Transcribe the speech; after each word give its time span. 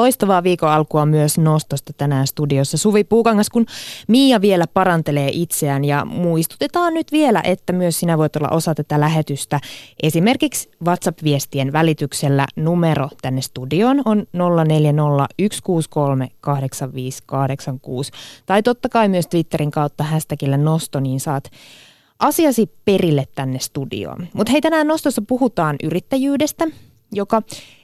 loistavaa 0.00 0.42
viikon 0.42 0.70
alkua 0.70 1.06
myös 1.06 1.38
Nostosta 1.38 1.92
tänään 1.96 2.26
studiossa. 2.26 2.78
Suvi 2.78 3.04
Puukangas, 3.04 3.50
kun 3.50 3.66
Mia 4.08 4.40
vielä 4.40 4.66
parantelee 4.66 5.30
itseään 5.32 5.84
ja 5.84 6.04
muistutetaan 6.04 6.94
nyt 6.94 7.12
vielä, 7.12 7.40
että 7.44 7.72
myös 7.72 8.00
sinä 8.00 8.18
voit 8.18 8.36
olla 8.36 8.48
osa 8.48 8.74
tätä 8.74 9.00
lähetystä. 9.00 9.60
Esimerkiksi 10.02 10.70
WhatsApp-viestien 10.84 11.72
välityksellä 11.72 12.46
numero 12.56 13.08
tänne 13.22 13.40
studioon 13.40 14.02
on 14.04 14.26
0401638586 14.36 14.42
tai 18.46 18.62
totta 18.62 18.88
kai 18.88 19.08
myös 19.08 19.26
Twitterin 19.26 19.70
kautta 19.70 20.04
hashtagillä 20.04 20.56
Nosto, 20.56 21.00
niin 21.00 21.20
saat 21.20 21.50
asiasi 22.18 22.70
perille 22.84 23.24
tänne 23.34 23.58
studioon. 23.58 24.28
Mutta 24.32 24.52
hei, 24.52 24.60
tänään 24.60 24.86
Nostossa 24.86 25.22
puhutaan 25.28 25.76
yrittäjyydestä, 25.82 26.66
joka 27.12 27.42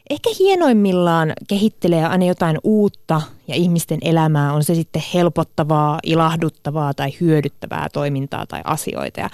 ehkä 0.09 0.29
hienoimmillaan 0.39 1.33
kehittelee 1.47 2.05
aina 2.05 2.25
jotain 2.25 2.57
uutta 2.63 3.21
ja 3.47 3.55
ihmisten 3.55 3.99
elämää, 4.01 4.53
on 4.53 4.63
se 4.63 4.75
sitten 4.75 5.03
helpottavaa, 5.13 5.99
ilahduttavaa 6.03 6.93
tai 6.93 7.09
hyödyttävää 7.21 7.87
toimintaa 7.93 8.45
tai 8.45 8.61
asioita. 8.63 9.19
Ja 9.19 9.29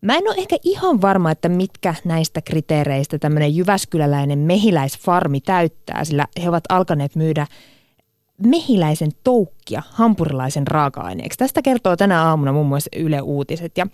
Mä 0.00 0.16
en 0.16 0.28
ole 0.28 0.34
ehkä 0.38 0.56
ihan 0.62 1.00
varma, 1.00 1.30
että 1.30 1.48
mitkä 1.48 1.94
näistä 2.04 2.42
kriteereistä 2.42 3.18
tämmöinen 3.18 3.56
jyväskyläläinen 3.56 4.38
mehiläisfarmi 4.38 5.40
täyttää, 5.40 6.04
sillä 6.04 6.26
he 6.42 6.48
ovat 6.48 6.64
alkaneet 6.68 7.16
myydä 7.16 7.46
mehiläisen 8.46 9.10
toukkia 9.24 9.82
hampurilaisen 9.90 10.66
raaka-aineeksi. 10.66 11.38
Tästä 11.38 11.62
kertoo 11.62 11.96
tänä 11.96 12.24
aamuna 12.24 12.52
muun 12.52 12.66
muassa 12.66 12.90
Yle 12.96 13.20
Uutiset. 13.20 13.78
Ja 13.78 13.86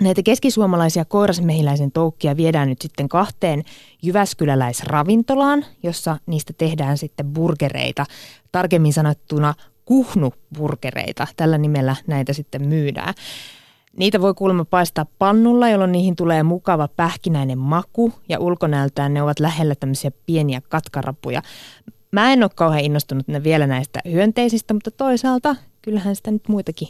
Näitä 0.00 0.22
keskisuomalaisia 0.22 1.04
koirasmehiläisen 1.04 1.92
toukkia 1.92 2.36
viedään 2.36 2.68
nyt 2.68 2.82
sitten 2.82 3.08
kahteen 3.08 3.62
Jyväskyläläisravintolaan, 4.02 5.64
jossa 5.82 6.16
niistä 6.26 6.52
tehdään 6.58 6.98
sitten 6.98 7.26
burgereita, 7.26 8.06
tarkemmin 8.52 8.92
sanottuna 8.92 9.54
kuhnuburgereita. 9.84 11.26
Tällä 11.36 11.58
nimellä 11.58 11.96
näitä 12.06 12.32
sitten 12.32 12.68
myydään. 12.68 13.14
Niitä 13.96 14.20
voi 14.20 14.34
kuulemma 14.34 14.64
paistaa 14.64 15.06
pannulla, 15.18 15.68
jolloin 15.68 15.92
niihin 15.92 16.16
tulee 16.16 16.42
mukava 16.42 16.88
pähkinäinen 16.88 17.58
maku 17.58 18.12
ja 18.28 18.38
ulkonäöltään 18.40 19.14
ne 19.14 19.22
ovat 19.22 19.40
lähellä 19.40 19.74
tämmöisiä 19.74 20.10
pieniä 20.26 20.60
katkarapuja. 20.68 21.42
Mä 22.12 22.32
en 22.32 22.42
ole 22.42 22.50
kauhean 22.54 22.84
innostunut 22.84 23.26
vielä 23.42 23.66
näistä 23.66 24.00
hyönteisistä, 24.10 24.74
mutta 24.74 24.90
toisaalta 24.90 25.56
kyllähän 25.84 26.16
sitä 26.16 26.30
nyt 26.30 26.48
muitakin 26.48 26.88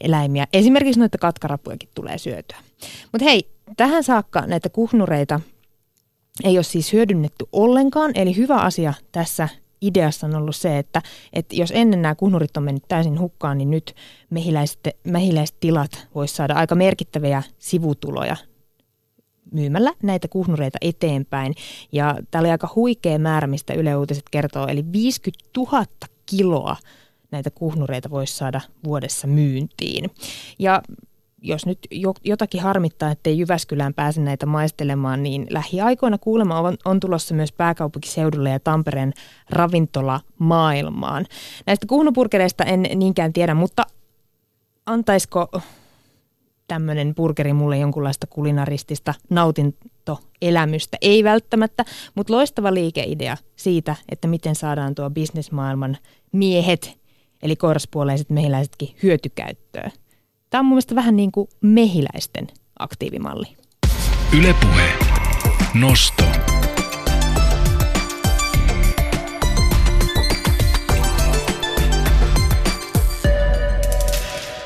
eläimiä, 0.00 0.46
esimerkiksi 0.52 1.00
noita 1.00 1.18
katkarapujakin 1.18 1.88
tulee 1.94 2.18
syötyä. 2.18 2.56
Mutta 3.12 3.24
hei, 3.24 3.48
tähän 3.76 4.04
saakka 4.04 4.46
näitä 4.46 4.68
kuhnureita 4.68 5.40
ei 6.44 6.58
ole 6.58 6.62
siis 6.62 6.92
hyödynnetty 6.92 7.44
ollenkaan, 7.52 8.12
eli 8.14 8.36
hyvä 8.36 8.56
asia 8.56 8.94
tässä 9.12 9.48
ideassa 9.80 10.26
on 10.26 10.34
ollut 10.34 10.56
se, 10.56 10.78
että, 10.78 11.02
että 11.32 11.56
jos 11.56 11.72
ennen 11.74 12.02
nämä 12.02 12.14
kuhnurit 12.14 12.56
on 12.56 12.62
mennyt 12.62 12.84
täysin 12.88 13.20
hukkaan, 13.20 13.58
niin 13.58 13.70
nyt 13.70 13.94
mehiläiset, 14.30 14.80
mehiläiset 15.04 15.56
tilat 15.60 16.06
voisi 16.14 16.34
saada 16.34 16.54
aika 16.54 16.74
merkittäviä 16.74 17.42
sivutuloja 17.58 18.36
myymällä 19.52 19.92
näitä 20.02 20.28
kuhnureita 20.28 20.78
eteenpäin. 20.80 21.54
Ja 21.92 22.16
tämä 22.30 22.40
oli 22.40 22.50
aika 22.50 22.72
huikea 22.74 23.18
määrä, 23.18 23.46
mistä 23.46 23.74
Yle 23.74 23.96
Uutiset 23.96 24.24
kertoo, 24.30 24.66
eli 24.66 24.84
50 24.92 25.48
000 25.56 25.86
kiloa 26.26 26.76
näitä 27.34 27.50
kuhnureita 27.50 28.10
voisi 28.10 28.36
saada 28.36 28.60
vuodessa 28.84 29.26
myyntiin. 29.26 30.10
Ja 30.58 30.82
jos 31.42 31.66
nyt 31.66 31.78
jotakin 32.24 32.60
harmittaa, 32.60 33.10
ettei 33.10 33.38
Jyväskylään 33.38 33.94
pääse 33.94 34.20
näitä 34.20 34.46
maistelemaan, 34.46 35.22
niin 35.22 35.46
lähiaikoina 35.50 36.18
kuulemma 36.18 36.60
on, 36.60 36.76
on 36.84 37.00
tulossa 37.00 37.34
myös 37.34 37.52
pääkaupunkiseudulle 37.52 38.50
ja 38.50 38.60
Tampereen 38.60 39.12
ravintola 39.50 40.20
maailmaan. 40.38 41.26
Näistä 41.66 41.86
kuhnupurkereista 41.86 42.64
en 42.64 42.82
niinkään 42.94 43.32
tiedä, 43.32 43.54
mutta 43.54 43.82
antaisiko 44.86 45.48
tämmöinen 46.68 47.14
burgeri 47.14 47.52
mulle 47.52 47.78
jonkunlaista 47.78 48.26
kulinaristista 48.26 49.14
nautintoelämystä? 49.30 50.96
Ei 51.00 51.24
välttämättä, 51.24 51.84
mutta 52.14 52.32
loistava 52.32 52.74
liikeidea 52.74 53.36
siitä, 53.56 53.96
että 54.08 54.28
miten 54.28 54.54
saadaan 54.54 54.94
tuo 54.94 55.10
bisnesmaailman 55.10 55.96
miehet 56.32 57.03
eli 57.44 57.56
koiraspuoleiset 57.56 58.30
mehiläisetkin 58.30 58.96
hyötykäyttöön. 59.02 59.90
Tämä 60.50 60.60
on 60.60 60.64
mun 60.64 60.74
mielestä 60.74 60.94
vähän 60.94 61.16
niin 61.16 61.32
kuin 61.32 61.48
mehiläisten 61.60 62.46
aktiivimalli. 62.78 63.46
Ylepuhe. 64.38 64.92
Nosto. 65.74 66.24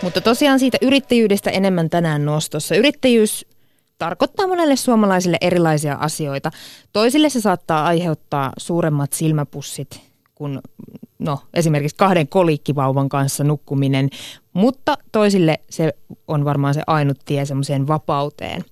Mutta 0.02 0.20
tosiaan 0.20 0.58
siitä 0.58 0.78
yrittäjyydestä 0.82 1.50
enemmän 1.50 1.90
tänään 1.90 2.24
nostossa. 2.24 2.74
Yrittäjyys 2.74 3.46
tarkoittaa 3.98 4.46
monelle 4.46 4.76
suomalaisille 4.76 5.36
erilaisia 5.40 5.94
asioita. 5.94 6.50
Toisille 6.92 7.30
se 7.30 7.40
saattaa 7.40 7.86
aiheuttaa 7.86 8.52
suuremmat 8.56 9.12
silmäpussit 9.12 10.00
kuin 10.34 10.60
no, 11.18 11.38
esimerkiksi 11.54 11.96
kahden 11.96 12.28
kolikkivauvan 12.28 13.08
kanssa 13.08 13.44
nukkuminen, 13.44 14.10
mutta 14.52 14.98
toisille 15.12 15.58
se 15.70 15.94
on 16.28 16.44
varmaan 16.44 16.74
se 16.74 16.82
ainut 16.86 17.18
tie 17.24 17.44
semmoiseen 17.44 17.86
vapauteen. 17.86 18.64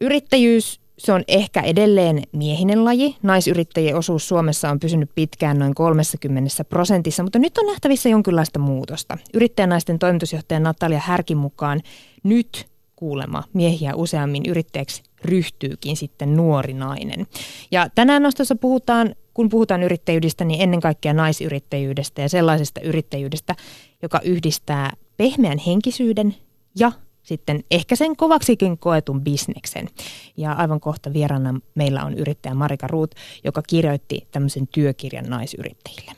Yrittäjyys, 0.00 0.80
se 0.98 1.12
on 1.12 1.24
ehkä 1.28 1.60
edelleen 1.60 2.22
miehinen 2.32 2.84
laji. 2.84 3.16
Naisyrittäjien 3.22 3.96
osuus 3.96 4.28
Suomessa 4.28 4.70
on 4.70 4.80
pysynyt 4.80 5.10
pitkään 5.14 5.58
noin 5.58 5.74
30 5.74 6.64
prosentissa, 6.64 7.22
mutta 7.22 7.38
nyt 7.38 7.58
on 7.58 7.66
nähtävissä 7.66 8.08
jonkinlaista 8.08 8.58
muutosta. 8.58 9.18
Yrittäjänaisten 9.34 9.98
toimitusjohtaja 9.98 10.60
Natalia 10.60 10.98
Härkin 10.98 11.36
mukaan 11.36 11.80
nyt 12.22 12.66
kuulema 12.96 13.42
miehiä 13.52 13.94
useammin 13.94 14.42
yrittäjäksi 14.48 15.02
ryhtyykin 15.24 15.96
sitten 15.96 16.36
nuori 16.36 16.72
nainen. 16.72 17.26
Ja 17.70 17.88
tänään 17.94 18.22
nostossa 18.22 18.56
puhutaan 18.56 19.14
kun 19.34 19.48
puhutaan 19.48 19.82
yrittäjyydestä, 19.82 20.44
niin 20.44 20.62
ennen 20.62 20.80
kaikkea 20.80 21.12
naisyrittäjyydestä 21.12 22.22
ja 22.22 22.28
sellaisesta 22.28 22.80
yrittäjyydestä, 22.80 23.54
joka 24.02 24.20
yhdistää 24.20 24.92
pehmeän 25.16 25.58
henkisyyden 25.58 26.36
ja 26.78 26.92
sitten 27.22 27.64
ehkä 27.70 27.96
sen 27.96 28.16
kovaksikin 28.16 28.78
koetun 28.78 29.20
bisneksen. 29.20 29.88
Ja 30.36 30.52
aivan 30.52 30.80
kohta 30.80 31.12
vieraana 31.12 31.60
meillä 31.74 32.04
on 32.04 32.14
yrittäjä 32.14 32.54
Marika 32.54 32.86
Ruut, 32.86 33.14
joka 33.44 33.62
kirjoitti 33.62 34.28
tämmöisen 34.30 34.68
työkirjan 34.68 35.24
naisyrittäjille. 35.24 36.12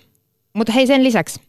Mutta 0.52 0.72
hei 0.72 0.86
sen 0.86 1.04
lisäksi, 1.04 1.40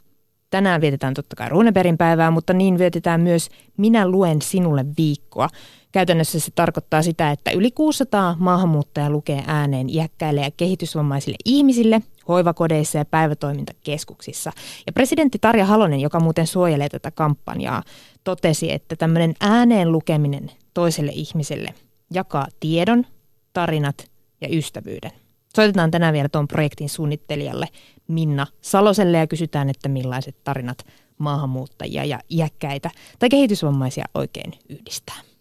tänään 0.50 0.82
vietetään 0.82 1.14
totta 1.14 1.36
kai 1.36 1.50
Runeberin 1.50 1.98
päivää, 1.98 2.32
mutta 2.32 2.54
niin 2.54 2.78
vietetään 2.78 3.22
myös 3.22 3.50
Minä 3.78 4.08
luen 4.08 4.42
sinulle 4.42 4.86
viikkoa, 4.98 5.50
Käytännössä 5.98 6.40
se 6.40 6.52
tarkoittaa 6.56 7.02
sitä, 7.02 7.32
että 7.32 7.52
yli 7.52 7.72
600 7.72 8.36
maahanmuuttajaa 8.40 9.10
lukee 9.10 9.44
ääneen 9.48 9.90
iäkkäille 9.90 10.42
ja 10.42 10.52
kehitysvammaisille 10.58 11.38
ihmisille 11.46 12.02
hoivakodeissa 12.28 12.98
ja 12.98 13.06
päivätoimintakeskuksissa. 13.06 14.52
Ja 14.88 14.94
presidentti 14.94 15.40
Tarja 15.40 15.66
Halonen, 15.66 16.00
joka 16.00 16.20
muuten 16.20 16.48
suojelee 16.48 16.90
tätä 16.90 17.12
kampanjaa, 17.12 17.84
totesi, 18.24 18.72
että 18.72 18.96
tämmöinen 18.96 19.34
ääneen 19.40 19.92
lukeminen 19.92 20.52
toiselle 20.74 21.12
ihmiselle 21.16 21.74
jakaa 22.14 22.48
tiedon, 22.60 23.06
tarinat 23.54 24.12
ja 24.42 24.48
ystävyyden. 24.52 25.12
Soitetaan 25.56 25.92
tänään 25.92 26.14
vielä 26.14 26.30
tuon 26.30 26.48
projektin 26.48 26.90
suunnittelijalle 26.90 27.68
Minna 28.08 28.48
Saloselle 28.62 29.18
ja 29.18 29.28
kysytään, 29.28 29.70
että 29.70 29.90
millaiset 29.90 30.44
tarinat 30.44 30.78
maahanmuuttajia 31.18 32.06
ja 32.06 32.20
iäkkäitä 32.32 32.92
tai 33.20 33.30
kehitysvammaisia 33.30 34.06
oikein 34.14 34.54
yhdistää. 34.70 35.37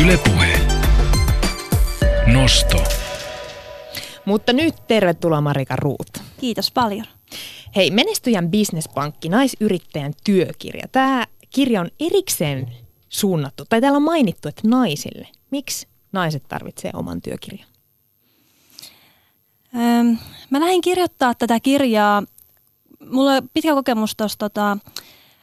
Ylepuhe. 0.00 0.60
Nosto. 2.32 2.84
Mutta 4.24 4.52
nyt 4.52 4.74
tervetuloa 4.88 5.40
Marika 5.40 5.76
Ruut. 5.76 6.10
Kiitos 6.40 6.70
paljon. 6.70 7.04
Hei, 7.76 7.90
Menestyjän 7.90 8.50
bisnespankki, 8.50 9.28
naisyrittäjän 9.28 10.12
työkirja. 10.24 10.88
Tämä 10.92 11.26
kirja 11.50 11.80
on 11.80 11.90
erikseen 12.00 12.72
suunnattu, 13.08 13.64
tai 13.68 13.80
täällä 13.80 13.96
on 13.96 14.02
mainittu, 14.02 14.48
että 14.48 14.68
naisille. 14.68 15.28
Miksi 15.50 15.88
naiset 16.12 16.42
tarvitsevat 16.48 16.96
oman 16.96 17.22
työkirjan? 17.22 17.68
Öm, 19.74 20.18
mä 20.50 20.60
lähdin 20.60 20.80
kirjoittaa 20.80 21.34
tätä 21.34 21.60
kirjaa. 21.60 22.22
Mulla 23.10 23.32
on 23.32 23.48
pitkä 23.54 23.74
kokemus 23.74 24.16
tuosta 24.16 24.48
tota, 24.48 24.78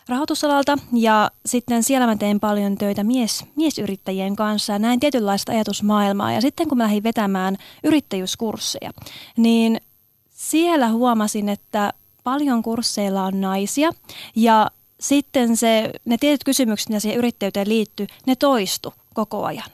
rahoitusalalta 0.10 0.78
ja 0.94 1.32
sitten 1.46 1.84
siellä 1.84 2.08
mä 2.08 2.16
tein 2.16 2.40
paljon 2.40 2.78
töitä 2.78 3.04
mies, 3.04 3.46
miesyrittäjien 3.56 4.36
kanssa 4.36 4.74
ja 4.74 4.80
näin 4.80 5.00
tietynlaista 5.00 5.52
ajatusmaailmaa. 5.52 6.32
Ja 6.32 6.42
sitten 6.42 6.70
kun 6.70 6.78
mä 6.78 6.84
lähdin 6.84 7.04
vetämään 7.04 7.58
yrittäjyyskursseja, 7.84 8.92
niin 9.38 9.82
siellä 10.30 10.90
huomasin, 10.90 11.50
että 11.50 11.94
paljon 12.24 12.64
kursseilla 12.64 13.24
on 13.24 13.42
naisia 13.42 13.92
ja 14.36 14.72
sitten 15.00 15.58
se, 15.58 15.92
ne 16.06 16.18
tietyt 16.18 16.44
kysymykset, 16.44 16.90
mitä 16.90 17.00
siihen 17.00 17.18
yrittäjyyteen 17.18 17.70
liittyy, 17.70 18.08
ne 18.28 18.36
toistu 18.36 18.94
koko 19.14 19.46
ajan. 19.46 19.70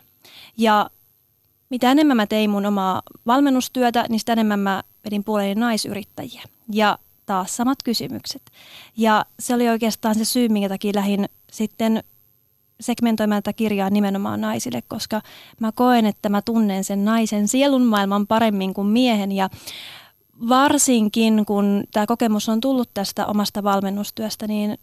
Ja 0.58 0.90
mitä 1.70 1.92
enemmän 1.92 2.18
mä 2.18 2.28
tein 2.28 2.50
mun 2.50 2.66
omaa 2.66 3.02
valmennustyötä, 3.26 4.06
niin 4.10 4.20
sitä 4.20 4.34
enemmän 4.34 4.60
mä 4.60 4.84
vedin 5.06 5.24
puoleni 5.24 5.56
naisyrittäjiä. 5.56 6.42
Ja 6.72 6.98
taas 7.26 7.56
samat 7.56 7.84
kysymykset. 7.84 8.42
Ja 8.98 9.26
se 9.40 9.56
oli 9.56 9.70
oikeastaan 9.70 10.16
se 10.16 10.26
syy, 10.26 10.50
minkä 10.50 10.70
takia 10.70 10.92
lähdin 10.96 11.30
sitten 11.52 12.04
segmentoimaan 12.80 13.44
tätä 13.44 13.54
kirjaa 13.54 13.90
nimenomaan 13.90 14.42
naisille, 14.42 14.82
koska 14.88 15.22
mä 15.60 15.72
koen, 15.72 16.06
että 16.06 16.30
mä 16.30 16.42
tunnen 16.42 16.84
sen 16.84 17.06
naisen 17.06 17.48
sielun 17.48 17.86
maailman 17.86 18.28
paremmin 18.28 18.74
kuin 18.74 18.88
miehen 18.88 19.32
ja 19.32 19.50
varsinkin 20.50 21.46
kun 21.46 21.84
tämä 21.92 22.06
kokemus 22.06 22.50
on 22.50 22.62
tullut 22.62 22.90
tästä 22.94 23.26
omasta 23.26 23.64
valmennustyöstä, 23.64 24.48
niin 24.48 24.78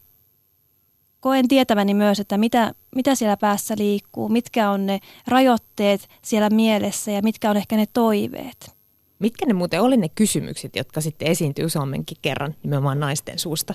koen 1.19 1.47
tietäväni 1.47 1.93
myös, 1.93 2.19
että 2.19 2.37
mitä, 2.37 2.73
mitä 2.95 3.15
siellä 3.15 3.37
päässä 3.37 3.75
liikkuu, 3.77 4.29
mitkä 4.29 4.69
on 4.69 4.85
ne 4.85 4.99
rajoitteet 5.27 6.09
siellä 6.21 6.49
mielessä 6.49 7.11
ja 7.11 7.21
mitkä 7.21 7.49
on 7.49 7.57
ehkä 7.57 7.75
ne 7.75 7.85
toiveet. 7.93 8.82
Mitkä 9.23 9.45
ne 9.45 9.53
muuten 9.53 9.81
oli 9.81 9.97
ne 9.97 10.09
kysymykset, 10.09 10.75
jotka 10.75 11.01
sitten 11.01 11.27
esiintyy 11.27 11.65
useammankin 11.65 12.17
kerran 12.21 12.55
nimenomaan 12.63 12.99
naisten 12.99 13.39
suusta? 13.39 13.73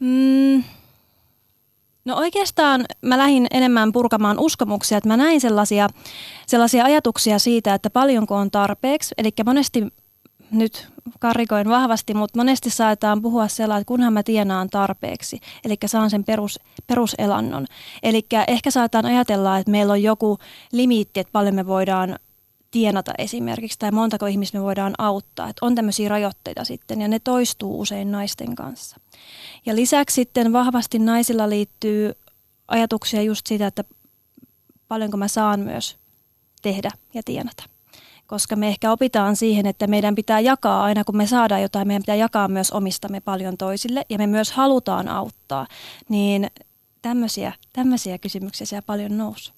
Mm, 0.00 0.64
no 2.04 2.16
oikeastaan 2.16 2.84
mä 3.02 3.18
lähdin 3.18 3.46
enemmän 3.50 3.92
purkamaan 3.92 4.38
uskomuksia, 4.38 4.98
että 4.98 5.08
mä 5.08 5.16
näin 5.16 5.40
sellaisia, 5.40 5.88
sellaisia 6.46 6.84
ajatuksia 6.84 7.38
siitä, 7.38 7.74
että 7.74 7.90
paljonko 7.90 8.36
on 8.36 8.50
tarpeeksi. 8.50 9.14
Eli 9.18 9.30
monesti 9.44 9.86
nyt 10.50 10.88
karikoin 11.18 11.68
vahvasti, 11.68 12.14
mutta 12.14 12.38
monesti 12.38 12.70
saetaan 12.70 13.22
puhua 13.22 13.48
sellainen, 13.48 13.80
että 13.80 13.88
kunhan 13.88 14.12
mä 14.12 14.22
tienaan 14.22 14.70
tarpeeksi, 14.70 15.40
eli 15.64 15.76
saan 15.86 16.10
sen 16.10 16.24
perus, 16.24 16.60
peruselannon. 16.86 17.66
Eli 18.02 18.26
ehkä 18.48 18.70
saataan 18.70 19.06
ajatella, 19.06 19.58
että 19.58 19.70
meillä 19.70 19.92
on 19.92 20.02
joku 20.02 20.38
limiitti, 20.72 21.20
että 21.20 21.32
paljon 21.32 21.54
me 21.54 21.66
voidaan 21.66 22.18
tienata 22.76 23.12
esimerkiksi, 23.18 23.78
tai 23.78 23.90
montako 23.90 24.26
ihmistä 24.26 24.58
me 24.58 24.64
voidaan 24.64 24.94
auttaa. 24.98 25.48
Että 25.48 25.66
on 25.66 25.74
tämmöisiä 25.74 26.08
rajoitteita 26.08 26.64
sitten, 26.64 27.00
ja 27.00 27.08
ne 27.08 27.18
toistuu 27.18 27.80
usein 27.80 28.12
naisten 28.12 28.54
kanssa. 28.54 28.96
Ja 29.66 29.76
lisäksi 29.76 30.14
sitten 30.14 30.52
vahvasti 30.52 30.98
naisilla 30.98 31.48
liittyy 31.48 32.12
ajatuksia 32.68 33.22
just 33.22 33.46
siitä, 33.46 33.66
että 33.66 33.84
paljonko 34.88 35.16
mä 35.16 35.28
saan 35.28 35.60
myös 35.60 35.96
tehdä 36.62 36.90
ja 37.14 37.22
tienata 37.24 37.64
koska 38.26 38.56
me 38.56 38.68
ehkä 38.68 38.92
opitaan 38.92 39.36
siihen, 39.36 39.66
että 39.66 39.86
meidän 39.86 40.14
pitää 40.14 40.40
jakaa 40.40 40.84
aina 40.84 41.04
kun 41.04 41.16
me 41.16 41.26
saadaan 41.26 41.62
jotain, 41.62 41.86
meidän 41.86 42.02
pitää 42.02 42.14
jakaa 42.14 42.48
myös 42.48 42.70
omistamme 42.70 43.20
paljon 43.20 43.56
toisille 43.56 44.06
ja 44.08 44.18
me 44.18 44.26
myös 44.26 44.52
halutaan 44.52 45.08
auttaa, 45.08 45.66
niin 46.08 46.50
tämmöisiä, 47.02 47.52
tämmöisiä 47.72 48.18
kysymyksiä 48.18 48.66
siellä 48.66 48.86
paljon 48.86 49.18
nousi. 49.18 49.55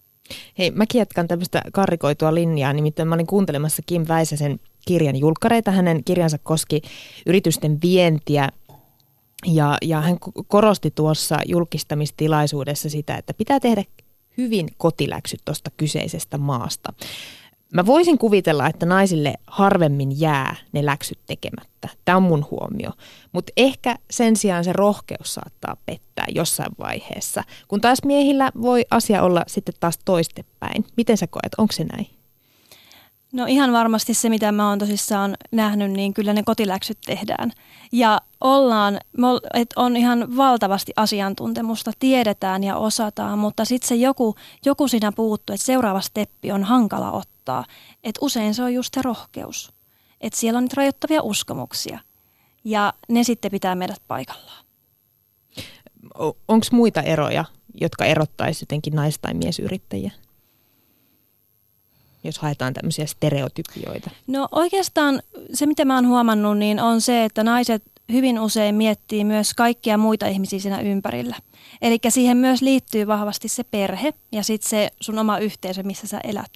Hei, 0.58 0.70
mäkin 0.70 0.98
jatkan 0.98 1.28
tämmöistä 1.28 1.62
karrikoitua 1.72 2.34
linjaa, 2.34 2.72
nimittäin 2.72 3.08
mä 3.08 3.14
olin 3.14 3.26
kuuntelemassa 3.26 3.82
Kim 3.86 4.04
Väisäsen 4.08 4.60
kirjan 4.86 5.16
julkkareita. 5.16 5.70
Hänen 5.70 6.04
kirjansa 6.04 6.38
koski 6.38 6.82
yritysten 7.26 7.78
vientiä 7.82 8.48
ja, 9.46 9.78
ja 9.82 10.00
hän 10.00 10.16
korosti 10.46 10.90
tuossa 10.90 11.38
julkistamistilaisuudessa 11.46 12.90
sitä, 12.90 13.16
että 13.16 13.34
pitää 13.34 13.60
tehdä 13.60 13.84
hyvin 14.38 14.69
kotiläksyt 14.76 15.40
tuosta 15.44 15.70
kyseisestä 15.76 16.38
maasta. 16.38 16.92
Mä 17.75 17.87
voisin 17.87 18.19
kuvitella, 18.19 18.67
että 18.67 18.87
naisille 18.87 19.35
harvemmin 19.47 20.20
jää 20.20 20.56
ne 20.73 20.87
läksyt 20.87 21.19
tekemättä. 21.26 21.88
Tämä 22.05 22.17
on 22.17 22.23
mun 22.23 22.47
huomio. 22.50 22.91
Mutta 23.32 23.53
ehkä 23.56 23.97
sen 24.11 24.37
sijaan 24.37 24.65
se 24.65 24.73
rohkeus 24.73 25.35
saattaa 25.35 25.76
pettää 25.87 26.26
jossain 26.35 26.73
vaiheessa. 26.79 27.44
Kun 27.69 27.81
taas 27.81 27.99
miehillä 28.05 28.53
voi 28.62 28.85
asia 28.91 29.23
olla 29.23 29.44
sitten 29.47 29.75
taas 29.81 29.99
toistepäin. 30.05 30.85
Miten 30.97 31.17
sä 31.17 31.26
koet, 31.26 31.55
onko 31.59 31.73
se 31.73 31.85
näin? 31.85 32.06
No 33.32 33.47
ihan 33.47 33.73
varmasti 33.73 34.14
se, 34.14 34.29
mitä 34.29 34.53
mä 34.53 34.69
oon 34.69 34.79
tosissaan 34.79 35.37
nähnyt, 35.50 35.91
niin 35.91 36.14
kyllä 36.14 36.32
ne 36.32 36.43
kotiläksyt 36.43 36.99
tehdään. 37.06 37.53
Ja 37.93 38.21
ollaan, 38.41 38.99
että 39.55 39.81
on 39.81 39.97
ihan 39.97 40.37
valtavasti 40.37 40.93
asiantuntemusta, 40.97 41.93
tiedetään 41.99 42.64
ja 42.64 42.76
osataan, 42.76 43.38
mutta 43.38 43.64
sitten 43.64 43.88
se 43.88 43.94
joku, 43.94 44.35
joku 44.64 44.88
siinä 44.88 45.12
puuttuu, 45.12 45.55
että 45.55 45.67
seuraava 45.67 46.00
steppi 46.00 46.53
on 46.53 46.64
hankala 46.64 47.12
ottaa. 47.12 47.38
Että 48.05 48.19
usein 48.23 48.55
se 48.55 48.62
on 48.62 48.75
just 48.75 48.95
se 48.95 49.03
rohkeus. 49.03 49.73
Että 50.21 50.39
siellä 50.39 50.59
on 50.59 50.65
nyt 50.65 50.73
rajoittavia 50.73 51.23
uskomuksia 51.23 51.99
ja 52.65 52.93
ne 53.09 53.25
sitten 53.25 53.50
pitää 53.50 53.75
meidät 53.75 54.03
paikallaan. 54.09 54.65
Onko 56.49 56.67
muita 56.73 57.03
eroja, 57.03 57.45
jotka 57.81 58.05
erottaisivat 58.05 58.62
jotenkin 58.62 58.95
nais- 58.95 59.19
tai 59.19 59.35
miesyrittäjiä? 59.35 60.11
jos 62.25 62.39
haetaan 62.39 62.75
tämmöisiä 62.75 63.06
stereotypioita? 63.06 64.11
No 64.27 64.49
oikeastaan 64.53 65.23
se, 65.55 65.67
mitä 65.67 65.85
mä 65.85 65.95
oon 65.95 66.09
huomannut, 66.09 66.59
niin 66.59 66.81
on 66.81 67.00
se, 67.00 67.25
että 67.25 67.45
naiset 67.45 67.83
hyvin 68.12 68.40
usein 68.40 68.75
miettii 68.75 69.25
myös 69.25 69.55
kaikkia 69.55 69.99
muita 69.99 70.26
ihmisiä 70.26 70.58
siinä 70.58 70.81
ympärillä. 70.81 71.37
Eli 71.82 71.99
siihen 72.08 72.37
myös 72.37 72.62
liittyy 72.62 73.06
vahvasti 73.06 73.49
se 73.49 73.64
perhe 73.64 74.14
ja 74.32 74.43
sitten 74.43 74.70
se 74.70 74.90
sun 75.00 75.19
oma 75.19 75.38
yhteisö, 75.38 75.82
missä 75.82 76.06
sä 76.06 76.20
elät. 76.25 76.52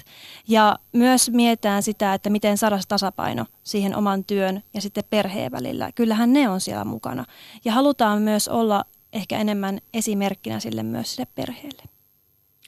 Ja 0.48 0.78
myös 0.92 1.30
mietitään 1.30 1.82
sitä, 1.82 2.14
että 2.14 2.30
miten 2.30 2.58
saada 2.58 2.78
tasapaino 2.88 3.46
siihen 3.62 3.96
oman 3.96 4.24
työn 4.24 4.62
ja 4.74 4.80
sitten 4.80 5.04
perheen 5.10 5.52
välillä. 5.52 5.92
Kyllähän 5.94 6.32
ne 6.32 6.48
on 6.48 6.60
siellä 6.60 6.84
mukana. 6.84 7.24
Ja 7.64 7.72
halutaan 7.72 8.22
myös 8.22 8.48
olla 8.48 8.84
ehkä 9.12 9.38
enemmän 9.38 9.78
esimerkkinä 9.94 10.60
sille 10.60 10.82
myös 10.82 11.14
sille 11.14 11.26
perheelle. 11.34 11.82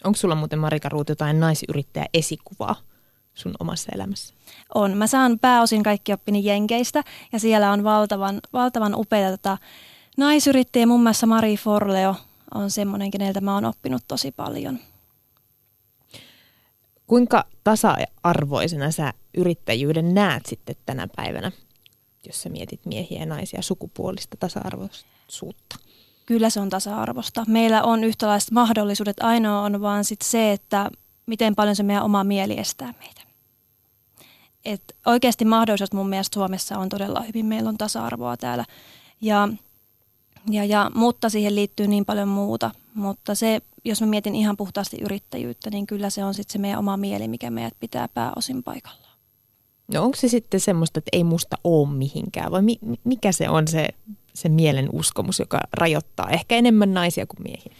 Onko 0.04 0.16
sulla 0.16 0.34
muuten 0.34 0.58
Marika 0.58 0.88
Ruut 0.88 1.08
jotain 1.08 1.40
naisyrittäjä 1.40 2.06
esikuvaa 2.14 2.76
sun 3.34 3.54
omassa 3.60 3.92
elämässä? 3.94 4.34
On. 4.75 4.96
Mä 4.96 5.06
saan 5.06 5.38
pääosin 5.38 5.82
kaikki 5.82 6.12
oppini 6.12 6.44
Jenkeistä 6.44 7.02
ja 7.32 7.40
siellä 7.40 7.72
on 7.72 7.84
valtavan, 7.84 8.40
valtavan 8.52 8.94
upeita 8.94 9.31
tota, 9.31 9.58
naisyrittäjiä. 10.16 10.86
Muun 10.86 11.02
muassa 11.02 11.26
Mari 11.26 11.56
Forleo 11.56 12.16
on 12.54 12.70
semmoinen, 12.70 13.10
keneltä 13.10 13.40
mä 13.40 13.54
oon 13.54 13.64
oppinut 13.64 14.02
tosi 14.08 14.32
paljon. 14.32 14.78
Kuinka 17.06 17.44
tasa-arvoisena 17.64 18.90
sä 18.90 19.12
yrittäjyyden 19.37 20.14
näet 20.14 20.46
sitten 20.46 20.76
tänä 20.87 21.08
päivänä, 21.16 21.52
jos 22.26 22.42
sä 22.42 22.48
mietit 22.48 22.87
miehiä 22.87 23.20
ja 23.20 23.26
naisia 23.26 23.62
sukupuolista 23.62 24.37
tasa-arvoisuutta? 24.40 25.76
Kyllä 26.26 26.50
se 26.50 26.60
on 26.60 26.70
tasa-arvosta. 26.70 27.44
Meillä 27.48 27.82
on 27.82 28.04
yhtälaiset 28.04 28.50
mahdollisuudet. 28.50 29.16
Ainoa 29.20 29.60
on 29.60 29.80
vaan 29.80 30.04
sit 30.04 30.22
se, 30.22 30.52
että 30.52 30.90
miten 31.26 31.54
paljon 31.54 31.76
se 31.76 31.82
meidän 31.82 32.04
oma 32.04 32.25
mieli 32.25 32.58
estää 32.58 32.94
meitä. 32.98 33.24
Et 34.64 34.82
oikeasti 35.06 35.44
mahdollisuudet 35.44 35.94
mun 35.94 36.08
mielestä 36.08 36.34
Suomessa 36.34 36.78
on 36.78 36.88
todella 36.88 37.20
hyvin. 37.20 37.46
Meillä 37.46 37.69
on 37.69 37.78
tasa-arvoa 37.78 38.37
täällä. 38.37 38.64
Ja, 39.20 39.49
ja, 40.50 40.64
ja, 40.64 40.90
mutta 40.94 41.28
siihen 41.28 41.54
liittyy 41.54 41.87
niin 41.87 42.04
paljon 42.04 42.28
muuta. 42.28 42.71
Mutta 42.94 43.35
se, 43.35 43.61
jos 43.85 44.00
mä 44.00 44.06
mietin 44.06 44.35
ihan 44.35 44.56
puhtaasti 44.56 44.97
yrittäjyyttä, 45.00 45.71
niin 45.71 45.87
kyllä 45.87 46.11
se 46.11 46.25
on 46.25 46.35
sitten 46.35 46.52
se 46.52 46.59
meidän 46.59 46.78
oma 46.78 46.97
mieli, 46.97 47.28
mikä 47.28 47.50
meidät 47.50 47.75
pitää 47.80 48.09
pääosin 48.09 48.62
paikallaan. 48.62 49.14
No 49.92 50.02
onko 50.02 50.16
se 50.16 50.28
sitten 50.28 50.61
semmoista, 50.61 50.99
että 50.99 51.09
ei 51.12 51.25
musta 51.25 51.56
ole 51.64 51.88
mihinkään 51.88 52.50
vai 52.50 52.62
mi- 52.62 52.78
mikä 53.04 53.33
se 53.33 53.49
on 53.49 53.68
se 53.68 53.88
se 54.35 54.49
mielen 54.49 54.88
uskomus, 54.92 55.38
joka 55.38 55.61
rajoittaa 55.73 56.30
ehkä 56.30 56.56
enemmän 56.56 56.94
naisia 56.94 57.26
kuin 57.26 57.42
miehiä? 57.42 57.75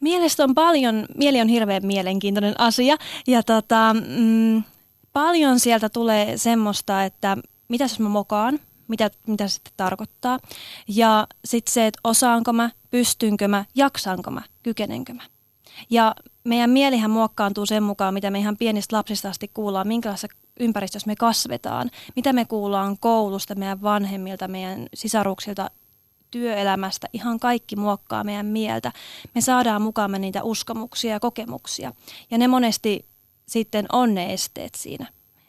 Mielestä 0.00 0.44
on 0.44 0.54
paljon, 0.54 1.06
mieli 1.16 1.40
on 1.40 1.48
hirveän 1.48 1.86
mielenkiintoinen 1.86 2.60
asia 2.60 2.96
ja 3.26 3.42
tota, 3.42 3.94
mm, 3.94 4.62
paljon 5.12 5.60
sieltä 5.60 5.88
tulee 5.88 6.36
semmoista, 6.36 7.04
että 7.04 7.36
mitä 7.68 7.84
jos 7.84 8.00
mä 8.00 8.08
mokaan, 8.08 8.60
mitä, 8.88 9.10
mitä 9.26 9.48
se 9.48 9.54
sitten 9.54 9.72
tarkoittaa. 9.76 10.38
Ja 10.88 11.26
sitten 11.44 11.72
se, 11.72 11.86
että 11.86 12.00
osaanko 12.04 12.52
mä, 12.52 12.70
pystynkö 12.90 13.48
mä, 13.48 13.64
jaksaanko 13.74 14.30
mä, 14.30 14.42
kykenenkö 14.62 15.14
mä. 15.14 15.22
Ja 15.90 16.14
meidän 16.44 16.70
mielihän 16.70 17.10
muokkaantuu 17.10 17.66
sen 17.66 17.82
mukaan, 17.82 18.14
mitä 18.14 18.30
me 18.30 18.38
ihan 18.38 18.56
pienistä 18.56 18.96
lapsista 18.96 19.28
asti 19.28 19.50
kuullaan, 19.54 19.88
minkälaisessa 19.88 20.28
ympäristössä 20.60 21.06
me 21.06 21.16
kasvetaan, 21.16 21.90
mitä 22.16 22.32
me 22.32 22.44
kuullaan 22.44 22.98
koulusta, 22.98 23.54
meidän 23.54 23.82
vanhemmilta, 23.82 24.48
meidän 24.48 24.86
sisaruksilta, 24.94 25.70
työelämästä, 26.30 27.08
ihan 27.12 27.40
kaikki 27.40 27.76
muokkaa 27.76 28.24
meidän 28.24 28.46
mieltä. 28.46 28.92
Me 29.34 29.40
saadaan 29.40 29.82
mukaan 29.82 30.12
niitä 30.18 30.42
uskomuksia 30.42 31.12
ja 31.12 31.20
kokemuksia. 31.20 31.92
Ja 32.30 32.38
ne 32.38 32.48
monesti 32.48 33.09
sitten 33.50 33.86
on 33.92 34.14
ne 34.14 34.32
esteet 34.32 34.74
siinä. 34.74 35.06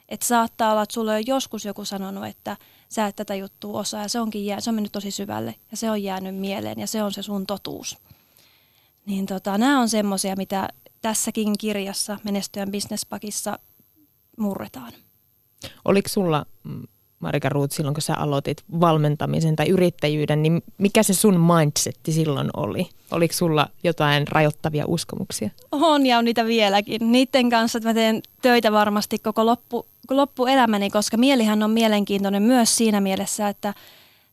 Että 0.10 0.26
saattaa 0.26 0.72
olla, 0.72 0.84
että 0.84 0.94
sulla 0.94 1.12
on 1.12 1.28
joskus 1.28 1.66
joku 1.66 1.86
sanonut, 1.86 2.26
että 2.26 2.58
sä 2.90 3.08
et 3.08 3.16
tätä 3.16 3.36
juttua 3.36 3.80
osaa 3.80 4.02
ja 4.02 4.10
se, 4.10 4.20
onkin 4.20 4.46
jää, 4.46 4.60
se 4.60 4.70
on 4.70 4.76
mennyt 4.76 4.92
tosi 4.92 5.12
syvälle 5.12 5.56
ja 5.72 5.78
se 5.78 5.92
on 5.92 6.04
jäänyt 6.04 6.36
mieleen 6.36 6.80
ja 6.80 6.88
se 6.88 7.04
on 7.04 7.14
se 7.14 7.24
sun 7.24 7.48
totuus. 7.48 7.98
Niin 9.06 9.26
tota, 9.26 9.58
nämä 9.58 9.80
on 9.80 9.90
semmoisia, 9.90 10.36
mitä 10.36 10.70
tässäkin 11.02 11.58
kirjassa 11.58 12.20
Menestyön 12.24 12.72
bisnespakissa 12.72 13.60
murretaan. 14.38 14.94
Oliko 15.86 16.10
sulla 16.10 16.46
mm, 16.64 16.88
Marika 17.22 17.50
Ruut, 17.50 17.72
silloin 17.72 17.94
kun 17.94 18.02
sä 18.02 18.16
aloitit 18.16 18.64
valmentamisen 18.80 19.56
tai 19.56 19.70
yrittäjyyden, 19.70 20.44
niin 20.44 20.64
mikä 20.78 21.04
se 21.04 21.14
sun 21.14 21.40
mindsetti 21.40 22.12
silloin 22.12 22.50
oli? 22.58 22.90
Oliko 23.12 23.34
sulla 23.34 23.68
jotain 23.84 24.28
rajoittavia 24.28 24.86
uskomuksia? 24.88 25.50
On 25.72 26.06
ja 26.06 26.18
on 26.18 26.26
niitä 26.26 26.46
vieläkin. 26.46 27.12
Niiden 27.12 27.50
kanssa, 27.50 27.78
että 27.78 27.90
mä 27.90 27.94
teen 27.94 28.22
töitä 28.42 28.72
varmasti 28.72 29.20
koko 29.20 29.46
loppu, 29.46 29.86
loppuelämäni, 30.10 30.90
koska 30.90 31.18
mielihän 31.18 31.64
on 31.64 31.72
mielenkiintoinen 31.72 32.44
myös 32.44 32.78
siinä 32.78 33.02
mielessä, 33.02 33.50
että 33.50 33.74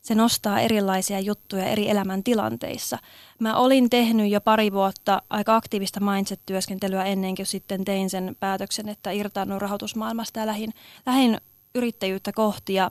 se 0.01 0.15
nostaa 0.15 0.59
erilaisia 0.59 1.19
juttuja 1.19 1.65
eri 1.65 1.89
elämäntilanteissa. 1.89 2.97
Mä 3.39 3.55
olin 3.55 3.89
tehnyt 3.89 4.31
jo 4.31 4.41
pari 4.41 4.71
vuotta 4.71 5.21
aika 5.29 5.55
aktiivista 5.55 5.99
mindset-työskentelyä 5.99 7.03
ennen 7.03 7.35
kuin 7.35 7.45
sitten 7.45 7.85
tein 7.85 8.09
sen 8.09 8.35
päätöksen, 8.39 8.89
että 8.89 9.11
irtaannut 9.11 9.61
rahoitusmaailmasta 9.61 10.39
ja 10.39 10.45
lähin, 10.45 10.73
lähin 11.05 11.41
yrittäjyyttä 11.75 12.31
kohti. 12.31 12.73
Ja 12.73 12.89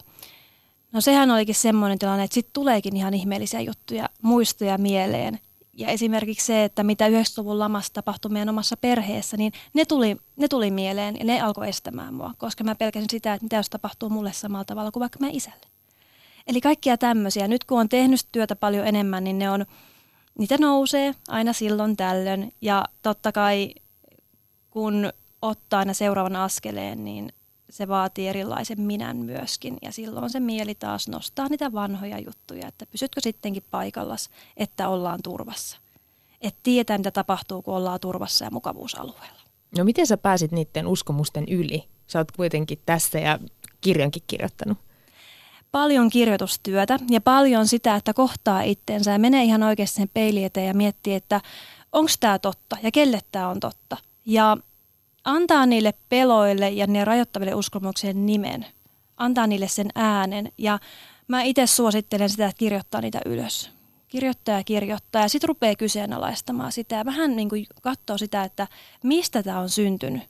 no 0.92 1.00
sehän 1.00 1.30
olikin 1.30 1.54
semmoinen 1.54 1.98
tilanne, 1.98 2.24
että 2.24 2.34
sitten 2.34 2.52
tuleekin 2.52 2.96
ihan 2.96 3.14
ihmeellisiä 3.14 3.60
juttuja, 3.60 4.08
muistoja 4.22 4.78
mieleen. 4.78 5.38
Ja 5.72 5.88
esimerkiksi 5.88 6.46
se, 6.46 6.64
että 6.64 6.82
mitä 6.82 7.08
90-luvun 7.08 7.58
lamassa 7.58 7.92
tapahtui 7.92 8.30
meidän 8.30 8.48
omassa 8.48 8.76
perheessä, 8.76 9.36
niin 9.36 9.52
ne 9.74 9.84
tuli, 9.84 10.16
ne 10.36 10.48
tuli 10.48 10.70
mieleen 10.70 11.16
ja 11.18 11.24
ne 11.24 11.40
alkoi 11.40 11.68
estämään 11.68 12.14
mua, 12.14 12.34
koska 12.38 12.64
mä 12.64 12.74
pelkäsin 12.74 13.10
sitä, 13.10 13.34
että 13.34 13.44
mitä 13.44 13.56
jos 13.56 13.70
tapahtuu 13.70 14.10
mulle 14.10 14.32
samalla 14.32 14.64
tavalla 14.64 14.90
kuin 14.90 15.00
vaikka 15.00 15.18
mä 15.20 15.28
isälle. 15.30 15.66
Eli 16.46 16.60
kaikkia 16.60 16.98
tämmöisiä. 16.98 17.48
Nyt 17.48 17.64
kun 17.64 17.80
on 17.80 17.88
tehnyt 17.88 18.20
työtä 18.32 18.56
paljon 18.56 18.86
enemmän, 18.86 19.24
niin 19.24 19.38
ne 19.38 19.50
on, 19.50 19.66
niitä 20.38 20.56
nousee 20.60 21.14
aina 21.28 21.52
silloin 21.52 21.96
tällöin. 21.96 22.52
Ja 22.60 22.84
totta 23.02 23.32
kai 23.32 23.74
kun 24.70 25.12
ottaa 25.42 25.78
aina 25.78 25.94
seuraavan 25.94 26.36
askeleen, 26.36 27.04
niin 27.04 27.32
se 27.70 27.88
vaatii 27.88 28.28
erilaisen 28.28 28.80
minän 28.80 29.16
myöskin. 29.16 29.78
Ja 29.82 29.92
silloin 29.92 30.30
se 30.30 30.40
mieli 30.40 30.74
taas 30.74 31.08
nostaa 31.08 31.48
niitä 31.48 31.72
vanhoja 31.72 32.18
juttuja, 32.18 32.68
että 32.68 32.86
pysytkö 32.86 33.20
sittenkin 33.20 33.64
paikallas, 33.70 34.30
että 34.56 34.88
ollaan 34.88 35.20
turvassa. 35.22 35.78
Että 36.40 36.60
tietää, 36.62 36.98
mitä 36.98 37.10
tapahtuu, 37.10 37.62
kun 37.62 37.74
ollaan 37.74 38.00
turvassa 38.00 38.44
ja 38.44 38.50
mukavuusalueella. 38.50 39.40
No 39.78 39.84
miten 39.84 40.06
sä 40.06 40.16
pääsit 40.16 40.52
niiden 40.52 40.86
uskomusten 40.86 41.44
yli? 41.48 41.84
Sä 42.06 42.18
oot 42.18 42.32
kuitenkin 42.32 42.78
tässä 42.86 43.18
ja 43.18 43.38
kirjankin 43.80 44.22
kirjoittanut 44.26 44.78
paljon 45.72 46.10
kirjoitustyötä 46.10 46.98
ja 47.10 47.20
paljon 47.20 47.66
sitä, 47.66 47.96
että 47.96 48.14
kohtaa 48.14 48.62
itteensä 48.62 49.12
ja 49.12 49.18
menee 49.18 49.44
ihan 49.44 49.62
oikeasti 49.62 49.96
sen 49.96 50.10
peili 50.14 50.44
eteen 50.44 50.66
ja 50.66 50.74
miettii, 50.74 51.14
että 51.14 51.40
onko 51.92 52.10
tämä 52.20 52.38
totta 52.38 52.76
ja 52.82 52.90
kelle 52.90 53.20
tämä 53.32 53.48
on 53.48 53.60
totta. 53.60 53.96
Ja 54.26 54.56
antaa 55.28 55.66
niille 55.66 55.94
peloille 56.08 56.70
ja 56.70 56.86
ne 56.86 57.04
rajoittaville 57.04 57.54
uskomuksien 57.54 58.26
nimen. 58.26 58.66
Antaa 59.16 59.46
niille 59.46 59.68
sen 59.68 59.88
äänen 59.94 60.52
ja 60.58 60.78
mä 61.28 61.42
itse 61.42 61.66
suosittelen 61.66 62.30
sitä, 62.30 62.46
että 62.46 62.58
kirjoittaa 62.58 63.00
niitä 63.00 63.20
ylös. 63.26 63.70
Kirjoittaa 64.08 64.58
ja 64.58 64.64
kirjoittaa 64.64 65.22
ja 65.22 65.28
sitten 65.28 65.48
rupeaa 65.48 65.74
kyseenalaistamaan 65.74 66.72
sitä 66.72 66.96
ja 66.96 67.04
vähän 67.04 67.36
niin 67.36 67.48
kuin 67.48 67.66
katsoo 67.82 68.18
sitä, 68.18 68.44
että 68.44 68.66
mistä 69.02 69.42
tämä 69.42 69.60
on 69.60 69.68
syntynyt. 69.68 70.22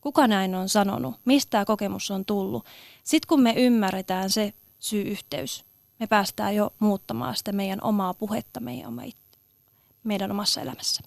Kuka 0.00 0.26
näin 0.26 0.54
on 0.54 0.68
sanonut? 0.68 1.14
Mistä 1.24 1.50
tämä 1.50 1.64
kokemus 1.64 2.10
on 2.10 2.24
tullut? 2.24 2.66
Sitten 3.02 3.28
kun 3.28 3.42
me 3.42 3.54
ymmärretään 3.56 4.30
se 4.30 4.52
syy-yhteys, 4.78 5.64
me 5.98 6.06
päästään 6.06 6.54
jo 6.54 6.72
muuttamaan 6.78 7.36
sitä 7.36 7.52
meidän 7.52 7.78
omaa 7.82 8.14
puhetta 8.14 8.60
meidän, 8.60 8.94
meidän 10.04 10.30
omassa 10.30 10.60
elämässä. 10.60 11.02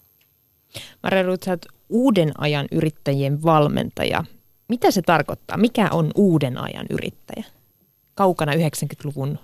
Maria 1.04 1.24
Ruth, 1.24 1.50
olet 1.50 1.66
uuden 1.94 2.32
ajan 2.38 2.68
yrittäjien 2.72 3.44
valmentaja. 3.44 4.24
Mitä 4.68 4.92
se 4.92 5.02
tarkoittaa? 5.02 5.58
Mikä 5.58 5.90
on 5.92 6.12
uuden 6.16 6.58
ajan 6.58 6.86
yrittäjä? 6.90 7.46
Kaukana 8.16 8.54
90-luvun 8.54 9.40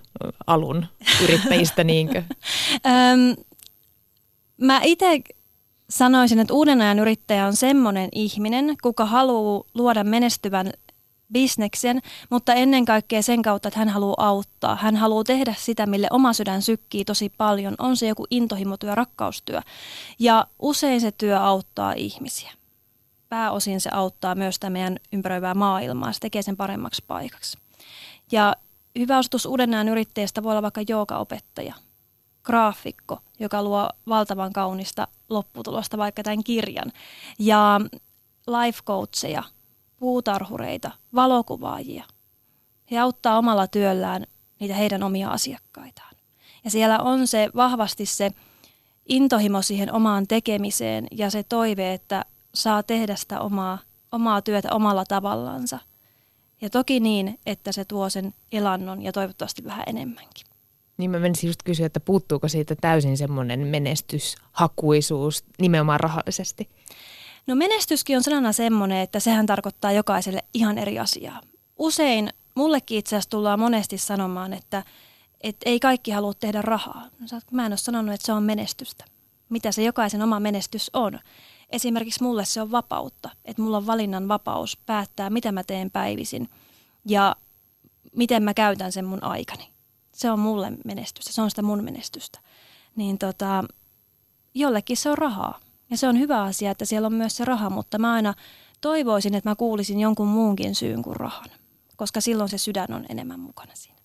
alun 0.48 0.86
yrittäjistä, 1.24 1.84
niinkö? 1.84 2.24
Mä 4.62 4.82
itse 4.84 5.22
sanoisin, 5.89 6.39
että 6.39 6.53
uuden 6.53 6.82
ajan 6.82 7.00
yrittäjä 7.00 7.46
on 7.48 7.56
semmoinen 7.56 8.10
ihminen, 8.12 8.75
kuka 8.82 9.06
haluaa 9.06 9.63
luoda 9.74 10.03
menestyvän 10.03 10.72
bisneksen, 11.33 12.01
mutta 12.29 12.53
ennen 12.53 12.86
kaikkea 12.86 13.21
sen 13.21 13.41
kautta, 13.41 13.67
että 13.67 13.79
hän 13.79 13.89
haluaa 13.89 14.27
auttaa. 14.27 14.75
Hän 14.75 14.95
haluaa 14.95 15.24
tehdä 15.24 15.55
sitä, 15.57 15.86
mille 15.86 16.07
oma 16.12 16.33
sydän 16.33 16.62
sykkii 16.62 17.05
tosi 17.05 17.29
paljon. 17.38 17.75
On 17.77 17.98
se 17.98 18.07
joku 18.07 18.25
intohimotyö, 18.31 18.95
rakkaustyö. 18.95 19.62
Ja 20.19 20.48
usein 20.59 21.01
se 21.01 21.12
työ 21.12 21.39
auttaa 21.39 21.93
ihmisiä. 21.93 22.51
Pääosin 23.29 23.81
se 23.81 23.89
auttaa 23.93 24.36
myös 24.36 24.55
sitä 24.55 24.69
meidän 24.69 24.98
ympäröivää 25.13 25.53
maailmaa. 25.53 26.13
Se 26.13 26.19
tekee 26.19 26.41
sen 26.41 26.57
paremmaksi 26.57 27.03
paikaksi. 27.07 27.57
Ja 28.31 28.55
hyvä 29.00 29.17
ostus 29.17 29.45
uuden 29.45 29.88
yrittäjästä 29.88 30.43
voi 30.43 30.51
olla 30.51 30.62
vaikka 30.62 30.81
joogaopettaja, 30.88 31.74
graafikko, 32.43 33.19
joka 33.39 33.63
luo 33.63 33.89
valtavan 34.07 34.53
kaunista 34.53 35.07
lopputulosta, 35.29 35.98
vaikka 35.98 36.24
tämän 36.24 36.43
kirjan. 36.43 36.91
Ja 37.39 37.81
life 38.48 38.79
coacheja– 38.86 39.43
puutarhureita, 40.00 40.91
valokuvaajia. 41.15 42.03
He 42.91 43.00
auttaa 43.00 43.38
omalla 43.38 43.68
työllään 43.68 44.24
niitä 44.60 44.75
heidän 44.75 45.03
omia 45.03 45.29
asiakkaitaan. 45.29 46.15
Ja 46.63 46.72
siellä 46.72 47.00
on 47.00 47.27
se 47.27 47.50
vahvasti 47.56 48.06
se 48.06 48.32
intohimo 49.10 49.62
siihen 49.62 49.94
omaan 49.94 50.27
tekemiseen 50.27 51.08
ja 51.12 51.29
se 51.29 51.44
toive, 51.44 51.94
että 51.94 52.25
saa 52.56 52.84
tehdä 52.84 53.15
sitä 53.15 53.39
omaa, 53.39 53.79
omaa 54.12 54.41
työtä 54.41 54.74
omalla 54.74 55.06
tavallansa. 55.06 55.79
Ja 56.62 56.70
toki 56.70 57.00
niin, 57.00 57.39
että 57.46 57.72
se 57.72 57.86
tuo 57.86 58.10
sen 58.10 58.34
elannon 58.51 59.01
ja 59.01 59.12
toivottavasti 59.12 59.63
vähän 59.63 59.84
enemmänkin. 59.88 60.48
Niin 60.98 61.12
mä 61.12 61.20
menisin 61.20 61.48
just 61.48 61.63
kysyä, 61.63 61.86
että 61.86 62.00
puuttuuko 62.00 62.48
siitä 62.48 62.75
täysin 62.82 63.18
semmoinen 63.18 63.60
menestyshakuisuus 63.60 65.44
nimenomaan 65.60 66.00
rahallisesti? 66.00 66.70
No 67.50 67.56
menestyskin 67.56 68.18
on 68.18 68.24
sanana 68.24 68.53
semmoinen, 68.53 68.98
että 68.98 69.20
sehän 69.20 69.46
tarkoittaa 69.46 69.91
jokaiselle 69.91 70.44
ihan 70.53 70.77
eri 70.77 71.00
asiaa. 71.00 71.41
Usein 71.77 72.29
mullekin 72.56 72.98
itse 72.98 73.15
asiassa 73.15 73.29
tullaan 73.29 73.60
monesti 73.60 73.98
sanomaan, 73.98 74.53
että, 74.53 74.84
että 75.41 75.70
ei 75.70 75.79
kaikki 75.79 76.12
halua 76.12 76.34
tehdä 76.34 76.62
rahaa. 76.62 77.08
No 77.20 77.39
mä 77.51 77.65
en 77.65 77.72
ole 77.72 77.77
sanonut, 77.77 78.15
että 78.15 78.25
se 78.25 78.34
on 78.34 78.44
menestystä. 78.44 79.06
Mitä 79.50 79.72
se 79.72 79.84
jokaisen 79.84 80.22
oma 80.22 80.39
menestys 80.39 80.89
on. 80.94 81.20
Esimerkiksi 81.70 82.24
mulle 82.24 82.46
se 82.46 82.62
on 82.62 82.72
vapautta, 82.72 83.29
että 83.46 83.62
mulla 83.62 83.77
on 83.77 83.88
valinnan 83.88 84.27
vapaus 84.27 84.77
päättää, 84.86 85.29
mitä 85.29 85.51
mä 85.51 85.63
teen 85.63 85.91
päivisin 85.91 86.50
ja 87.06 87.36
miten 88.15 88.44
mä 88.44 88.53
käytän 88.53 88.91
sen 88.91 89.06
mun 89.06 89.24
aikani. 89.24 89.70
Se 90.13 90.32
on 90.32 90.39
mulle 90.39 90.72
menestystä, 90.86 91.34
se 91.34 91.41
on 91.41 91.50
sitä 91.50 91.62
mun 91.62 91.84
menestystä. 91.84 92.39
Niin 92.96 93.18
tota, 93.18 93.63
jollekin 94.53 94.98
se 94.98 95.10
on 95.10 95.18
rahaa. 95.18 95.60
Ja 95.89 95.98
se 95.98 96.08
on 96.08 96.19
hyvä 96.19 96.43
asia, 96.43 96.72
että 96.72 96.86
siellä 96.86 97.05
on 97.05 97.13
myös 97.13 97.38
se 97.38 97.46
raha, 97.46 97.69
mutta 97.69 98.00
mä 98.00 98.13
aina 98.13 98.34
toivoisin, 98.81 99.36
että 99.36 99.50
mä 99.50 99.55
kuulisin 99.55 100.00
jonkun 100.00 100.27
muunkin 100.27 100.75
syyn 100.75 101.01
kuin 101.01 101.15
rahan, 101.15 101.50
koska 101.96 102.22
silloin 102.22 102.50
se 102.50 102.58
sydän 102.58 102.93
on 102.93 103.05
enemmän 103.10 103.39
mukana 103.39 103.72
siinä. 103.75 104.00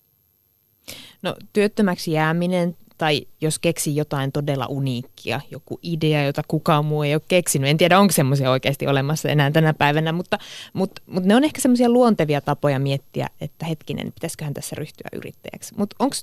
No 1.22 1.36
työttömäksi 1.52 2.12
jääminen 2.12 2.76
tai 2.98 3.26
jos 3.40 3.58
keksi 3.58 3.96
jotain 3.96 4.32
todella 4.32 4.66
uniikkia, 4.66 5.40
joku 5.50 5.78
idea, 5.82 6.24
jota 6.24 6.42
kukaan 6.48 6.84
muu 6.84 7.02
ei 7.02 7.14
ole 7.14 7.22
keksinyt. 7.28 7.70
En 7.70 7.76
tiedä, 7.76 7.98
onko 7.98 8.12
semmoisia 8.12 8.50
oikeasti 8.50 8.86
olemassa 8.86 9.28
enää 9.28 9.50
tänä 9.50 9.74
päivänä, 9.74 10.12
mutta, 10.12 10.38
mutta, 10.72 11.02
mutta 11.06 11.28
ne 11.28 11.36
on 11.36 11.44
ehkä 11.44 11.60
semmoisia 11.60 11.88
luontevia 11.88 12.40
tapoja 12.40 12.78
miettiä, 12.78 13.26
että 13.40 13.66
hetkinen, 13.66 14.12
pitäisiköhän 14.12 14.54
tässä 14.54 14.76
ryhtyä 14.76 15.08
yrittäjäksi. 15.12 15.74
Mutta 15.78 15.96
onko 15.98 16.16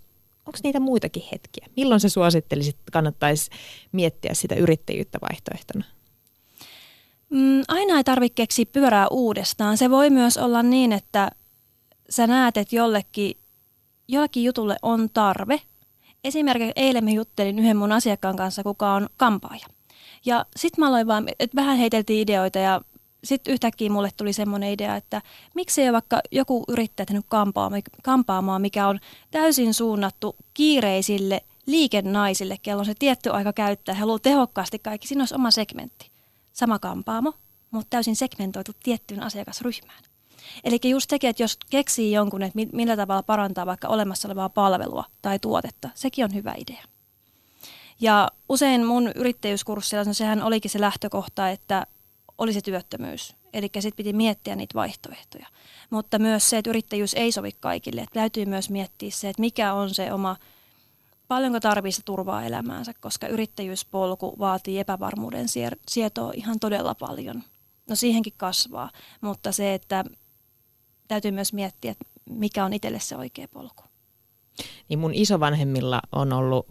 onko 0.46 0.60
niitä 0.64 0.80
muitakin 0.80 1.24
hetkiä? 1.32 1.68
Milloin 1.78 2.00
se 2.00 2.10
suosittelisit, 2.10 2.76
että 2.80 2.92
kannattaisi 2.92 3.50
miettiä 3.92 4.34
sitä 4.34 4.56
yrittäjyyttä 4.56 5.20
vaihtoehtona? 5.30 5.86
Mm, 7.30 7.64
aina 7.68 7.98
ei 7.98 8.04
tarvitse 8.04 8.36
keksiä 8.36 8.66
pyörää 8.66 9.08
uudestaan. 9.08 9.78
Se 9.78 9.90
voi 9.90 10.10
myös 10.10 10.38
olla 10.38 10.64
niin, 10.64 10.92
että 10.92 11.32
sä 12.10 12.28
näet, 12.28 12.58
että 12.58 12.76
jollekin, 12.76 13.38
jollekin 14.08 14.44
jutulle 14.44 14.76
on 14.82 15.10
tarve. 15.14 15.62
Esimerkiksi 16.24 16.74
eilen 16.76 17.04
mä 17.04 17.10
juttelin 17.10 17.60
yhden 17.60 17.78
mun 17.78 17.92
asiakkaan 17.92 18.36
kanssa, 18.36 18.64
kuka 18.64 18.94
on 18.94 19.10
kampaaja. 19.18 19.66
Ja 20.26 20.46
sitten 20.56 20.82
mä 20.82 20.88
aloin 20.88 21.08
vaan, 21.08 21.28
että 21.40 21.56
vähän 21.56 21.78
heiteltiin 21.78 22.20
ideoita 22.20 22.60
ja 22.60 22.82
sitten 23.24 23.54
yhtäkkiä 23.54 23.90
mulle 23.90 24.10
tuli 24.18 24.34
semmoinen 24.34 24.70
idea, 24.70 24.96
että 24.96 25.22
miksei 25.56 25.94
vaikka 25.94 26.22
joku 26.32 26.64
yrittää 26.68 27.06
tehnyt 27.06 27.26
kampaamaa, 28.04 28.60
mikä 28.60 28.88
on 28.88 29.00
täysin 29.32 29.74
suunnattu 29.74 30.36
kiireisille 30.54 31.42
liikennaisille, 31.66 32.58
kello 32.62 32.80
on 32.80 32.86
se 32.86 32.94
tietty 33.00 33.30
aika 33.30 33.54
käyttää. 33.54 33.96
He 33.96 34.00
haluaa 34.00 34.20
tehokkaasti 34.20 34.80
kaikki. 34.80 35.08
Siinä 35.08 35.22
olisi 35.22 35.36
oma 35.36 35.52
segmentti. 35.52 36.12
Sama 36.54 36.80
kampaamo, 36.80 37.34
mutta 37.72 37.90
täysin 37.90 38.16
segmentoitu 38.16 38.72
tiettyyn 38.84 39.24
asiakasryhmään. 39.24 40.04
Eli 40.64 40.80
just 40.84 41.10
sekin, 41.10 41.30
että 41.30 41.44
jos 41.44 41.58
keksii 41.70 42.12
jonkun, 42.12 42.44
että 42.44 42.60
millä 42.74 42.98
tavalla 42.98 43.24
parantaa 43.24 43.66
vaikka 43.66 43.88
olemassa 43.88 44.28
olevaa 44.28 44.50
palvelua 44.50 45.04
tai 45.22 45.40
tuotetta, 45.40 45.90
sekin 45.96 46.26
on 46.26 46.34
hyvä 46.34 46.54
idea. 46.58 46.84
Ja 48.00 48.30
usein 48.50 48.86
mun 48.86 49.12
yrittäjyyskurssilla, 49.16 50.04
no 50.04 50.14
sehän 50.14 50.44
olikin 50.44 50.72
se 50.72 50.82
lähtökohta, 50.82 51.50
että 51.50 51.88
oli 52.42 52.54
se 52.54 52.62
työttömyys. 52.62 53.36
Eli 53.54 53.70
sitten 53.74 53.96
piti 53.96 54.14
miettiä 54.14 54.56
niitä 54.56 54.74
vaihtoehtoja. 54.74 55.48
Mutta 55.90 56.20
myös 56.20 56.50
se, 56.50 56.58
että 56.58 56.70
yrittäjyys 56.70 57.14
ei 57.14 57.32
sovi 57.32 57.52
kaikille. 57.60 58.02
Että 58.02 58.14
täytyy 58.14 58.46
myös 58.46 58.70
miettiä 58.70 59.12
se, 59.12 59.30
että 59.30 59.40
mikä 59.40 59.74
on 59.74 59.94
se 59.94 60.14
oma, 60.14 60.36
paljonko 61.28 61.60
tarvitsee 61.60 62.02
turvaa 62.06 62.46
elämäänsä, 62.46 62.94
koska 63.00 63.28
yrittäjyyspolku 63.28 64.36
vaatii 64.40 64.80
epävarmuuden 64.80 65.48
sietoa 65.88 66.32
ihan 66.36 66.60
todella 66.60 66.96
paljon. 66.96 67.44
No 67.90 67.96
siihenkin 67.96 68.34
kasvaa, 68.38 68.92
mutta 69.22 69.52
se, 69.52 69.74
että 69.74 70.04
täytyy 71.08 71.32
myös 71.32 71.54
miettiä, 71.54 71.92
että 71.92 72.06
mikä 72.30 72.66
on 72.66 72.74
itselle 72.74 73.00
se 73.00 73.16
oikea 73.16 73.48
polku. 73.48 73.84
Niin 74.90 75.00
mun 75.00 75.14
isovanhemmilla 75.14 76.02
on 76.12 76.34
ollut 76.34 76.66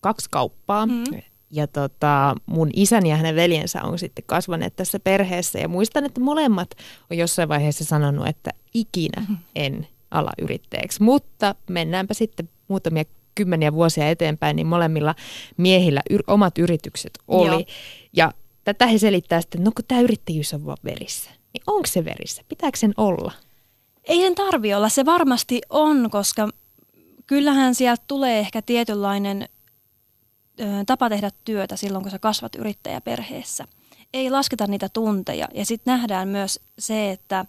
kaksi 0.00 0.28
kauppaa. 0.30 0.86
Mm. 0.86 1.04
Ja 1.50 1.66
tota, 1.66 2.34
mun 2.46 2.70
isäni 2.72 3.10
ja 3.10 3.16
hänen 3.16 3.36
veljensä 3.36 3.82
on 3.82 3.98
sitten 3.98 4.24
kasvaneet 4.26 4.76
tässä 4.76 4.98
perheessä. 5.00 5.58
Ja 5.58 5.68
muistan, 5.68 6.04
että 6.04 6.20
molemmat 6.20 6.70
on 7.10 7.16
jossain 7.16 7.48
vaiheessa 7.48 7.84
sanonut, 7.84 8.26
että 8.26 8.50
ikinä 8.74 9.26
en 9.56 9.88
ala 10.10 10.30
yrittäjäksi. 10.42 11.02
Mutta 11.02 11.54
mennäänpä 11.70 12.14
sitten 12.14 12.48
muutamia 12.68 13.04
kymmeniä 13.34 13.72
vuosia 13.72 14.10
eteenpäin, 14.10 14.56
niin 14.56 14.66
molemmilla 14.66 15.14
miehillä 15.56 16.02
yr- 16.12 16.24
omat 16.26 16.58
yritykset 16.58 17.18
oli. 17.28 17.50
Joo. 17.50 17.64
Ja 18.12 18.32
tätä 18.64 18.86
he 18.86 18.98
selittää 18.98 19.40
sitten, 19.40 19.60
että 19.60 19.68
no 19.68 19.72
kun 19.76 19.84
tämä 19.88 20.00
yrittäjyys 20.00 20.54
on 20.54 20.66
vaan 20.66 20.78
verissä. 20.84 21.30
Niin 21.30 21.62
onko 21.66 21.86
se 21.86 22.04
verissä? 22.04 22.42
Pitääkö 22.48 22.78
sen 22.78 22.94
olla? 22.96 23.32
Ei 24.04 24.20
sen 24.20 24.34
tarvi 24.34 24.74
olla. 24.74 24.88
Se 24.88 25.04
varmasti 25.04 25.60
on, 25.70 26.10
koska 26.10 26.48
kyllähän 27.26 27.74
sieltä 27.74 28.02
tulee 28.06 28.38
ehkä 28.38 28.62
tietynlainen 28.62 29.48
tapa 30.86 31.08
tehdä 31.08 31.30
työtä 31.44 31.76
silloin, 31.76 32.04
kun 32.04 32.10
sä 32.10 32.18
kasvat 32.18 32.54
yrittäjäperheessä. 32.54 33.64
Ei 34.12 34.30
lasketa 34.30 34.66
niitä 34.66 34.88
tunteja 34.88 35.48
ja 35.54 35.66
sitten 35.66 35.92
nähdään 35.92 36.28
myös 36.28 36.60
se, 36.78 37.10
että, 37.10 37.44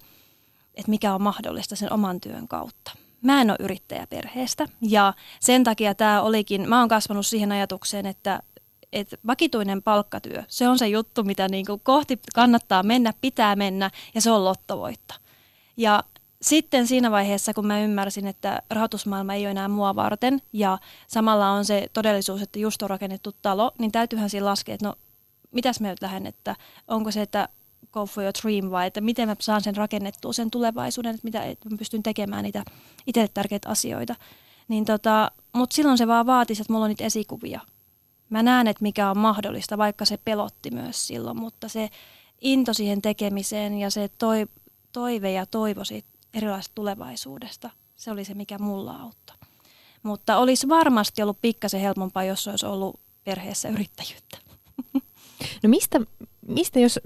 että 0.75 0.89
mikä 0.89 1.13
on 1.13 1.21
mahdollista 1.21 1.75
sen 1.75 1.93
oman 1.93 2.21
työn 2.21 2.47
kautta. 2.47 2.91
Mä 3.21 3.41
en 3.41 3.49
ole 3.49 3.57
yrittäjäperheestä 3.59 4.65
ja 4.81 5.13
sen 5.39 5.63
takia 5.63 5.95
tämä 5.95 6.21
olikin, 6.21 6.69
mä 6.69 6.79
oon 6.79 6.89
kasvanut 6.89 7.25
siihen 7.25 7.51
ajatukseen, 7.51 8.05
että, 8.05 8.39
että 8.93 9.17
vakituinen 9.27 9.83
palkkatyö, 9.83 10.43
se 10.47 10.67
on 10.67 10.79
se 10.79 10.87
juttu, 10.87 11.23
mitä 11.23 11.47
niin 11.47 11.65
kohti 11.83 12.19
kannattaa 12.35 12.83
mennä, 12.83 13.13
pitää 13.21 13.55
mennä 13.55 13.89
ja 14.15 14.21
se 14.21 14.31
on 14.31 14.45
lottovoitto. 14.45 15.13
Ja 15.77 16.03
sitten 16.45 16.87
siinä 16.87 17.11
vaiheessa, 17.11 17.53
kun 17.53 17.67
mä 17.67 17.81
ymmärsin, 17.81 18.27
että 18.27 18.61
rahoitusmaailma 18.69 19.33
ei 19.33 19.43
ole 19.43 19.51
enää 19.51 19.67
mua 19.67 19.95
varten 19.95 20.41
ja 20.53 20.77
samalla 21.07 21.49
on 21.49 21.65
se 21.65 21.87
todellisuus, 21.93 22.41
että 22.41 22.59
just 22.59 22.81
on 22.81 22.89
rakennettu 22.89 23.31
talo, 23.41 23.71
niin 23.79 23.91
täytyyhän 23.91 24.29
siinä 24.29 24.45
laskea, 24.45 24.75
että 24.75 24.87
no 24.87 24.95
mitäs 25.51 25.79
mä 25.79 25.87
nyt 25.87 26.01
lähden, 26.01 26.25
että 26.25 26.55
onko 26.87 27.11
se, 27.11 27.21
että 27.21 27.49
go 27.91 28.05
for 28.05 28.23
your 28.23 28.33
dream 28.43 28.71
vai 28.71 28.87
että 28.87 29.01
miten 29.01 29.27
mä 29.27 29.35
saan 29.39 29.61
sen 29.61 29.75
rakennettua 29.75 30.33
sen 30.33 30.51
tulevaisuuden, 30.51 31.15
että 31.15 31.25
mitä 31.27 31.43
että 31.43 31.69
mä 31.69 31.77
pystyn 31.77 32.03
tekemään 32.03 32.43
niitä 32.43 32.63
itselle 33.07 33.29
tärkeitä 33.33 33.69
asioita. 33.69 34.15
Niin 34.67 34.85
tota, 34.85 35.31
Mutta 35.53 35.75
silloin 35.75 35.97
se 35.97 36.07
vaan 36.07 36.25
vaatisi, 36.25 36.61
että 36.61 36.73
mulla 36.73 36.85
on 36.85 36.89
niitä 36.89 37.03
esikuvia. 37.03 37.61
Mä 38.29 38.43
näen, 38.43 38.67
että 38.67 38.81
mikä 38.81 39.09
on 39.09 39.17
mahdollista, 39.17 39.77
vaikka 39.77 40.05
se 40.05 40.17
pelotti 40.17 40.71
myös 40.71 41.07
silloin, 41.07 41.37
mutta 41.37 41.69
se 41.69 41.89
into 42.41 42.73
siihen 42.73 43.01
tekemiseen 43.01 43.77
ja 43.77 43.89
se 43.89 44.09
toi, 44.17 44.47
toive 44.91 45.31
ja 45.31 45.45
toivo 45.45 45.83
siitä 45.83 46.14
erilaisesta 46.35 46.75
tulevaisuudesta. 46.75 47.69
Se 47.95 48.11
oli 48.11 48.25
se, 48.25 48.33
mikä 48.33 48.59
mulla 48.59 48.91
auttoi. 48.91 49.35
Mutta 50.03 50.37
olisi 50.37 50.69
varmasti 50.69 51.21
ollut 51.21 51.41
pikkasen 51.41 51.81
helpompaa, 51.81 52.23
jos 52.23 52.47
olisi 52.47 52.65
ollut 52.65 52.99
perheessä 53.23 53.69
yrittäjyyttä. 53.69 54.37
No 55.63 55.69
mistä, 55.69 56.01
mistä 56.47 56.79
jos, 56.79 56.99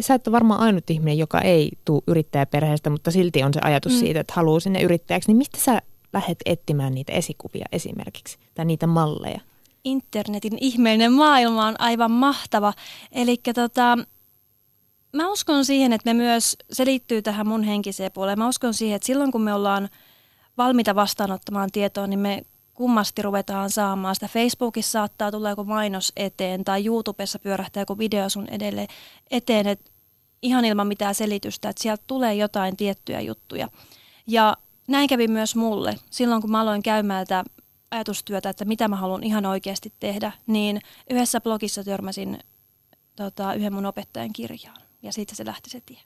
sä 0.00 0.14
et 0.14 0.26
ole 0.26 0.32
varmaan 0.32 0.60
ainut 0.60 0.90
ihminen, 0.90 1.18
joka 1.18 1.40
ei 1.40 1.70
tule 1.84 2.02
yrittäjäperheestä, 2.06 2.90
mutta 2.90 3.10
silti 3.10 3.42
on 3.42 3.54
se 3.54 3.60
ajatus 3.62 3.92
mm. 3.92 3.98
siitä, 3.98 4.20
että 4.20 4.32
haluaa 4.36 4.60
sinne 4.60 4.82
yrittäjäksi, 4.82 5.28
niin 5.28 5.36
mistä 5.36 5.58
sä 5.58 5.82
lähdet 6.12 6.38
etsimään 6.46 6.94
niitä 6.94 7.12
esikuvia 7.12 7.64
esimerkiksi, 7.72 8.38
tai 8.54 8.64
niitä 8.64 8.86
malleja? 8.86 9.40
Internetin 9.84 10.58
ihmeellinen 10.60 11.12
maailma 11.12 11.66
on 11.66 11.80
aivan 11.80 12.10
mahtava. 12.10 12.72
Eli 13.12 13.36
tota, 13.54 13.98
mä 15.16 15.30
uskon 15.30 15.64
siihen, 15.64 15.92
että 15.92 16.14
me 16.14 16.14
myös, 16.14 16.56
se 16.72 16.86
liittyy 16.86 17.22
tähän 17.22 17.48
mun 17.48 17.62
henkiseen 17.62 18.12
puoleen, 18.12 18.38
mä 18.38 18.48
uskon 18.48 18.74
siihen, 18.74 18.96
että 18.96 19.06
silloin 19.06 19.32
kun 19.32 19.40
me 19.40 19.54
ollaan 19.54 19.88
valmiita 20.58 20.94
vastaanottamaan 20.94 21.70
tietoa, 21.72 22.06
niin 22.06 22.18
me 22.18 22.42
kummasti 22.74 23.22
ruvetaan 23.22 23.70
saamaan 23.70 24.14
sitä. 24.14 24.28
Facebookissa 24.28 24.90
saattaa 24.90 25.30
tulla 25.30 25.50
joku 25.50 25.64
mainos 25.64 26.12
eteen 26.16 26.64
tai 26.64 26.86
YouTubessa 26.86 27.38
pyörähtää 27.38 27.80
joku 27.80 27.98
video 27.98 28.28
sun 28.28 28.48
edelle 28.50 28.86
eteen, 29.30 29.66
että 29.66 29.90
ihan 30.42 30.64
ilman 30.64 30.86
mitään 30.86 31.14
selitystä, 31.14 31.68
että 31.68 31.82
sieltä 31.82 32.04
tulee 32.06 32.34
jotain 32.34 32.76
tiettyjä 32.76 33.20
juttuja. 33.20 33.68
Ja 34.26 34.56
näin 34.88 35.08
kävi 35.08 35.28
myös 35.28 35.56
mulle. 35.56 35.98
Silloin 36.10 36.40
kun 36.42 36.50
mä 36.50 36.60
aloin 36.60 36.82
käymään 36.82 37.26
tätä 37.26 37.44
ajatustyötä, 37.90 38.48
että 38.48 38.64
mitä 38.64 38.88
mä 38.88 38.96
haluan 38.96 39.24
ihan 39.24 39.46
oikeasti 39.46 39.92
tehdä, 40.00 40.32
niin 40.46 40.80
yhdessä 41.10 41.40
blogissa 41.40 41.84
törmäsin 41.84 42.38
tota, 43.16 43.54
yhden 43.54 43.72
mun 43.72 43.86
opettajan 43.86 44.32
kirjaan 44.32 44.85
ja 45.02 45.12
siitä 45.12 45.34
se 45.34 45.46
lähti 45.46 45.70
se 45.70 45.80
tie. 45.86 45.98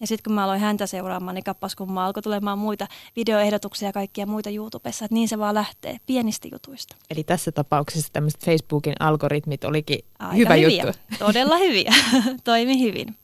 Ja 0.00 0.06
sitten 0.06 0.22
kun 0.24 0.32
mä 0.32 0.44
aloin 0.44 0.60
häntä 0.60 0.86
seuraamaan, 0.86 1.34
niin 1.34 1.44
kappas 1.44 1.76
kun 1.76 1.92
mä 1.92 2.04
alkoi 2.06 2.22
tulemaan 2.22 2.58
muita 2.58 2.86
videoehdotuksia 3.16 3.88
ja 3.88 3.92
kaikkia 3.92 4.26
muita 4.26 4.50
YouTubessa, 4.50 5.04
että 5.04 5.14
niin 5.14 5.28
se 5.28 5.38
vaan 5.38 5.54
lähtee 5.54 5.96
pienistä 6.06 6.48
jutuista. 6.52 6.96
Eli 7.10 7.24
tässä 7.24 7.52
tapauksessa 7.52 8.12
tämmöiset 8.12 8.44
Facebookin 8.44 8.94
algoritmit 9.00 9.64
olikin 9.64 9.98
Aika 10.18 10.34
hyvä 10.36 10.54
hyviä. 10.54 10.84
juttu. 10.84 10.98
Todella 11.18 11.56
hyviä. 11.56 11.94
Toimi 12.44 12.82
hyvin. 12.82 13.16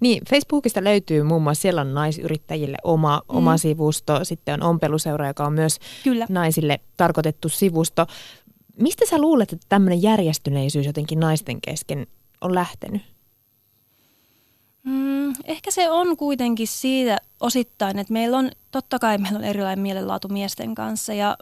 Niin, 0.00 0.22
Facebookista 0.30 0.84
löytyy 0.84 1.22
muun 1.22 1.42
muassa, 1.42 1.62
siellä 1.62 1.80
on 1.80 1.94
naisyrittäjille 1.94 2.76
oma, 2.84 3.22
mm. 3.28 3.36
oma 3.36 3.56
sivusto, 3.56 4.24
sitten 4.24 4.54
on 4.54 4.70
ompeluseura, 4.70 5.26
joka 5.26 5.46
on 5.46 5.52
myös 5.52 5.78
Kyllä. 6.04 6.26
naisille 6.28 6.80
tarkoitettu 6.96 7.48
sivusto. 7.48 8.06
Mistä 8.76 9.06
sä 9.10 9.18
luulet, 9.18 9.52
että 9.52 9.66
tämmöinen 9.68 10.02
järjestyneisyys 10.02 10.86
jotenkin 10.86 11.20
naisten 11.20 11.60
kesken 11.60 12.06
on 12.40 12.54
lähtenyt? 12.54 13.02
Mm, 14.88 15.34
ehkä 15.44 15.70
se 15.70 15.90
on 15.90 16.16
kuitenkin 16.16 16.68
siitä 16.68 17.18
osittain, 17.40 17.98
että 17.98 18.12
meillä 18.12 18.38
on, 18.38 18.50
totta 18.70 18.98
kai 18.98 19.18
meillä 19.18 19.38
on 19.38 19.44
erilainen 19.44 19.82
mielenlaatu 19.82 20.28
miesten 20.28 20.74
kanssa 20.74 21.14
ja 21.14 21.36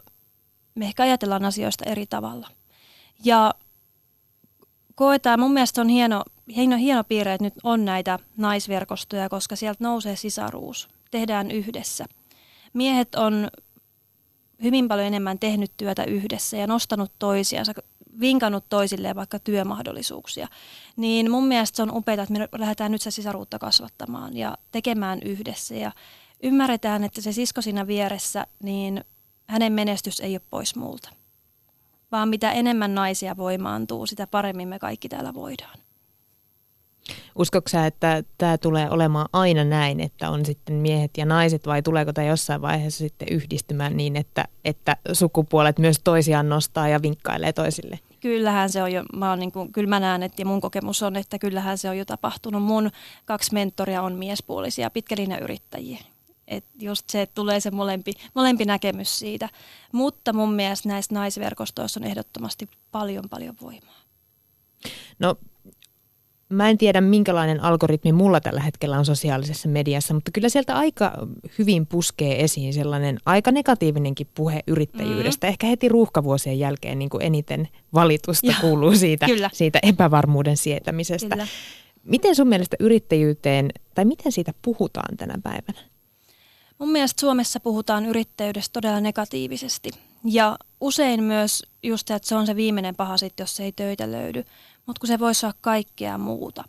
me 0.75 0.85
ehkä 0.85 1.03
ajatellaan 1.03 1.45
asioista 1.45 1.85
eri 1.85 2.05
tavalla. 2.05 2.47
Ja 3.23 3.53
koetaan, 4.95 5.39
mun 5.39 5.53
mielestä 5.53 5.81
on 5.81 5.89
hieno, 5.89 6.23
hieno, 6.55 6.77
hieno 6.77 7.03
piirre, 7.03 7.33
että 7.33 7.43
nyt 7.43 7.53
on 7.63 7.85
näitä 7.85 8.19
naisverkostoja, 8.37 9.29
koska 9.29 9.55
sieltä 9.55 9.83
nousee 9.83 10.15
sisaruus. 10.15 10.87
Tehdään 11.11 11.51
yhdessä. 11.51 12.05
Miehet 12.73 13.15
on 13.15 13.47
hyvin 14.63 14.87
paljon 14.87 15.07
enemmän 15.07 15.39
tehnyt 15.39 15.71
työtä 15.77 16.03
yhdessä 16.03 16.57
ja 16.57 16.67
nostanut 16.67 17.11
toisiansa 17.19 17.73
vinkannut 18.19 18.65
toisilleen 18.69 19.15
vaikka 19.15 19.39
työmahdollisuuksia. 19.39 20.47
Niin 20.95 21.31
mun 21.31 21.47
mielestä 21.47 21.75
se 21.75 21.81
on 21.83 21.97
upeaa, 21.97 22.23
että 22.23 22.33
me 22.33 22.49
lähdetään 22.57 22.91
nyt 22.91 23.01
se 23.01 23.11
sisaruutta 23.11 23.59
kasvattamaan 23.59 24.37
ja 24.37 24.57
tekemään 24.71 25.19
yhdessä 25.25 25.75
ja 25.75 25.91
ymmärretään, 26.43 27.03
että 27.03 27.21
se 27.21 27.31
sisko 27.31 27.61
siinä 27.61 27.87
vieressä, 27.87 28.47
niin 28.63 29.03
hänen 29.47 29.73
menestys 29.73 30.19
ei 30.19 30.33
ole 30.33 30.41
pois 30.49 30.75
muulta. 30.75 31.09
Vaan 32.11 32.29
mitä 32.29 32.51
enemmän 32.51 32.95
naisia 32.95 33.37
voimaantuu, 33.37 34.05
sitä 34.05 34.27
paremmin 34.27 34.67
me 34.67 34.79
kaikki 34.79 35.09
täällä 35.09 35.33
voidaan. 35.33 35.79
Uskotko 37.35 37.69
sä, 37.69 37.85
että 37.85 38.23
tämä 38.37 38.57
tulee 38.57 38.89
olemaan 38.89 39.29
aina 39.33 39.63
näin, 39.63 39.99
että 39.99 40.29
on 40.29 40.45
sitten 40.45 40.75
miehet 40.75 41.11
ja 41.17 41.25
naiset 41.25 41.67
vai 41.67 41.81
tuleeko 41.81 42.13
tämä 42.13 42.27
jossain 42.27 42.61
vaiheessa 42.61 42.97
sitten 42.97 43.27
yhdistymään 43.31 43.97
niin, 43.97 44.15
että, 44.15 44.45
että 44.65 44.97
sukupuolet 45.13 45.79
myös 45.79 45.99
toisiaan 46.03 46.49
nostaa 46.49 46.87
ja 46.87 47.01
vinkkailee 47.01 47.53
toisille? 47.53 47.99
Kyllähän 48.19 48.69
se 48.69 48.83
on 48.83 48.91
jo, 48.91 49.03
mä 49.15 49.29
oon 49.29 49.39
niin 49.39 49.51
kuin, 49.51 49.71
kyllä 49.71 49.89
mä 49.89 49.99
näen, 49.99 50.23
että 50.23 50.41
ja 50.41 50.45
mun 50.45 50.61
kokemus 50.61 51.03
on, 51.03 51.15
että 51.15 51.39
kyllähän 51.39 51.77
se 51.77 51.89
on 51.89 51.97
jo 51.97 52.05
tapahtunut. 52.05 52.63
Mun 52.63 52.91
kaksi 53.25 53.53
mentoria 53.53 54.01
on 54.01 54.13
miespuolisia 54.13 54.89
pitkälinjayrittäjiä. 54.89 55.99
Et 56.47 56.65
just 56.79 57.09
se, 57.09 57.21
että 57.21 57.35
tulee 57.35 57.59
se 57.59 57.71
molempi, 57.71 58.13
molempi 58.33 58.65
näkemys 58.65 59.19
siitä. 59.19 59.49
Mutta 59.91 60.33
mun 60.33 60.53
mielestä 60.53 60.89
näissä 60.89 61.15
naisverkostoissa 61.15 61.99
on 61.99 62.03
ehdottomasti 62.03 62.69
paljon 62.91 63.29
paljon 63.29 63.55
voimaa. 63.61 64.01
No 65.19 65.35
Mä 66.49 66.69
en 66.69 66.77
tiedä, 66.77 67.01
minkälainen 67.01 67.63
algoritmi 67.63 68.11
mulla 68.11 68.41
tällä 68.41 68.61
hetkellä 68.61 68.97
on 68.97 69.05
sosiaalisessa 69.05 69.69
mediassa, 69.69 70.13
mutta 70.13 70.31
kyllä 70.31 70.49
sieltä 70.49 70.75
aika 70.75 71.13
hyvin 71.57 71.87
puskee 71.87 72.43
esiin 72.43 72.73
sellainen 72.73 73.17
aika 73.25 73.51
negatiivinenkin 73.51 74.27
puhe 74.35 74.59
yrittäjyydestä. 74.67 75.47
Mm. 75.47 75.49
Ehkä 75.49 75.67
heti 75.67 75.89
ruuhkavuosien 75.89 76.59
jälkeen 76.59 76.99
niin 76.99 77.09
kuin 77.09 77.23
eniten 77.23 77.67
valitusta 77.93 78.47
Joo, 78.47 78.55
kuuluu 78.61 78.95
siitä, 78.95 79.27
siitä 79.53 79.79
epävarmuuden 79.83 80.57
sietämisestä. 80.57 81.29
Kyllä. 81.29 81.47
Miten 82.03 82.35
sun 82.35 82.47
mielestä 82.47 82.77
yrittäjyyteen, 82.79 83.69
tai 83.95 84.05
miten 84.05 84.31
siitä 84.31 84.53
puhutaan 84.61 85.17
tänä 85.17 85.35
päivänä? 85.43 85.79
Mun 86.79 86.89
mielestä 86.91 87.21
Suomessa 87.21 87.59
puhutaan 87.59 88.05
yrittäjyydestä 88.05 88.73
todella 88.73 89.01
negatiivisesti. 89.01 89.89
Ja 90.23 90.57
usein 90.81 91.23
myös 91.23 91.63
just, 91.83 92.11
että 92.11 92.27
se 92.27 92.35
on 92.35 92.45
se 92.45 92.55
viimeinen 92.55 92.95
paha 92.95 93.17
sitten, 93.17 93.43
jos 93.43 93.59
ei 93.59 93.71
töitä 93.71 94.11
löydy 94.11 94.43
mutta 94.87 94.99
kun 94.99 95.07
se 95.07 95.19
voisi 95.19 95.45
olla 95.45 95.55
kaikkea 95.61 96.17
muuta. 96.17 96.63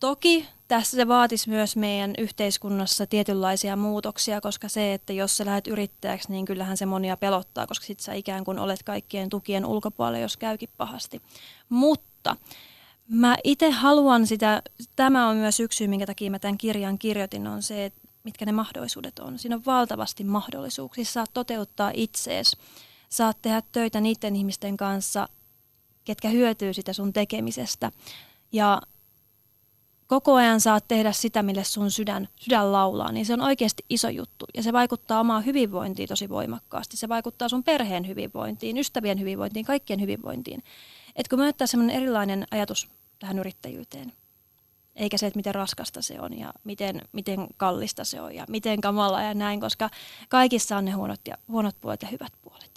Toki 0.00 0.46
tässä 0.68 0.96
se 0.96 1.08
vaatisi 1.08 1.48
myös 1.48 1.76
meidän 1.76 2.14
yhteiskunnassa 2.18 3.06
tietynlaisia 3.06 3.76
muutoksia, 3.76 4.40
koska 4.40 4.68
se, 4.68 4.94
että 4.94 5.12
jos 5.12 5.36
sä 5.36 5.44
lähdet 5.44 5.66
yrittäjäksi, 5.66 6.32
niin 6.32 6.44
kyllähän 6.44 6.76
se 6.76 6.86
monia 6.86 7.16
pelottaa, 7.16 7.66
koska 7.66 7.86
sit 7.86 8.00
sä 8.00 8.12
ikään 8.12 8.44
kuin 8.44 8.58
olet 8.58 8.82
kaikkien 8.82 9.30
tukien 9.30 9.66
ulkopuolella, 9.66 10.18
jos 10.18 10.36
käykin 10.36 10.68
pahasti. 10.76 11.22
Mutta 11.68 12.36
mä 13.08 13.36
itse 13.44 13.70
haluan 13.70 14.26
sitä, 14.26 14.62
tämä 14.96 15.28
on 15.28 15.36
myös 15.36 15.60
yksi 15.60 15.76
syy, 15.76 15.88
minkä 15.88 16.06
takia 16.06 16.30
mä 16.30 16.38
tämän 16.38 16.58
kirjan 16.58 16.98
kirjoitin, 16.98 17.46
on 17.46 17.62
se, 17.62 17.84
että 17.84 18.00
mitkä 18.24 18.46
ne 18.46 18.52
mahdollisuudet 18.52 19.18
on. 19.18 19.38
Siinä 19.38 19.56
on 19.56 19.64
valtavasti 19.66 20.24
mahdollisuuksia. 20.24 21.04
Saat 21.04 21.30
toteuttaa 21.34 21.90
itseesi, 21.94 22.56
saat 23.08 23.36
tehdä 23.42 23.62
töitä 23.72 24.00
niiden 24.00 24.36
ihmisten 24.36 24.76
kanssa, 24.76 25.28
ketkä 26.04 26.28
hyötyy 26.28 26.74
sitä 26.74 26.92
sun 26.92 27.12
tekemisestä. 27.12 27.92
Ja 28.52 28.82
koko 30.06 30.34
ajan 30.34 30.60
saat 30.60 30.88
tehdä 30.88 31.12
sitä, 31.12 31.42
mille 31.42 31.64
sun 31.64 31.90
sydän, 31.90 32.28
sydän 32.36 32.72
laulaa, 32.72 33.12
niin 33.12 33.26
se 33.26 33.32
on 33.32 33.40
oikeasti 33.40 33.84
iso 33.90 34.08
juttu. 34.08 34.44
Ja 34.54 34.62
se 34.62 34.72
vaikuttaa 34.72 35.20
omaan 35.20 35.44
hyvinvointiin 35.44 36.08
tosi 36.08 36.28
voimakkaasti. 36.28 36.96
Se 36.96 37.08
vaikuttaa 37.08 37.48
sun 37.48 37.64
perheen 37.64 38.08
hyvinvointiin, 38.08 38.78
ystävien 38.78 39.20
hyvinvointiin, 39.20 39.66
kaikkien 39.66 40.00
hyvinvointiin. 40.00 40.62
Et 41.16 41.28
kun 41.28 41.38
me 41.38 41.54
semmoinen 41.64 41.96
erilainen 41.96 42.46
ajatus 42.50 42.88
tähän 43.18 43.38
yrittäjyyteen, 43.38 44.12
eikä 44.96 45.18
se, 45.18 45.26
että 45.26 45.38
miten 45.38 45.54
raskasta 45.54 46.02
se 46.02 46.20
on 46.20 46.38
ja 46.38 46.52
miten, 46.64 47.02
miten 47.12 47.46
kallista 47.56 48.04
se 48.04 48.20
on 48.20 48.34
ja 48.34 48.44
miten 48.48 48.80
kamala 48.80 49.22
ja 49.22 49.34
näin, 49.34 49.60
koska 49.60 49.90
kaikissa 50.28 50.76
on 50.76 50.84
ne 50.84 50.90
huonot, 50.90 51.20
ja, 51.28 51.38
huonot 51.48 51.76
puolet 51.80 52.02
ja 52.02 52.08
hyvät 52.08 52.32
puolet. 52.42 52.73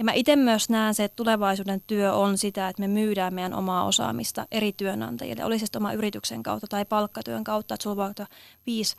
Ja 0.00 0.04
mä 0.04 0.12
itse 0.12 0.36
myös 0.36 0.70
näen 0.70 0.94
se, 0.94 1.04
että 1.04 1.16
tulevaisuuden 1.16 1.82
työ 1.86 2.12
on 2.12 2.38
sitä, 2.38 2.68
että 2.68 2.80
me 2.80 2.88
myydään 2.88 3.34
meidän 3.34 3.54
omaa 3.54 3.84
osaamista 3.84 4.46
eri 4.50 4.72
työnantajille. 4.72 5.44
Olisi 5.44 5.66
se 5.66 5.78
oma 5.78 5.92
yrityksen 5.92 6.42
kautta 6.42 6.66
tai 6.66 6.84
palkkatyön 6.84 7.44
kautta, 7.44 7.74
että 7.74 7.82
sulla 7.82 7.96
voi 7.96 8.26
viisi, 8.66 8.96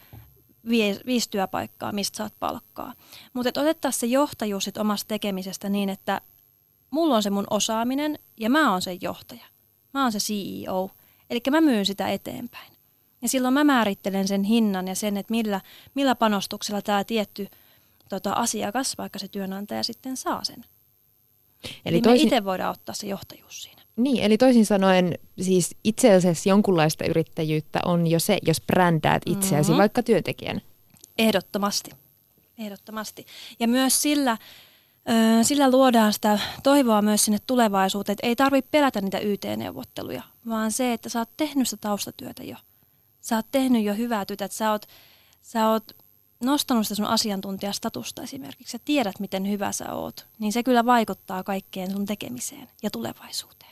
viisi, 0.69 1.01
viisi 1.05 1.29
työpaikkaa, 1.29 1.91
mistä 1.91 2.17
saat 2.17 2.33
palkkaa. 2.39 2.93
Mutta 3.33 3.61
otettaisiin 3.61 3.99
se 3.99 4.05
johtajuus 4.05 4.63
sit 4.63 4.77
omasta 4.77 5.07
tekemisestä 5.07 5.69
niin, 5.69 5.89
että 5.89 6.21
mulla 6.91 7.15
on 7.15 7.23
se 7.23 7.29
mun 7.29 7.47
osaaminen 7.49 8.19
ja 8.39 8.49
mä 8.49 8.71
oon 8.71 8.81
se 8.81 8.97
johtaja. 9.01 9.45
Mä 9.93 10.01
oon 10.03 10.11
se 10.11 10.19
CEO. 10.19 10.89
Eli 11.29 11.41
mä 11.51 11.61
myyn 11.61 11.85
sitä 11.85 12.09
eteenpäin. 12.09 12.73
Ja 13.21 13.29
silloin 13.29 13.53
mä 13.53 13.63
määrittelen 13.63 14.27
sen 14.27 14.43
hinnan 14.43 14.87
ja 14.87 14.95
sen, 14.95 15.17
että 15.17 15.31
millä, 15.31 15.61
millä 15.95 16.15
panostuksella 16.15 16.81
tämä 16.81 17.03
tietty 17.03 17.47
tota, 18.09 18.33
asiakas, 18.33 18.97
vaikka 18.97 19.19
se 19.19 19.27
työnantaja 19.27 19.83
sitten 19.83 20.17
saa 20.17 20.43
sen. 20.43 20.65
Eli, 21.63 21.73
eli 21.85 22.01
toisin... 22.01 22.25
me 22.25 22.35
itse 22.35 22.45
voidaan 22.45 22.71
ottaa 22.71 22.95
se 22.95 23.07
johtajuus 23.07 23.63
siinä. 23.63 23.81
Niin, 23.95 24.23
eli 24.23 24.37
toisin 24.37 24.65
sanoen 24.65 25.19
siis 25.41 25.75
itse 25.83 26.13
asiassa 26.13 26.49
jonkunlaista 26.49 27.05
yrittäjyyttä 27.05 27.79
on 27.85 28.07
jo 28.07 28.19
se, 28.19 28.39
jos 28.47 28.61
brändäät 28.61 29.21
itseäsi 29.25 29.69
mm-hmm. 29.69 29.81
vaikka 29.81 30.03
työntekijän. 30.03 30.61
Ehdottomasti. 31.17 31.91
Ehdottomasti. 32.57 33.25
Ja 33.59 33.67
myös 33.67 34.01
sillä, 34.01 34.37
ö, 35.09 35.43
sillä 35.43 35.71
luodaan 35.71 36.13
sitä 36.13 36.39
toivoa 36.63 37.01
myös 37.01 37.25
sinne 37.25 37.37
tulevaisuuteen, 37.47 38.13
että 38.13 38.27
ei 38.27 38.35
tarvitse 38.35 38.69
pelätä 38.71 39.01
niitä 39.01 39.19
YT-neuvotteluja, 39.19 40.23
vaan 40.49 40.71
se, 40.71 40.93
että 40.93 41.09
sä 41.09 41.19
oot 41.19 41.29
tehnyt 41.37 41.67
sitä 41.67 41.81
taustatyötä 41.81 42.43
jo. 42.43 42.55
Sä 43.21 43.35
oot 43.35 43.45
tehnyt 43.51 43.83
jo 43.83 43.93
hyvää 43.93 44.25
työtä, 44.25 44.45
että 44.45 44.57
sä 44.57 44.71
oot, 44.71 44.85
sä 45.41 45.69
oot 45.69 45.95
nostanut 46.41 46.85
sitä 46.85 46.95
sun 46.95 47.05
asiantuntijastatusta 47.05 48.21
esimerkiksi 48.21 48.75
ja 48.75 48.81
tiedät, 48.85 49.19
miten 49.19 49.49
hyvä 49.49 49.71
sä 49.71 49.93
oot, 49.93 50.25
niin 50.39 50.53
se 50.53 50.63
kyllä 50.63 50.85
vaikuttaa 50.85 51.43
kaikkeen 51.43 51.91
sun 51.91 52.05
tekemiseen 52.05 52.67
ja 52.83 52.89
tulevaisuuteen. 52.91 53.71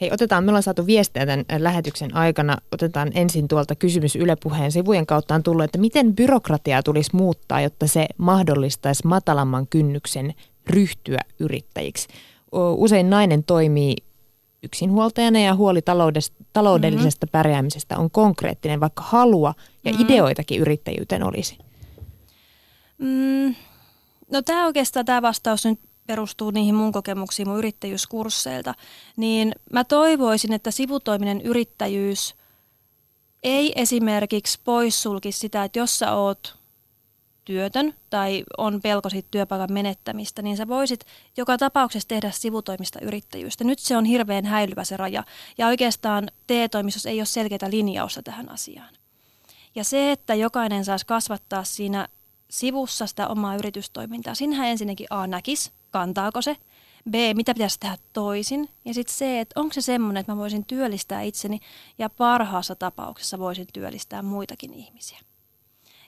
Hei, 0.00 0.12
otetaan, 0.12 0.44
me 0.44 0.50
ollaan 0.50 0.62
saatu 0.62 0.86
viestejä 0.86 1.26
tämän 1.26 1.44
lähetyksen 1.58 2.16
aikana. 2.16 2.56
Otetaan 2.72 3.10
ensin 3.14 3.48
tuolta 3.48 3.74
kysymys 3.74 4.16
Yle 4.16 4.36
Puheen 4.36 4.72
sivujen 4.72 5.06
kautta 5.06 5.34
on 5.34 5.42
tullut, 5.42 5.64
että 5.64 5.78
miten 5.78 6.16
byrokratiaa 6.16 6.82
tulisi 6.82 7.16
muuttaa, 7.16 7.60
jotta 7.60 7.86
se 7.86 8.06
mahdollistaisi 8.18 9.06
matalamman 9.06 9.66
kynnyksen 9.66 10.34
ryhtyä 10.66 11.20
yrittäjiksi. 11.40 12.08
Usein 12.76 13.10
nainen 13.10 13.44
toimii 13.44 13.96
yksinhuoltajana 14.62 15.38
ja 15.38 15.54
huoli 15.54 15.82
taloudellisesta 16.52 17.26
mm-hmm. 17.26 17.32
pärjäämisestä 17.32 17.98
on 17.98 18.10
konkreettinen, 18.10 18.80
vaikka 18.80 19.02
halua 19.02 19.54
ja 19.84 19.92
mm-hmm. 19.92 20.04
ideoitakin 20.06 20.60
yrittäjyyteen 20.60 21.22
olisi. 21.22 21.58
Mm, 22.98 23.54
no 24.32 24.42
tämä 24.42 24.66
oikeastaan 24.66 25.06
tämä 25.06 25.22
vastaus 25.22 25.64
nyt 25.64 25.80
perustuu 26.06 26.50
niihin 26.50 26.74
mun 26.74 26.92
kokemuksiin 26.92 27.48
mun 27.48 27.58
yrittäjyyskursseilta, 27.58 28.74
niin 29.16 29.52
mä 29.72 29.84
toivoisin, 29.84 30.52
että 30.52 30.70
sivutoiminen 30.70 31.40
yrittäjyys 31.40 32.34
ei 33.42 33.72
esimerkiksi 33.76 34.58
poissulkisi 34.64 35.38
sitä, 35.38 35.64
että 35.64 35.78
jos 35.78 35.98
sä 35.98 36.12
oot 36.12 36.56
työtön 37.44 37.94
tai 38.10 38.44
on 38.58 38.80
pelko 38.82 39.10
siitä 39.10 39.28
työpaikan 39.30 39.72
menettämistä, 39.72 40.42
niin 40.42 40.56
sä 40.56 40.68
voisit 40.68 41.06
joka 41.36 41.58
tapauksessa 41.58 42.08
tehdä 42.08 42.30
sivutoimista 42.30 42.98
yrittäjyystä. 43.02 43.64
Nyt 43.64 43.78
se 43.78 43.96
on 43.96 44.04
hirveän 44.04 44.44
häilyvä 44.44 44.84
se 44.84 44.96
raja 44.96 45.24
ja 45.58 45.66
oikeastaan 45.66 46.28
TE-toimistossa 46.46 47.10
ei 47.10 47.20
ole 47.20 47.26
selkeää 47.26 47.70
linjausta 47.70 48.22
tähän 48.22 48.50
asiaan. 48.50 48.94
Ja 49.74 49.84
se, 49.84 50.12
että 50.12 50.34
jokainen 50.34 50.84
saisi 50.84 51.06
kasvattaa 51.06 51.64
siinä 51.64 52.08
sivussa 52.50 53.06
sitä 53.06 53.28
omaa 53.28 53.56
yritystoimintaa, 53.56 54.34
sinähän 54.34 54.68
ensinnäkin 54.68 55.06
A 55.10 55.26
näkisi, 55.26 55.70
kantaako 55.90 56.42
se, 56.42 56.56
B, 57.10 57.14
mitä 57.34 57.54
pitäisi 57.54 57.80
tehdä 57.80 57.96
toisin, 58.12 58.68
ja 58.84 58.94
sitten 58.94 59.14
se, 59.14 59.40
että 59.40 59.60
onko 59.60 59.74
se 59.74 59.80
semmoinen, 59.80 60.20
että 60.20 60.32
mä 60.32 60.36
voisin 60.36 60.64
työllistää 60.64 61.22
itseni, 61.22 61.60
ja 61.98 62.10
parhaassa 62.10 62.74
tapauksessa 62.74 63.38
voisin 63.38 63.66
työllistää 63.72 64.22
muitakin 64.22 64.74
ihmisiä. 64.74 65.18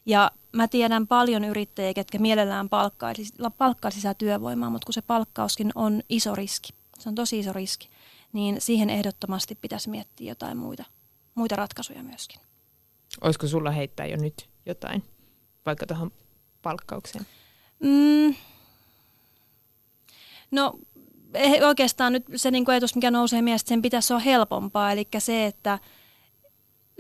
Ja 0.07 0.31
mä 0.53 0.69
tiedän 0.69 1.07
paljon 1.07 1.45
yrittäjiä, 1.45 1.95
ketkä 1.95 2.19
mielellään 2.19 2.69
palkkaisi, 2.69 3.33
palkkaisi 3.59 3.97
lisää 3.97 4.15
työvoimaa, 4.15 4.71
mutta 4.71 4.87
kun 4.87 4.95
se 4.95 5.03
palkkauskin 5.03 5.73
on 5.75 6.03
iso 6.09 6.35
riski, 6.35 6.69
se 6.99 7.09
on 7.09 7.15
tosi 7.15 7.39
iso 7.39 7.53
riski, 7.53 7.89
niin 8.33 8.61
siihen 8.61 8.91
ehdottomasti 8.91 9.55
pitäisi 9.55 9.91
miettiä 9.91 10.31
jotain 10.31 10.57
muita, 10.57 10.85
muita 11.35 11.57
ratkaisuja 11.57 12.03
myöskin. 12.03 12.41
Olisiko 13.21 13.47
sulla 13.47 13.71
heittää 13.71 14.07
jo 14.07 14.17
nyt 14.17 14.49
jotain, 14.67 15.05
vaikka 15.67 15.87
tuohon 15.87 16.13
palkkaukseen? 16.63 17.27
Mm, 17.81 18.35
no 20.51 20.79
oikeastaan 21.67 22.13
nyt 22.13 22.25
se 22.37 22.51
niin 22.51 22.65
ajatus, 22.67 22.95
mikä 22.95 23.11
nousee 23.11 23.43
mielestä, 23.43 23.69
sen 23.69 23.83
pitäisi 23.83 24.13
olla 24.13 24.23
helpompaa, 24.23 24.93
eli 24.93 25.09
se, 25.19 25.47
että– 25.47 25.79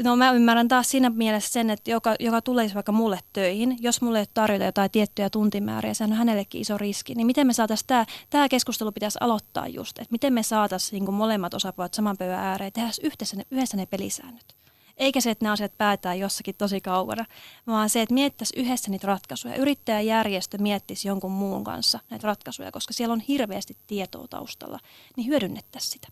No 0.04 0.16
mä 0.16 0.30
ymmärrän 0.30 0.68
taas 0.68 0.90
siinä 0.90 1.10
mielessä 1.10 1.52
sen, 1.52 1.70
että 1.70 1.90
joka, 1.90 2.14
joka 2.20 2.42
tulisi 2.42 2.74
vaikka 2.74 2.92
mulle 2.92 3.18
töihin, 3.32 3.76
jos 3.80 4.02
mulle 4.02 4.20
ei 4.20 4.26
tarjota 4.34 4.64
jotain 4.64 4.90
tiettyjä 4.90 5.30
tuntimääriä, 5.30 5.94
se 5.94 6.04
on 6.04 6.12
hänellekin 6.12 6.60
iso 6.60 6.78
riski, 6.78 7.14
niin 7.14 7.26
miten 7.26 7.46
me 7.46 7.52
saataisiin, 7.52 7.86
tämä, 7.86 8.06
tämä 8.30 8.48
keskustelu 8.48 8.92
pitäisi 8.92 9.18
aloittaa 9.20 9.68
just, 9.68 9.98
että 9.98 10.12
miten 10.12 10.32
me 10.32 10.42
saataisiin 10.42 11.04
niin 11.04 11.14
molemmat 11.14 11.54
osapuolet 11.54 11.94
saman 11.94 12.16
pöydän 12.16 12.38
ääreen, 12.38 12.72
tehdä 12.72 12.90
yhdessä 13.02 13.36
ne, 13.36 13.42
yhdessä 13.50 13.76
ne 13.76 13.86
pelisäännöt. 13.86 14.54
Eikä 14.98 15.20
se, 15.20 15.30
että 15.30 15.44
ne 15.44 15.50
asiat 15.50 15.78
päätään 15.78 16.18
jossakin 16.18 16.54
tosi 16.58 16.80
kaukana, 16.80 17.24
vaan 17.66 17.90
se, 17.90 18.02
että 18.02 18.14
miettäisi 18.14 18.60
yhdessä 18.60 18.90
niitä 18.90 19.06
ratkaisuja. 19.06 19.56
Yrittäjäjärjestö 19.56 20.58
miettisi 20.58 21.08
jonkun 21.08 21.32
muun 21.32 21.64
kanssa 21.64 22.00
näitä 22.10 22.26
ratkaisuja, 22.26 22.72
koska 22.72 22.92
siellä 22.92 23.12
on 23.12 23.20
hirveästi 23.20 23.76
tietoa 23.86 24.28
taustalla, 24.30 24.78
niin 25.16 25.26
hyödynnettäisiin 25.26 25.92
sitä. 25.92 26.08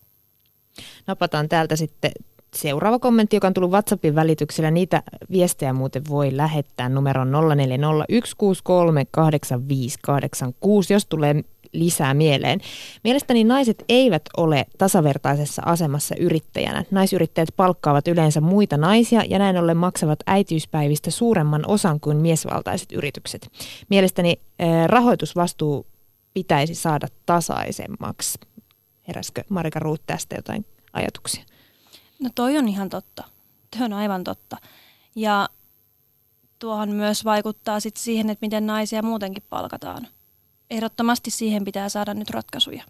Napataan 1.07 1.49
täältä 1.49 1.77
sitten 1.77 2.11
seuraava 2.55 2.99
kommentti, 2.99 3.37
joka 3.37 3.47
on 3.47 3.55
tullut 3.55 3.71
WhatsAppin 3.71 4.15
välityksellä. 4.15 4.71
Niitä 4.71 5.03
viestejä 5.31 5.73
muuten 5.73 6.03
voi 6.09 6.37
lähettää 6.37 6.89
numeron 6.89 7.33
0401638586, 7.33 7.35
jos 10.91 11.07
tulee 11.07 11.35
lisää 11.79 12.15
mieleen. 12.15 12.61
Mielestäni 13.05 13.45
naiset 13.45 13.85
eivät 13.89 14.23
ole 14.37 14.67
tasavertaisessa 14.79 15.63
asemassa 15.65 16.15
yrittäjänä. 16.19 16.85
Naisyrittäjät 16.91 17.49
palkkaavat 17.57 18.09
yleensä 18.09 18.41
muita 18.41 18.77
naisia 18.77 19.23
ja 19.29 19.39
näin 19.39 19.57
ollen 19.57 19.77
maksavat 19.77 20.19
äitiyspäivistä 20.27 21.11
suuremman 21.11 21.65
osan 21.67 22.01
kuin 22.01 22.17
miesvaltaiset 22.17 22.93
yritykset. 22.93 23.49
Mielestäni 23.91 24.41
eh, 24.59 24.87
rahoitusvastuu 24.87 25.87
pitäisi 26.35 26.75
saada 26.75 27.09
tasaisemmaksi. 27.27 28.39
Heräskö 29.09 29.45
Marika 29.49 29.79
Ruut 29.79 30.03
tästä 30.07 30.37
jotain 30.37 30.67
ajatuksia? 30.93 31.45
No 32.21 32.31
toi 32.35 32.59
on 32.59 32.69
ihan 32.69 32.89
totta. 32.89 33.25
Tuo 33.77 33.85
on 33.85 33.93
aivan 33.93 34.25
totta. 34.25 34.57
Ja 35.15 35.49
tuohon 36.59 36.91
myös 36.91 37.25
vaikuttaa 37.25 37.81
sit 37.81 37.97
siihen, 37.97 38.31
että 38.31 38.47
miten 38.47 38.67
naisia 38.67 39.03
muutenkin 39.03 39.43
palkataan. 39.51 40.09
Ehdottomasti 40.71 41.31
siihen 41.31 41.65
pitää 41.65 41.89
saada 41.89 42.15
nyt 42.15 42.31
ratkaisuja, 42.31 42.85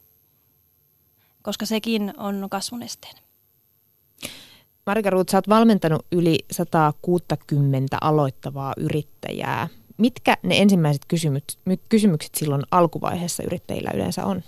koska 1.42 1.66
sekin 1.66 2.14
on 2.16 2.46
kasvun 2.50 2.82
esteenä. 2.82 3.20
Marika 4.86 5.10
Ruut, 5.10 5.28
sä 5.28 5.36
oot 5.36 5.48
valmentanut 5.48 6.06
yli 6.12 6.38
160 6.50 7.98
aloittavaa 8.00 8.74
yrittäjää. 8.76 9.68
Mitkä 9.96 10.36
ne 10.42 10.58
ensimmäiset 10.58 11.02
kysymykset, 11.08 11.60
kysymykset 11.88 12.34
silloin 12.34 12.62
alkuvaiheessa 12.70 13.42
yrittäjillä 13.42 13.90
yleensä 13.94 14.24
on? 14.24 14.42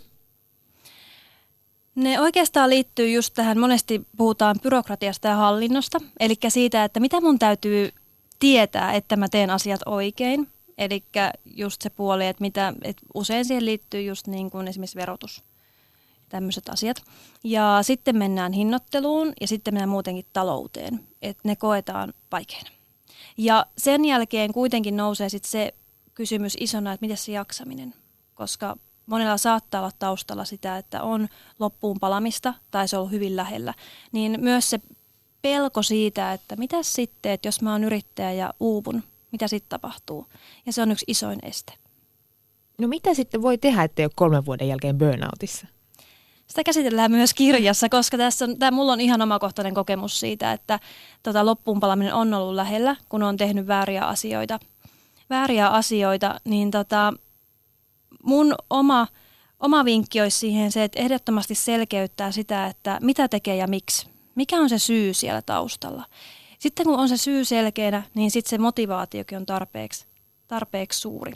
Ne 1.94 2.20
oikeastaan 2.20 2.70
liittyy 2.70 3.10
just 3.10 3.34
tähän, 3.34 3.58
monesti 3.58 4.06
puhutaan 4.16 4.56
byrokratiasta 4.62 5.28
ja 5.28 5.36
hallinnosta, 5.36 5.98
eli 6.20 6.34
siitä, 6.48 6.84
että 6.84 7.00
mitä 7.00 7.20
mun 7.20 7.38
täytyy 7.38 7.90
tietää, 8.38 8.92
että 8.92 9.16
mä 9.16 9.28
teen 9.28 9.50
asiat 9.50 9.80
oikein. 9.86 10.48
Eli 10.78 11.04
just 11.44 11.82
se 11.82 11.90
puoli, 11.90 12.26
että, 12.26 12.40
mitä, 12.40 12.74
että 12.84 13.02
usein 13.14 13.44
siihen 13.44 13.64
liittyy 13.64 14.02
just 14.02 14.26
niin 14.26 14.50
kuin 14.50 14.68
esimerkiksi 14.68 14.96
verotus, 14.96 15.44
tämmöiset 16.28 16.68
asiat. 16.68 17.02
Ja 17.44 17.78
sitten 17.82 18.16
mennään 18.16 18.52
hinnoitteluun 18.52 19.32
ja 19.40 19.48
sitten 19.48 19.74
mennään 19.74 19.88
muutenkin 19.88 20.26
talouteen, 20.32 21.00
että 21.22 21.42
ne 21.44 21.56
koetaan 21.56 22.14
vaikeina. 22.32 22.70
Ja 23.36 23.66
sen 23.78 24.04
jälkeen 24.04 24.52
kuitenkin 24.52 24.96
nousee 24.96 25.28
sitten 25.28 25.50
se 25.50 25.74
kysymys 26.14 26.56
isona, 26.60 26.92
että 26.92 27.04
miten 27.04 27.16
se 27.16 27.32
jaksaminen, 27.32 27.94
koska 28.34 28.76
monella 29.06 29.36
saattaa 29.36 29.80
olla 29.80 29.92
taustalla 29.98 30.44
sitä, 30.44 30.78
että 30.78 31.02
on 31.02 31.28
loppuun 31.58 32.00
palamista 32.00 32.54
tai 32.70 32.88
se 32.88 32.96
on 32.96 33.00
ollut 33.00 33.12
hyvin 33.12 33.36
lähellä, 33.36 33.74
niin 34.12 34.38
myös 34.40 34.70
se 34.70 34.80
pelko 35.42 35.82
siitä, 35.82 36.32
että 36.32 36.56
mitä 36.56 36.82
sitten, 36.82 37.32
että 37.32 37.48
jos 37.48 37.62
mä 37.62 37.72
oon 37.72 37.84
yrittäjä 37.84 38.32
ja 38.32 38.54
uupun, 38.60 39.02
mitä 39.32 39.48
sitten 39.48 39.68
tapahtuu. 39.68 40.26
Ja 40.66 40.72
se 40.72 40.82
on 40.82 40.92
yksi 40.92 41.04
isoin 41.08 41.38
este. 41.42 41.72
No 42.78 42.88
mitä 42.88 43.14
sitten 43.14 43.42
voi 43.42 43.58
tehdä, 43.58 43.82
ettei 43.82 44.04
ole 44.04 44.12
kolmen 44.16 44.46
vuoden 44.46 44.68
jälkeen 44.68 44.98
burnoutissa? 44.98 45.66
Sitä 46.46 46.64
käsitellään 46.64 47.10
myös 47.10 47.34
kirjassa, 47.34 47.88
koska 47.88 48.16
tässä 48.16 48.44
on, 48.44 48.58
tämä 48.58 48.70
mulla 48.70 48.92
on 48.92 49.00
ihan 49.00 49.22
omakohtainen 49.22 49.74
kokemus 49.74 50.20
siitä, 50.20 50.52
että 50.52 50.80
tota, 51.22 51.46
loppuunpalaminen 51.46 52.14
on 52.14 52.34
ollut 52.34 52.54
lähellä, 52.54 52.96
kun 53.08 53.22
on 53.22 53.36
tehnyt 53.36 53.66
vääriä 53.66 54.04
asioita. 54.04 54.60
Vääriä 55.30 55.68
asioita, 55.68 56.40
niin 56.44 56.70
tota, 56.70 57.12
mun 58.22 58.54
oma, 58.70 59.06
oma 59.60 59.84
vinkki 59.84 60.20
olisi 60.20 60.38
siihen 60.38 60.72
se, 60.72 60.84
että 60.84 61.00
ehdottomasti 61.00 61.54
selkeyttää 61.54 62.32
sitä, 62.32 62.66
että 62.66 62.98
mitä 63.02 63.28
tekee 63.28 63.56
ja 63.56 63.66
miksi. 63.66 64.06
Mikä 64.34 64.56
on 64.56 64.68
se 64.68 64.78
syy 64.78 65.14
siellä 65.14 65.42
taustalla. 65.42 66.04
Sitten 66.58 66.86
kun 66.86 66.98
on 66.98 67.08
se 67.08 67.16
syy 67.16 67.44
selkeänä, 67.44 68.02
niin 68.14 68.30
sitten 68.30 68.50
se 68.50 68.58
motivaatiokin 68.58 69.38
on 69.38 69.46
tarpeeksi, 69.46 70.06
tarpeeksi 70.48 71.00
suuri. 71.00 71.32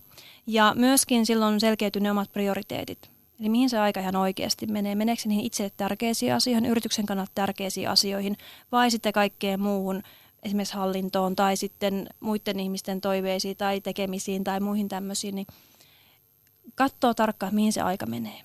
Ja 0.46 0.72
myöskin 0.76 1.26
silloin 1.26 1.60
selkeytyy 1.60 2.02
ne 2.02 2.10
omat 2.10 2.32
prioriteetit. 2.32 3.10
Eli 3.40 3.48
mihin 3.48 3.70
se 3.70 3.78
aika 3.78 4.00
ihan 4.00 4.16
oikeasti 4.16 4.66
menee? 4.66 4.94
Meneekö 4.94 5.22
niihin 5.24 5.44
itse 5.44 5.70
tärkeisiin 5.76 6.34
asioihin, 6.34 6.66
yrityksen 6.66 7.06
kannalta 7.06 7.32
tärkeisiin 7.34 7.90
asioihin 7.90 8.36
vai 8.72 8.90
sitten 8.90 9.12
kaikkeen 9.12 9.60
muuhun, 9.60 10.02
esimerkiksi 10.42 10.74
hallintoon 10.74 11.36
tai 11.36 11.56
sitten 11.56 12.08
muiden 12.20 12.60
ihmisten 12.60 13.00
toiveisiin 13.00 13.56
tai 13.56 13.80
tekemisiin 13.80 14.44
tai 14.44 14.60
muihin 14.60 14.88
tämmöisiin, 14.88 15.34
niin 15.34 15.46
katsoo 16.74 17.14
tarkkaan, 17.14 17.54
mihin 17.54 17.72
se 17.72 17.80
aika 17.80 18.06
menee. 18.06 18.42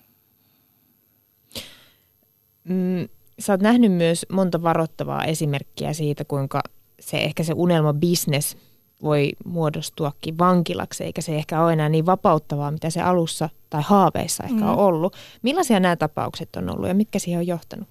Mm, 2.64 3.10
sä 3.40 3.54
oot 3.54 3.62
nähnyt 3.62 3.92
myös 3.92 4.26
monta 4.32 4.64
varoittavaa 4.64 5.26
esimerkkiä 5.26 5.94
siitä, 5.94 6.26
kuinka 6.26 6.62
se 7.00 7.18
ehkä 7.18 7.44
se 7.44 7.54
unelma 7.56 7.94
business 7.94 8.58
voi 9.04 9.32
muodostuakin 9.46 10.38
vankilaksi, 10.38 11.04
eikä 11.04 11.22
se 11.22 11.36
ehkä 11.36 11.64
ole 11.64 11.74
enää 11.74 11.90
niin 11.90 12.06
vapauttavaa, 12.06 12.72
mitä 12.72 12.90
se 12.90 13.02
alussa 13.02 13.50
tai 13.70 13.82
haaveissa 13.86 14.44
ehkä 14.44 14.56
mm. 14.56 14.68
on 14.68 14.78
ollut. 14.78 15.16
Millaisia 15.42 15.80
nämä 15.80 15.96
tapaukset 15.96 16.56
on 16.56 16.70
ollut 16.70 16.88
ja 16.88 16.94
mitkä 16.94 17.20
siihen 17.20 17.40
on 17.40 17.48
johtanut? 17.48 17.88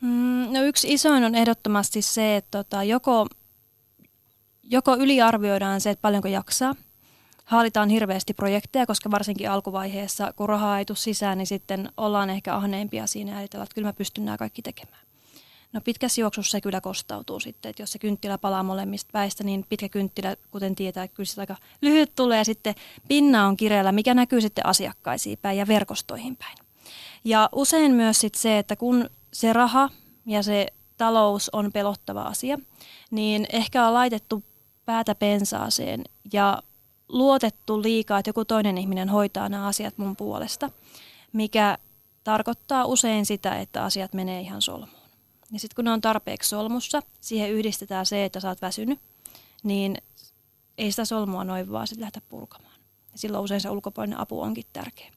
Mm, 0.00 0.52
no 0.52 0.62
yksi 0.62 0.92
isoin 0.92 1.24
on 1.24 1.34
ehdottomasti 1.34 2.02
se, 2.02 2.36
että 2.36 2.64
tota, 2.64 2.82
joko, 2.82 3.26
joko 4.62 4.96
yliarvioidaan 4.96 5.80
se, 5.80 5.90
että 5.90 6.02
paljonko 6.02 6.28
jaksaa, 6.28 6.74
haalitaan 7.46 7.88
hirveästi 7.88 8.34
projekteja, 8.34 8.86
koska 8.86 9.10
varsinkin 9.10 9.50
alkuvaiheessa, 9.50 10.32
kun 10.36 10.48
rahaa 10.48 10.78
ei 10.78 10.84
tule 10.84 10.96
sisään, 10.96 11.38
niin 11.38 11.46
sitten 11.46 11.92
ollaan 11.96 12.30
ehkä 12.30 12.56
ahneempia 12.56 13.06
siinä 13.06 13.30
ja 13.30 13.38
ajatellaan, 13.38 13.64
että 13.64 13.74
kyllä 13.74 13.88
mä 13.88 13.92
pystyn 13.92 14.24
nämä 14.24 14.38
kaikki 14.38 14.62
tekemään. 14.62 15.06
No 15.72 15.80
pitkässä 15.80 16.20
juoksussa 16.20 16.50
se 16.50 16.60
kyllä 16.60 16.80
kostautuu 16.80 17.40
sitten, 17.40 17.70
että 17.70 17.82
jos 17.82 17.92
se 17.92 17.98
kynttilä 17.98 18.38
palaa 18.38 18.62
molemmista 18.62 19.10
päistä, 19.12 19.44
niin 19.44 19.64
pitkä 19.68 19.88
kynttilä, 19.88 20.36
kuten 20.50 20.74
tietää, 20.74 21.08
kyllä 21.08 21.26
se 21.26 21.40
aika 21.40 21.56
lyhyt 21.82 22.12
tulee 22.14 22.38
ja 22.38 22.44
sitten 22.44 22.74
pinna 23.08 23.46
on 23.46 23.56
kireellä, 23.56 23.92
mikä 23.92 24.14
näkyy 24.14 24.40
sitten 24.40 24.66
asiakkaisiin 24.66 25.38
päin 25.42 25.58
ja 25.58 25.66
verkostoihin 25.66 26.36
päin. 26.36 26.56
Ja 27.24 27.48
usein 27.52 27.92
myös 27.92 28.20
sitten 28.20 28.42
se, 28.42 28.58
että 28.58 28.76
kun 28.76 29.10
se 29.32 29.52
raha 29.52 29.90
ja 30.26 30.42
se 30.42 30.66
talous 30.96 31.50
on 31.52 31.72
pelottava 31.72 32.22
asia, 32.22 32.58
niin 33.10 33.46
ehkä 33.52 33.86
on 33.86 33.94
laitettu 33.94 34.44
päätä 34.84 35.14
pensaaseen 35.14 36.04
ja 36.32 36.62
luotettu 37.08 37.82
liikaa, 37.82 38.18
että 38.18 38.28
joku 38.28 38.44
toinen 38.44 38.78
ihminen 38.78 39.08
hoitaa 39.08 39.48
nämä 39.48 39.66
asiat 39.66 39.98
mun 39.98 40.16
puolesta, 40.16 40.70
mikä 41.32 41.78
tarkoittaa 42.24 42.84
usein 42.84 43.26
sitä, 43.26 43.60
että 43.60 43.84
asiat 43.84 44.12
menee 44.12 44.40
ihan 44.40 44.62
solmuun. 44.62 45.06
Ja 45.52 45.60
sitten 45.60 45.76
kun 45.76 45.84
ne 45.84 45.90
on 45.90 46.00
tarpeeksi 46.00 46.48
solmussa, 46.48 47.02
siihen 47.20 47.50
yhdistetään 47.50 48.06
se, 48.06 48.24
että 48.24 48.40
sä 48.40 48.48
oot 48.48 48.62
väsynyt, 48.62 48.98
niin 49.62 49.96
ei 50.78 50.90
sitä 50.90 51.04
solmua 51.04 51.44
noin 51.44 51.72
vaan 51.72 51.86
sitten 51.86 52.02
lähteä 52.02 52.22
purkamaan. 52.28 52.80
Ja 53.12 53.18
silloin 53.18 53.44
usein 53.44 53.60
se 53.60 53.70
ulkopuolinen 53.70 54.20
apu 54.20 54.40
onkin 54.40 54.64
tärkeä. 54.72 55.12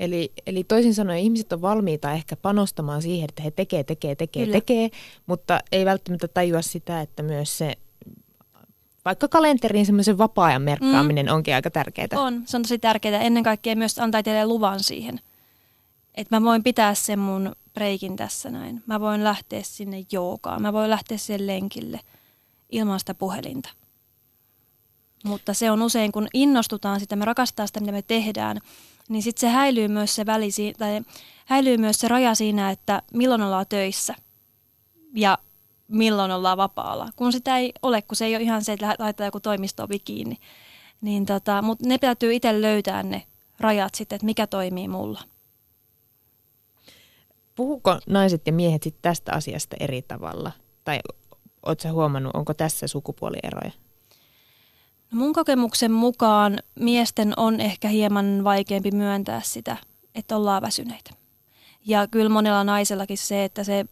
Eli, 0.00 0.32
eli 0.46 0.64
toisin 0.64 0.94
sanoen 0.94 1.18
ihmiset 1.18 1.52
on 1.52 1.62
valmiita 1.62 2.12
ehkä 2.12 2.36
panostamaan 2.36 3.02
siihen, 3.02 3.24
että 3.28 3.42
he 3.42 3.50
tekee, 3.50 3.84
tekee, 3.84 4.14
tekee, 4.14 4.44
Kyllä. 4.44 4.52
tekee, 4.52 4.90
mutta 5.26 5.60
ei 5.72 5.84
välttämättä 5.84 6.28
tajua 6.28 6.62
sitä, 6.62 7.00
että 7.00 7.22
myös 7.22 7.58
se 7.58 7.74
vaikka 9.04 9.28
kalenteriin 9.28 9.86
semmoisen 9.86 10.18
vapaa-ajan 10.18 10.62
merkkaaminen 10.62 11.26
mm. 11.26 11.32
onkin 11.32 11.54
aika 11.54 11.70
tärkeää. 11.70 12.08
On, 12.16 12.42
se 12.46 12.56
on 12.56 12.62
tosi 12.62 12.78
tärkeää. 12.78 13.20
Ennen 13.20 13.42
kaikkea 13.42 13.76
myös 13.76 13.98
antaa 13.98 14.22
teille 14.22 14.46
luvan 14.46 14.80
siihen. 14.80 15.20
Että 16.14 16.36
mä 16.36 16.44
voin 16.44 16.62
pitää 16.62 16.94
sen 16.94 17.18
mun 17.18 17.52
breikin 17.74 18.16
tässä 18.16 18.50
näin. 18.50 18.82
Mä 18.86 19.00
voin 19.00 19.24
lähteä 19.24 19.60
sinne 19.62 20.04
joogaan. 20.12 20.62
Mä 20.62 20.72
voin 20.72 20.90
lähteä 20.90 21.18
sen 21.18 21.46
lenkille 21.46 22.00
ilman 22.72 22.98
sitä 22.98 23.14
puhelinta. 23.14 23.70
Mutta 25.24 25.54
se 25.54 25.70
on 25.70 25.82
usein, 25.82 26.12
kun 26.12 26.28
innostutaan 26.34 27.00
sitä, 27.00 27.16
me 27.16 27.24
rakastaa 27.24 27.66
sitä, 27.66 27.80
mitä 27.80 27.92
me 27.92 28.02
tehdään, 28.02 28.58
niin 29.08 29.22
sitten 29.22 29.40
se 29.40 29.48
häilyy 29.48 29.88
myös 29.88 30.14
se 30.14 30.26
väli, 30.26 30.48
tai 30.78 31.00
häilyy 31.46 31.76
myös 31.76 31.96
se 32.00 32.08
raja 32.08 32.34
siinä, 32.34 32.70
että 32.70 33.02
milloin 33.12 33.42
ollaan 33.42 33.66
töissä 33.68 34.14
ja 35.14 35.38
milloin 35.88 36.30
ollaan 36.30 36.56
vapaalla. 36.56 37.08
Kun 37.16 37.32
sitä 37.32 37.58
ei 37.58 37.72
ole, 37.82 38.02
kun 38.02 38.16
se 38.16 38.24
ei 38.24 38.36
ole 38.36 38.42
ihan 38.42 38.64
se, 38.64 38.72
että 38.72 38.96
laittaa 38.98 39.26
joku 39.26 39.40
toimisto 39.40 39.88
kiinni. 40.04 40.36
Niin 41.00 41.26
tota, 41.26 41.62
mutta 41.62 41.88
ne 41.88 41.98
täytyy 41.98 42.34
itse 42.34 42.60
löytää 42.60 43.02
ne 43.02 43.22
rajat 43.60 43.94
sitten, 43.94 44.16
että 44.16 44.26
mikä 44.26 44.46
toimii 44.46 44.88
mulla. 44.88 45.20
Puhuko 47.54 47.98
naiset 48.06 48.46
ja 48.46 48.52
miehet 48.52 48.82
sit 48.82 48.96
tästä 49.02 49.32
asiasta 49.32 49.76
eri 49.80 50.02
tavalla? 50.02 50.52
Tai 50.84 51.00
oletko 51.66 51.88
huomannut, 51.92 52.34
onko 52.34 52.54
tässä 52.54 52.86
sukupuolieroja? 52.86 53.70
No 55.12 55.18
mun 55.18 55.32
kokemuksen 55.32 55.92
mukaan 55.92 56.58
miesten 56.80 57.34
on 57.36 57.60
ehkä 57.60 57.88
hieman 57.88 58.44
vaikeampi 58.44 58.90
myöntää 58.90 59.40
sitä, 59.44 59.76
että 60.14 60.36
ollaan 60.36 60.62
väsyneitä. 60.62 61.10
Ja 61.86 62.06
kyllä 62.06 62.28
monella 62.28 62.64
naisellakin 62.64 63.18
se, 63.18 63.44
että 63.44 63.64
se 63.64 63.84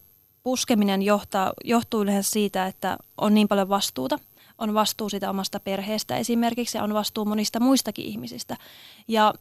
puskeminen 0.43 1.01
johtaa, 1.01 1.53
johtuu 1.63 2.01
yleensä 2.01 2.31
siitä, 2.31 2.67
että 2.67 2.97
on 3.17 3.33
niin 3.33 3.47
paljon 3.47 3.69
vastuuta. 3.69 4.19
On 4.57 4.73
vastuu 4.73 5.09
sitä 5.09 5.29
omasta 5.29 5.59
perheestä 5.59 6.17
esimerkiksi 6.17 6.77
ja 6.77 6.83
on 6.83 6.93
vastuu 6.93 7.25
monista 7.25 7.59
muistakin 7.59 8.05
ihmisistä. 8.05 8.57
Ja 9.07 9.33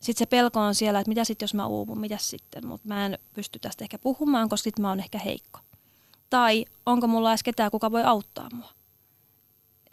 sitten 0.00 0.18
se 0.18 0.26
pelko 0.26 0.60
on 0.60 0.74
siellä, 0.74 1.00
että 1.00 1.08
mitä 1.08 1.24
sitten 1.24 1.44
jos 1.44 1.54
mä 1.54 1.66
uupun, 1.66 2.00
mitä 2.00 2.18
sitten, 2.20 2.66
mutta 2.66 2.88
mä 2.88 3.06
en 3.06 3.18
pysty 3.34 3.58
tästä 3.58 3.84
ehkä 3.84 3.98
puhumaan, 3.98 4.48
koska 4.48 4.64
sitten 4.64 4.82
mä 4.82 4.88
oon 4.88 5.00
ehkä 5.00 5.18
heikko. 5.18 5.60
Tai 6.30 6.64
onko 6.86 7.06
mulla 7.06 7.30
edes 7.30 7.42
ketään, 7.42 7.70
kuka 7.70 7.90
voi 7.90 8.04
auttaa 8.04 8.48
mua. 8.52 8.70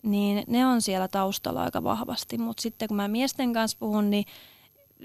Niin 0.03 0.43
ne 0.47 0.65
on 0.65 0.81
siellä 0.81 1.07
taustalla 1.07 1.63
aika 1.63 1.83
vahvasti, 1.83 2.37
mutta 2.37 2.61
sitten 2.61 2.87
kun 2.87 2.97
mä 2.97 3.07
miesten 3.07 3.53
kanssa 3.53 3.77
puhun, 3.79 4.09
niin 4.09 4.25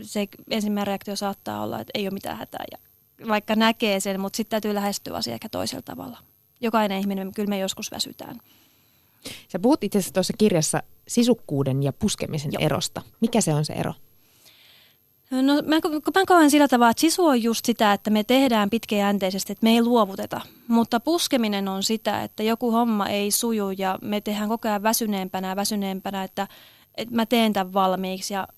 se 0.03 0.29
ensimmäinen 0.51 0.87
reaktio 0.87 1.17
saattaa 1.17 1.63
olla, 1.63 1.81
että 1.81 1.91
ei 1.95 2.05
ole 2.05 2.15
mitään 2.15 2.37
hätää 2.37 2.65
ja 2.73 2.79
vaikka 3.29 3.57
näkee 3.57 4.01
sen, 4.01 4.21
mutta 4.21 4.37
sitten 4.37 4.51
täytyy 4.51 4.75
lähestyä 4.75 5.17
asiaa 5.17 5.35
ehkä 5.35 5.49
toisella 5.49 5.83
tavalla. 5.83 6.19
Jokainen 6.61 7.01
ihminen, 7.01 7.33
kyllä 7.35 7.49
me 7.49 7.59
joskus 7.59 7.91
väsytään. 7.91 8.41
Sä 9.49 9.59
puhut 9.59 9.85
itse 9.85 9.99
asiassa 9.99 10.15
tuossa 10.15 10.33
kirjassa 10.39 10.83
sisukkuuden 11.09 11.83
ja 11.83 11.93
puskemisen 11.93 12.53
Joo. 12.53 12.63
erosta. 12.63 13.03
Mikä 13.21 13.41
se 13.41 13.55
on 13.55 13.65
se 13.65 13.73
ero? 13.73 13.95
No 15.31 15.55
mä, 15.55 15.77
mä 16.17 16.27
koen 16.27 16.51
sillä 16.51 16.69
tavalla, 16.69 16.91
että 16.91 17.01
sisu 17.01 17.27
on 17.27 17.43
just 17.43 17.65
sitä, 17.65 17.93
että 17.93 18.11
me 18.11 18.25
tehdään 18.25 18.71
pitkäjänteisesti, 18.71 19.53
että 19.53 19.65
me 19.65 19.71
ei 19.71 19.83
luovuteta. 19.83 20.41
Mutta 20.69 21.01
puskeminen 21.01 21.69
on 21.69 21.83
sitä, 21.83 22.23
että 22.23 22.43
joku 22.43 22.71
homma 22.71 23.09
ei 23.09 23.31
suju 23.31 23.71
ja 23.71 23.99
me 24.03 24.21
tehdään 24.21 24.49
koko 24.49 24.69
ajan 24.69 24.83
väsyneempänä 24.83 25.49
ja 25.49 25.57
väsyneempänä, 25.57 26.25
että, 26.25 26.49
että 26.95 27.15
mä 27.15 27.27
teen 27.27 27.53
tämän 27.53 27.73
valmiiksi 27.73 28.35
ja 28.35 28.49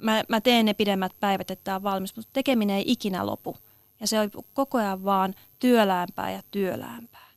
mä, 0.00 0.22
mä 0.28 0.40
teen 0.40 0.66
ne 0.66 0.74
pidemmät 0.74 1.12
päivät, 1.20 1.50
että 1.50 1.64
tämä 1.64 1.76
on 1.76 1.82
valmis, 1.82 2.16
mutta 2.16 2.30
tekeminen 2.32 2.76
ei 2.76 2.84
ikinä 2.86 3.26
lopu. 3.26 3.56
Ja 4.00 4.06
se 4.06 4.20
on 4.20 4.30
koko 4.54 4.78
ajan 4.78 5.04
vaan 5.04 5.34
työläämpää 5.58 6.30
ja 6.30 6.42
työläämpää. 6.50 7.30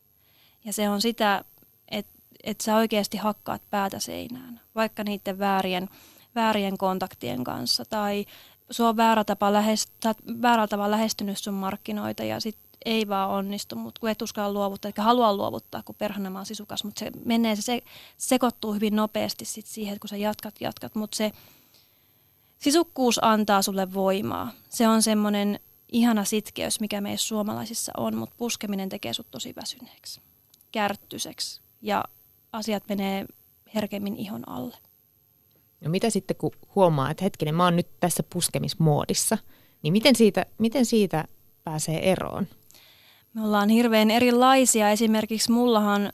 Ja 0.64 0.72
se 0.72 0.88
on 0.88 1.00
sitä, 1.00 1.44
että 1.88 2.12
et 2.44 2.60
sä 2.60 2.76
oikeasti 2.76 3.16
hakkaat 3.16 3.62
päätä 3.70 3.98
seinään, 3.98 4.60
vaikka 4.74 5.04
niiden 5.04 5.38
väärien, 5.38 5.88
väärien 6.34 6.78
kontaktien 6.78 7.44
kanssa 7.44 7.84
tai 7.84 8.26
sua 8.70 8.88
on 8.88 8.96
väärä 8.96 9.24
tapa 9.24 9.52
lähest, 9.52 9.90
oot 10.06 10.16
väärällä 10.42 10.68
tavalla 10.68 10.90
lähestynyt 10.90 11.38
sun 11.38 11.54
markkinoita 11.54 12.24
ja 12.24 12.40
sit 12.40 12.56
ei 12.84 13.08
vaan 13.08 13.30
onnistu, 13.30 13.76
mutta 13.76 14.00
kun 14.00 14.10
et 14.10 14.22
uskalla 14.22 14.52
luovuttaa, 14.52 14.88
eikä 14.88 15.02
halua 15.02 15.36
luovuttaa, 15.36 15.82
kun 15.82 15.94
perhana 15.94 16.38
on 16.38 16.46
sisukas, 16.46 16.84
mutta 16.84 16.98
se 16.98 17.10
menee, 17.24 17.56
se 17.56 17.82
sekoittuu 18.16 18.72
hyvin 18.72 18.96
nopeasti 18.96 19.44
sit 19.44 19.66
siihen, 19.66 20.00
kun 20.00 20.08
sä 20.08 20.16
jatkat, 20.16 20.54
jatkat, 20.60 20.94
mutta 20.94 21.16
se 21.16 21.32
sisukkuus 22.58 23.24
antaa 23.24 23.62
sulle 23.62 23.94
voimaa. 23.94 24.50
Se 24.68 24.88
on 24.88 25.02
semmoinen 25.02 25.60
ihana 25.92 26.24
sitkeys, 26.24 26.80
mikä 26.80 27.00
meissä 27.00 27.28
suomalaisissa 27.28 27.92
on, 27.96 28.16
mutta 28.16 28.34
puskeminen 28.38 28.88
tekee 28.88 29.12
sut 29.12 29.30
tosi 29.30 29.54
väsyneeksi, 29.56 30.20
kärttyiseksi 30.72 31.60
ja 31.82 32.04
asiat 32.52 32.82
menee 32.88 33.26
herkemmin 33.74 34.16
ihon 34.16 34.48
alle. 34.48 34.76
No 35.80 35.90
mitä 35.90 36.10
sitten, 36.10 36.36
kun 36.36 36.52
huomaa, 36.74 37.10
että 37.10 37.24
hetkinen, 37.24 37.54
mä 37.54 37.64
oon 37.64 37.76
nyt 37.76 37.88
tässä 38.00 38.22
puskemismoodissa, 38.22 39.38
niin 39.82 39.92
miten 39.92 40.16
siitä, 40.16 40.46
miten 40.58 40.86
siitä 40.86 41.24
pääsee 41.64 42.12
eroon? 42.12 42.46
Me 43.34 43.44
ollaan 43.44 43.68
hirveän 43.68 44.10
erilaisia. 44.10 44.90
Esimerkiksi 44.90 45.52
mullahan 45.52 46.12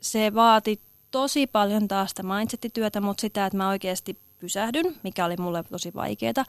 se 0.00 0.34
vaati 0.34 0.80
tosi 1.10 1.46
paljon 1.46 1.88
taas 1.88 2.10
sitä 2.10 2.22
mindset-työtä, 2.22 3.00
mutta 3.00 3.20
sitä, 3.20 3.46
että 3.46 3.56
mä 3.56 3.68
oikeasti 3.68 4.18
pysähdyn, 4.38 4.96
mikä 5.02 5.24
oli 5.24 5.36
mulle 5.36 5.62
tosi 5.62 5.94
vaikeaa. 5.94 6.44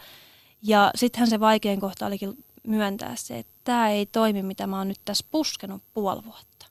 Ja 0.61 0.91
sittenhän 0.95 1.29
se 1.29 1.39
vaikein 1.39 1.79
kohta 1.79 2.05
olikin 2.05 2.43
myöntää 2.67 3.15
se, 3.15 3.39
että 3.39 3.53
tämä 3.63 3.89
ei 3.89 4.05
toimi, 4.05 4.43
mitä 4.43 4.67
mä 4.67 4.77
oon 4.77 4.87
nyt 4.87 4.99
tässä 5.05 5.25
puskenut 5.31 5.81
puoli 5.93 6.25
vuotta. 6.25 6.65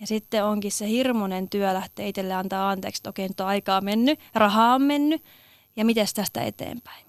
Ja 0.00 0.06
sitten 0.06 0.44
onkin 0.44 0.72
se 0.72 0.88
hirmuinen 0.88 1.48
työ 1.48 1.74
lähteä 1.74 2.06
itselle 2.06 2.34
antaa 2.34 2.70
anteeksi, 2.70 3.00
että 3.00 3.10
okei, 3.10 3.28
nyt 3.28 3.40
on 3.40 3.46
aikaa 3.46 3.80
mennyt, 3.80 4.20
rahaa 4.34 4.74
on 4.74 4.82
mennyt, 4.82 5.24
ja 5.76 5.84
miten 5.84 6.06
tästä 6.14 6.42
eteenpäin. 6.42 7.06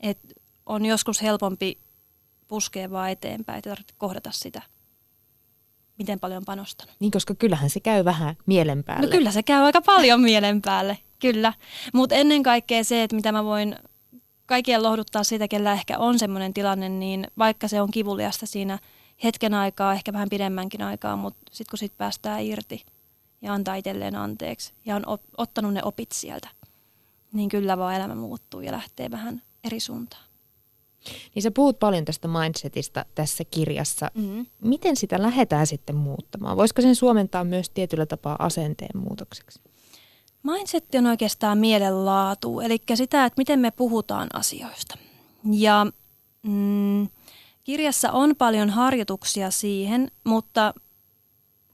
Et 0.00 0.18
on 0.66 0.86
joskus 0.86 1.22
helpompi 1.22 1.78
puskea 2.48 2.90
vaan 2.90 3.10
eteenpäin, 3.10 3.58
että 3.58 3.70
tarvitse 3.70 3.94
kohdata 3.98 4.30
sitä, 4.32 4.62
miten 5.98 6.20
paljon 6.20 6.44
panostanut. 6.44 6.96
Niin, 7.00 7.10
koska 7.10 7.34
kyllähän 7.34 7.70
se 7.70 7.80
käy 7.80 8.04
vähän 8.04 8.36
mielen 8.46 8.84
päälle. 8.84 9.06
No 9.06 9.10
kyllä 9.10 9.30
se 9.30 9.42
käy 9.42 9.62
aika 9.62 9.82
paljon 9.82 10.20
mielen 10.20 10.62
päälle, 10.62 10.98
kyllä. 11.18 11.52
Mutta 11.94 12.14
ennen 12.14 12.42
kaikkea 12.42 12.84
se, 12.84 13.02
että 13.02 13.16
mitä 13.16 13.32
mä 13.32 13.44
voin 13.44 13.76
kaikkien 14.48 14.82
lohduttaa 14.82 15.24
siitä, 15.24 15.48
kellä 15.48 15.72
ehkä 15.72 15.98
on 15.98 16.18
semmoinen 16.18 16.54
tilanne, 16.54 16.88
niin 16.88 17.26
vaikka 17.38 17.68
se 17.68 17.80
on 17.80 17.90
kivuliasta 17.90 18.46
siinä 18.46 18.78
hetken 19.24 19.54
aikaa, 19.54 19.92
ehkä 19.92 20.12
vähän 20.12 20.28
pidemmänkin 20.28 20.82
aikaa, 20.82 21.16
mutta 21.16 21.40
sitten 21.52 21.70
kun 21.70 21.78
sit 21.78 21.92
päästään 21.98 22.42
irti 22.42 22.84
ja 23.42 23.52
antaa 23.52 23.74
itselleen 23.74 24.16
anteeksi 24.16 24.72
ja 24.84 24.96
on 24.96 25.18
ottanut 25.36 25.74
ne 25.74 25.80
opit 25.84 26.12
sieltä, 26.12 26.48
niin 27.32 27.48
kyllä 27.48 27.78
vaan 27.78 27.94
elämä 27.94 28.14
muuttuu 28.14 28.60
ja 28.60 28.72
lähtee 28.72 29.10
vähän 29.10 29.42
eri 29.64 29.80
suuntaan. 29.80 30.24
Niin 31.34 31.42
sä 31.42 31.50
puhut 31.50 31.78
paljon 31.78 32.04
tästä 32.04 32.28
mindsetista 32.28 33.04
tässä 33.14 33.44
kirjassa. 33.44 34.10
Mm-hmm. 34.14 34.46
Miten 34.62 34.96
sitä 34.96 35.22
lähdetään 35.22 35.66
sitten 35.66 35.96
muuttamaan? 35.96 36.56
Voisiko 36.56 36.82
sen 36.82 36.96
suomentaa 36.96 37.44
myös 37.44 37.70
tietyllä 37.70 38.06
tapaa 38.06 38.36
asenteen 38.38 39.00
muutokseksi? 39.00 39.60
Mindset 40.42 40.94
on 40.94 41.06
oikeastaan 41.06 41.58
mielenlaatu, 41.58 42.60
eli 42.60 42.78
sitä, 42.94 43.24
että 43.24 43.40
miten 43.40 43.60
me 43.60 43.70
puhutaan 43.70 44.28
asioista. 44.32 44.98
Ja 45.52 45.86
mm, 46.42 47.08
kirjassa 47.64 48.12
on 48.12 48.36
paljon 48.36 48.70
harjoituksia 48.70 49.50
siihen, 49.50 50.10
mutta 50.24 50.74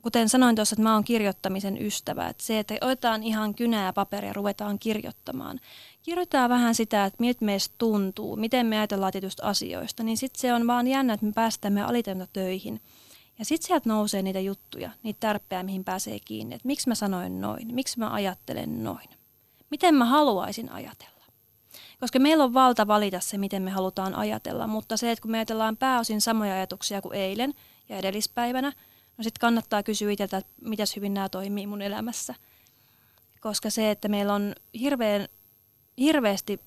kuten 0.02 0.28
sanoin 0.28 0.56
tuossa, 0.56 0.74
että 0.74 0.82
mä 0.82 0.94
oon 0.94 1.04
kirjoittamisen 1.04 1.82
ystävä. 1.82 2.28
Että 2.28 2.42
se, 2.42 2.58
että 2.58 2.74
otetaan 2.80 3.22
ihan 3.22 3.54
kynää 3.54 3.86
ja 3.86 3.92
paperia 3.92 4.30
ja 4.30 4.34
ruvetaan 4.34 4.78
kirjoittamaan. 4.78 5.60
Kirjoitetaan 6.02 6.50
vähän 6.50 6.74
sitä, 6.74 7.04
että 7.04 7.16
miltä 7.20 7.44
meistä 7.44 7.74
tuntuu, 7.78 8.36
miten 8.36 8.66
me 8.66 8.78
ajatellaan 8.78 9.12
tietystä 9.12 9.46
asioista, 9.46 10.02
niin 10.02 10.16
sitten 10.16 10.40
se 10.40 10.54
on 10.54 10.66
vaan 10.66 10.86
jännä, 10.86 11.12
että 11.12 11.26
me 11.26 11.32
päästään 11.32 11.74
me 11.74 11.84
töihin. 12.32 12.80
Ja 13.38 13.44
sitten 13.44 13.66
sieltä 13.66 13.88
nousee 13.88 14.22
niitä 14.22 14.40
juttuja, 14.40 14.90
niitä 15.02 15.20
tärppejä, 15.20 15.62
mihin 15.62 15.84
pääsee 15.84 16.18
kiinni. 16.24 16.54
Että 16.54 16.66
miksi 16.66 16.88
mä 16.88 16.94
sanoin 16.94 17.40
noin, 17.40 17.74
miksi 17.74 17.98
mä 17.98 18.12
ajattelen 18.12 18.84
noin, 18.84 19.08
miten 19.70 19.94
mä 19.94 20.04
haluaisin 20.04 20.72
ajatella. 20.72 21.24
Koska 22.00 22.18
meillä 22.18 22.44
on 22.44 22.54
valta 22.54 22.86
valita 22.86 23.20
se, 23.20 23.38
miten 23.38 23.62
me 23.62 23.70
halutaan 23.70 24.14
ajatella, 24.14 24.66
mutta 24.66 24.96
se, 24.96 25.10
että 25.10 25.22
kun 25.22 25.30
me 25.30 25.38
ajatellaan 25.38 25.76
pääosin 25.76 26.20
samoja 26.20 26.54
ajatuksia 26.54 27.02
kuin 27.02 27.14
eilen 27.14 27.54
ja 27.88 27.96
edellispäivänä, 27.96 28.72
no 29.18 29.24
sitten 29.24 29.40
kannattaa 29.40 29.82
kysyä 29.82 30.10
itseltä, 30.10 30.36
että 30.36 30.52
mitäs 30.60 30.96
hyvin 30.96 31.14
nämä 31.14 31.28
toimii 31.28 31.66
mun 31.66 31.82
elämässä. 31.82 32.34
Koska 33.40 33.70
se, 33.70 33.90
että 33.90 34.08
meillä 34.08 34.34
on 34.34 34.54
hirveän, 34.80 35.28
hirveästi 35.98 36.60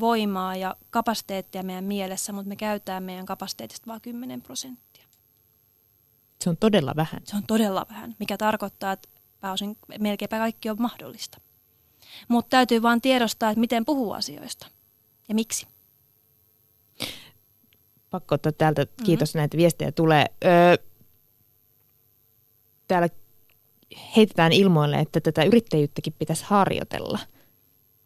voimaa 0.00 0.56
ja 0.56 0.76
kapasiteettia 0.90 1.62
meidän 1.62 1.84
mielessä, 1.84 2.32
mutta 2.32 2.48
me 2.48 2.56
käytetään 2.56 3.02
meidän 3.02 3.26
kapasiteetista 3.26 3.86
vain 3.86 4.00
10 4.00 4.42
prosenttia. 4.42 4.95
Se 6.40 6.50
on 6.50 6.56
todella 6.56 6.96
vähän. 6.96 7.20
Se 7.24 7.36
on 7.36 7.42
todella 7.46 7.86
vähän, 7.90 8.16
mikä 8.18 8.38
tarkoittaa, 8.38 8.92
että 8.92 9.08
pääosin 9.40 9.76
melkeinpä 9.98 10.38
kaikki 10.38 10.70
on 10.70 10.76
mahdollista. 10.78 11.40
Mutta 12.28 12.50
täytyy 12.50 12.82
vain 12.82 13.00
tiedostaa, 13.00 13.50
että 13.50 13.60
miten 13.60 13.84
puhuu 13.84 14.12
asioista 14.12 14.66
ja 15.28 15.34
miksi. 15.34 15.66
Pakko 18.10 18.34
ottaa 18.34 18.52
täältä, 18.52 18.82
mm-hmm. 18.82 19.04
kiitos 19.04 19.28
mm-hmm. 19.28 19.38
näitä 19.38 19.56
viestejä 19.56 19.92
tulee. 19.92 20.26
Öö, 20.44 20.76
täällä 22.88 23.08
heitetään 24.16 24.52
ilmoille, 24.52 25.00
että 25.00 25.20
tätä 25.20 25.44
yrittäjyyttäkin 25.44 26.14
pitäisi 26.18 26.44
harjoitella. 26.46 27.18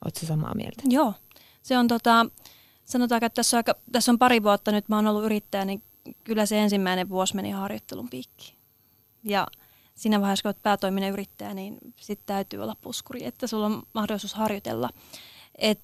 Oletko 0.04 0.26
samaa 0.26 0.54
mieltä? 0.54 0.82
Joo. 0.84 1.14
Se 1.62 1.78
on 1.78 1.88
tota, 1.88 2.26
sanotaan, 2.84 3.24
että 3.24 3.34
tässä 3.34 3.56
on, 3.56 3.58
aika, 3.58 3.74
tässä 3.92 4.12
on 4.12 4.18
pari 4.18 4.42
vuotta 4.42 4.72
nyt, 4.72 4.88
mä 4.88 4.96
oon 4.96 5.06
ollut 5.06 5.24
yrittäjä, 5.24 5.64
niin 5.64 5.82
kyllä 6.24 6.46
se 6.46 6.58
ensimmäinen 6.58 7.08
vuosi 7.08 7.36
meni 7.36 7.50
harjoittelun 7.50 8.10
piikkiin. 8.10 8.56
Ja 9.24 9.46
siinä 9.94 10.20
vaiheessa, 10.20 10.42
kun 10.42 10.48
olet 10.48 10.62
päätoiminen 10.62 11.12
yrittäjä, 11.12 11.54
niin 11.54 11.78
sitten 11.96 12.26
täytyy 12.26 12.62
olla 12.62 12.76
puskuri, 12.80 13.24
että 13.24 13.46
sulla 13.46 13.66
on 13.66 13.82
mahdollisuus 13.92 14.34
harjoitella. 14.34 14.90
Et 15.58 15.80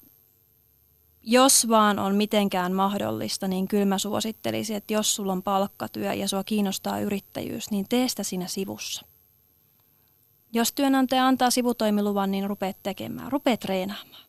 jos 1.22 1.68
vaan 1.68 1.98
on 1.98 2.14
mitenkään 2.14 2.72
mahdollista, 2.72 3.48
niin 3.48 3.68
kyllä 3.68 3.84
mä 3.84 3.98
suosittelisin, 3.98 4.76
että 4.76 4.92
jos 4.92 5.16
sulla 5.16 5.32
on 5.32 5.42
palkkatyö 5.42 6.14
ja 6.14 6.28
sua 6.28 6.44
kiinnostaa 6.44 7.00
yrittäjyys, 7.00 7.70
niin 7.70 7.88
tee 7.88 8.08
sitä 8.08 8.22
siinä 8.22 8.46
sivussa. 8.46 9.06
Jos 10.52 10.72
työnantaja 10.72 11.26
antaa 11.26 11.50
sivutoimiluvan, 11.50 12.30
niin 12.30 12.48
rupeat 12.48 12.76
tekemään, 12.82 13.32
rupeat 13.32 13.60
treenaamaan. 13.60 14.25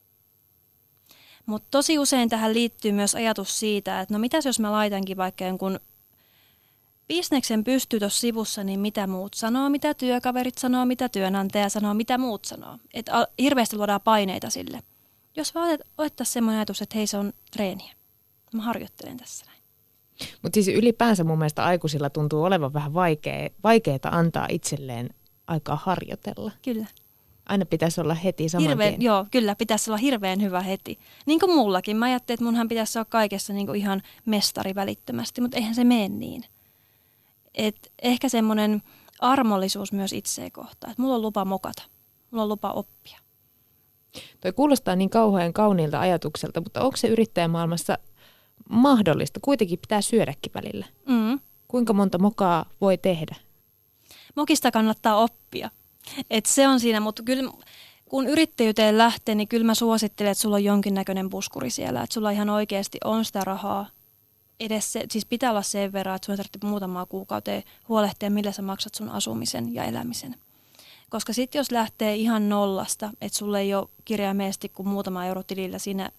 Mutta 1.48 1.68
tosi 1.72 2.00
usein 2.00 2.30
tähän 2.30 2.54
liittyy 2.54 2.92
myös 2.92 3.16
ajatus 3.16 3.60
siitä, 3.60 4.02
että 4.02 4.14
no 4.14 4.20
mitäs 4.20 4.46
jos 4.46 4.60
mä 4.60 4.72
laitankin 4.72 5.18
vaikka 5.18 5.46
jonkun 5.46 5.80
bisneksen 7.08 7.64
pystyy 7.64 8.00
tuossa 8.00 8.20
sivussa, 8.20 8.64
niin 8.64 8.80
mitä 8.80 9.08
muut 9.08 9.34
sanoo, 9.34 9.70
mitä 9.70 9.94
työkaverit 9.94 10.58
sanoo, 10.58 10.86
mitä 10.86 11.10
työnantaja 11.10 11.70
sanoo, 11.70 11.94
mitä 11.94 12.18
muut 12.18 12.46
sanoo. 12.46 12.78
Että 12.94 13.28
hirveästi 13.40 13.76
luodaan 13.78 14.02
paineita 14.02 14.50
sille. 14.50 14.80
Jos 15.36 15.56
vaan 15.56 15.80
otettaisiin 15.98 16.34
semmoinen 16.34 16.60
ajatus, 16.60 16.82
että 16.82 16.98
hei 16.98 17.08
se 17.08 17.18
on 17.18 17.34
treeniä. 17.52 17.94
Mä 18.54 18.62
harjoittelen 18.62 19.18
tässä 19.18 19.46
näin. 19.46 19.58
Mutta 20.42 20.54
siis 20.56 20.68
ylipäänsä 20.68 21.24
mun 21.24 21.38
mielestä 21.38 21.66
aikuisilla 21.66 22.10
tuntuu 22.10 22.44
olevan 22.44 22.74
vähän 22.74 22.94
vaikea, 22.94 23.50
vaikeaa 23.64 24.00
antaa 24.04 24.48
itselleen 24.50 25.10
aikaa 25.48 25.80
harjoitella. 25.84 26.52
Kyllä. 26.62 26.86
Aina 27.48 27.66
pitäisi 27.66 28.02
olla 28.02 28.14
heti 28.14 28.50
saman 28.50 28.70
hirveän, 28.70 28.90
tien. 28.90 29.02
Joo, 29.02 29.26
kyllä, 29.32 29.56
pitäisi 29.56 29.90
olla 29.90 29.98
hirveän 29.98 30.42
hyvä 30.42 30.62
heti. 30.62 31.00
Niin 31.26 31.40
kuin 31.40 31.56
mullakin. 31.56 31.98
Mä 31.98 32.06
ajattelin, 32.06 32.36
että 32.36 32.46
munhan 32.46 32.68
pitäisi 32.68 33.00
olla 33.00 33.08
kaikessa 33.10 33.54
niin 33.54 33.66
kuin 33.66 33.80
ihan 33.80 34.02
mestari 34.26 34.76
välittömästi, 34.76 35.42
mutta 35.42 35.58
eihän 35.58 35.76
se 35.76 35.84
mene 35.84 36.10
niin. 36.10 36.44
Et 37.54 37.92
ehkä 38.02 38.30
semmoinen 38.30 38.82
armollisuus 39.20 39.92
myös 39.92 40.14
itseä 40.14 40.50
kohtaan, 40.52 40.92
että 40.92 41.02
mulla 41.02 41.16
on 41.16 41.22
lupa 41.22 41.46
mokata, 41.46 41.84
mulla 42.32 42.44
on 42.44 42.50
lupa 42.50 42.72
oppia. 42.72 43.20
Toi 44.42 44.54
kuulostaa 44.54 44.96
niin 44.96 45.10
kauhean 45.10 45.54
kauniilta 45.54 46.00
ajatukselta, 46.00 46.62
mutta 46.62 46.82
onko 46.82 46.98
se 46.98 47.08
yrittäjämaailmassa 47.08 47.98
mahdollista? 48.70 49.40
Kuitenkin 49.44 49.80
pitää 49.80 50.02
syödäkin 50.02 50.52
välillä. 50.54 50.86
Mm. 51.06 51.40
Kuinka 51.68 51.94
monta 51.94 52.20
mokaa 52.20 52.66
voi 52.82 52.98
tehdä? 52.98 53.36
Mokista 54.36 54.72
kannattaa 54.72 55.16
oppia. 55.16 55.70
Et 56.30 56.46
se 56.46 56.68
on 56.68 56.80
siinä, 56.80 57.00
mutta 57.00 57.24
kyllä 57.24 57.52
kun 58.10 58.28
yrittäjyyteen 58.28 58.98
lähtee, 58.98 59.36
niin 59.36 59.48
kyllä 59.48 59.66
mä 59.66 59.76
suosittelen, 59.76 60.32
että 60.32 60.42
sulla 60.42 60.56
on 60.56 60.64
jonkinnäköinen 60.64 61.30
puskuri 61.30 61.70
siellä. 61.70 62.04
Että 62.04 62.14
sulla 62.14 62.32
ihan 62.32 62.50
oikeasti 62.50 62.98
on 63.04 63.26
sitä 63.26 63.44
rahaa. 63.44 63.90
Edes 64.60 64.94
se, 64.94 65.06
siis 65.12 65.26
pitää 65.26 65.52
olla 65.52 65.62
sen 65.62 65.94
verran, 65.94 66.16
että 66.16 66.26
sun 66.26 66.36
tarvitsee 66.36 66.70
muutamaa 66.70 67.06
kuukauteen 67.06 67.64
huolehtia, 67.88 68.30
millä 68.30 68.52
sä 68.52 68.62
maksat 68.62 68.96
sun 68.96 69.10
asumisen 69.10 69.74
ja 69.74 69.84
elämisen. 69.84 70.36
Koska 71.10 71.34
sitten 71.34 71.60
jos 71.60 71.72
lähtee 71.72 72.16
ihan 72.16 72.50
nollasta, 72.50 73.10
että 73.22 73.38
sulle 73.38 73.60
ei 73.60 73.74
ole 73.74 73.88
kirjaimellisesti 74.06 74.70
kuin 74.70 74.88
muutama 74.88 75.26
euro 75.26 75.44
tilillä, 75.44 75.80
siinä, 75.80 76.10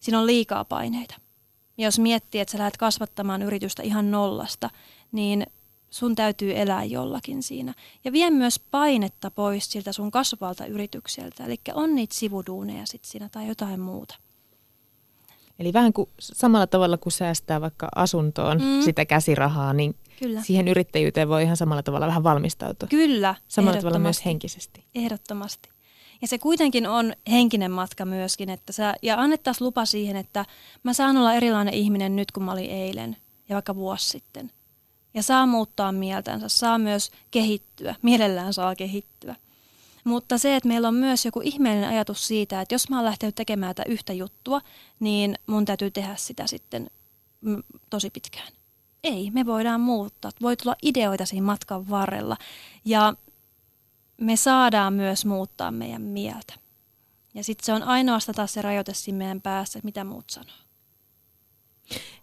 siinä 0.00 0.20
on 0.20 0.26
liikaa 0.26 0.64
paineita. 0.64 1.14
Ja 1.78 1.84
jos 1.84 1.98
miettii, 1.98 2.40
että 2.40 2.52
sä 2.52 2.58
lähdet 2.58 2.76
kasvattamaan 2.76 3.42
yritystä 3.42 3.82
ihan 3.82 4.10
nollasta, 4.10 4.70
niin 5.12 5.46
sun 5.92 6.14
täytyy 6.14 6.60
elää 6.60 6.84
jollakin 6.84 7.42
siinä. 7.42 7.74
Ja 8.04 8.12
vie 8.12 8.30
myös 8.30 8.60
painetta 8.70 9.30
pois 9.30 9.72
siltä 9.72 9.92
sun 9.92 10.10
kasvavalta 10.10 10.66
yritykseltä. 10.66 11.44
Eli 11.44 11.56
on 11.74 11.94
niitä 11.94 12.14
sivuduuneja 12.14 12.86
sitten 12.86 13.10
siinä 13.10 13.28
tai 13.28 13.48
jotain 13.48 13.80
muuta. 13.80 14.14
Eli 15.58 15.72
vähän 15.72 15.92
kuin 15.92 16.08
samalla 16.18 16.66
tavalla 16.66 16.98
kuin 16.98 17.12
säästää 17.12 17.60
vaikka 17.60 17.88
asuntoon 17.94 18.58
mm. 18.58 18.82
sitä 18.82 19.04
käsirahaa, 19.04 19.72
niin 19.72 19.94
Kyllä. 20.18 20.42
siihen 20.42 20.68
yrittäjyyteen 20.68 21.28
voi 21.28 21.42
ihan 21.42 21.56
samalla 21.56 21.82
tavalla 21.82 22.06
vähän 22.06 22.22
valmistautua. 22.22 22.88
Kyllä, 22.88 23.34
Samalla 23.48 23.78
tavalla 23.78 23.98
myös 23.98 24.24
henkisesti. 24.24 24.84
Ehdottomasti. 24.94 25.68
Ja 26.22 26.28
se 26.28 26.38
kuitenkin 26.38 26.86
on 26.86 27.12
henkinen 27.30 27.70
matka 27.70 28.04
myöskin, 28.04 28.50
että 28.50 28.72
sä, 28.72 28.94
ja 29.02 29.20
annettaisiin 29.20 29.66
lupa 29.66 29.84
siihen, 29.84 30.16
että 30.16 30.44
mä 30.82 30.92
saan 30.92 31.16
olla 31.16 31.34
erilainen 31.34 31.74
ihminen 31.74 32.16
nyt 32.16 32.32
kuin 32.32 32.44
mä 32.44 32.52
olin 32.52 32.70
eilen 32.70 33.16
ja 33.48 33.54
vaikka 33.54 33.74
vuosi 33.74 34.08
sitten. 34.08 34.50
Ja 35.14 35.22
saa 35.22 35.46
muuttaa 35.46 35.92
mieltänsä, 35.92 36.48
saa 36.48 36.78
myös 36.78 37.10
kehittyä, 37.30 37.94
mielellään 38.02 38.54
saa 38.54 38.76
kehittyä. 38.76 39.36
Mutta 40.04 40.38
se, 40.38 40.56
että 40.56 40.68
meillä 40.68 40.88
on 40.88 40.94
myös 40.94 41.24
joku 41.24 41.40
ihmeellinen 41.40 41.90
ajatus 41.90 42.26
siitä, 42.26 42.60
että 42.60 42.74
jos 42.74 42.88
mä 42.88 42.96
oon 42.96 43.04
lähtenyt 43.04 43.34
tekemään 43.34 43.74
tätä 43.74 43.90
yhtä 43.90 44.12
juttua, 44.12 44.60
niin 45.00 45.38
mun 45.46 45.64
täytyy 45.64 45.90
tehdä 45.90 46.16
sitä 46.16 46.46
sitten 46.46 46.90
mm, 47.40 47.62
tosi 47.90 48.10
pitkään. 48.10 48.52
Ei, 49.04 49.30
me 49.30 49.46
voidaan 49.46 49.80
muuttaa. 49.80 50.30
Voi 50.42 50.56
tulla 50.56 50.76
ideoita 50.82 51.26
siinä 51.26 51.46
matkan 51.46 51.90
varrella. 51.90 52.36
Ja 52.84 53.14
me 54.20 54.36
saadaan 54.36 54.92
myös 54.92 55.24
muuttaa 55.24 55.70
meidän 55.70 56.02
mieltä. 56.02 56.54
Ja 57.34 57.44
sitten 57.44 57.66
se 57.66 57.72
on 57.72 57.82
ainoastaan 57.82 58.36
taas 58.36 58.52
se 58.52 58.62
rajoite 58.62 58.94
siinä 58.94 59.18
meidän 59.18 59.40
päässä, 59.40 59.80
mitä 59.82 60.04
muut 60.04 60.30
sanoo. 60.30 60.61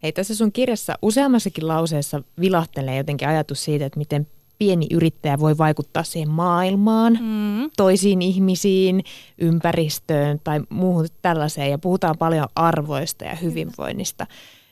Hei, 0.03 0.11
tässä 0.11 0.35
sun 0.35 0.51
kirjassa 0.51 0.97
useammassakin 1.01 1.67
lauseessa 1.67 2.23
vilahtelee 2.39 2.97
jotenkin 2.97 3.27
ajatus 3.27 3.63
siitä, 3.63 3.85
että 3.85 3.99
miten 3.99 4.27
pieni 4.59 4.87
yrittäjä 4.91 5.39
voi 5.39 5.57
vaikuttaa 5.57 6.03
siihen 6.03 6.29
maailmaan, 6.29 7.17
mm. 7.21 7.69
toisiin 7.77 8.21
ihmisiin, 8.21 9.03
ympäristöön 9.37 10.39
tai 10.43 10.59
muuhun 10.69 11.07
tällaiseen. 11.21 11.71
Ja 11.71 11.77
puhutaan 11.77 12.17
paljon 12.17 12.47
arvoista 12.55 13.25
ja 13.25 13.35
hyvinvoinnista. 13.35 14.27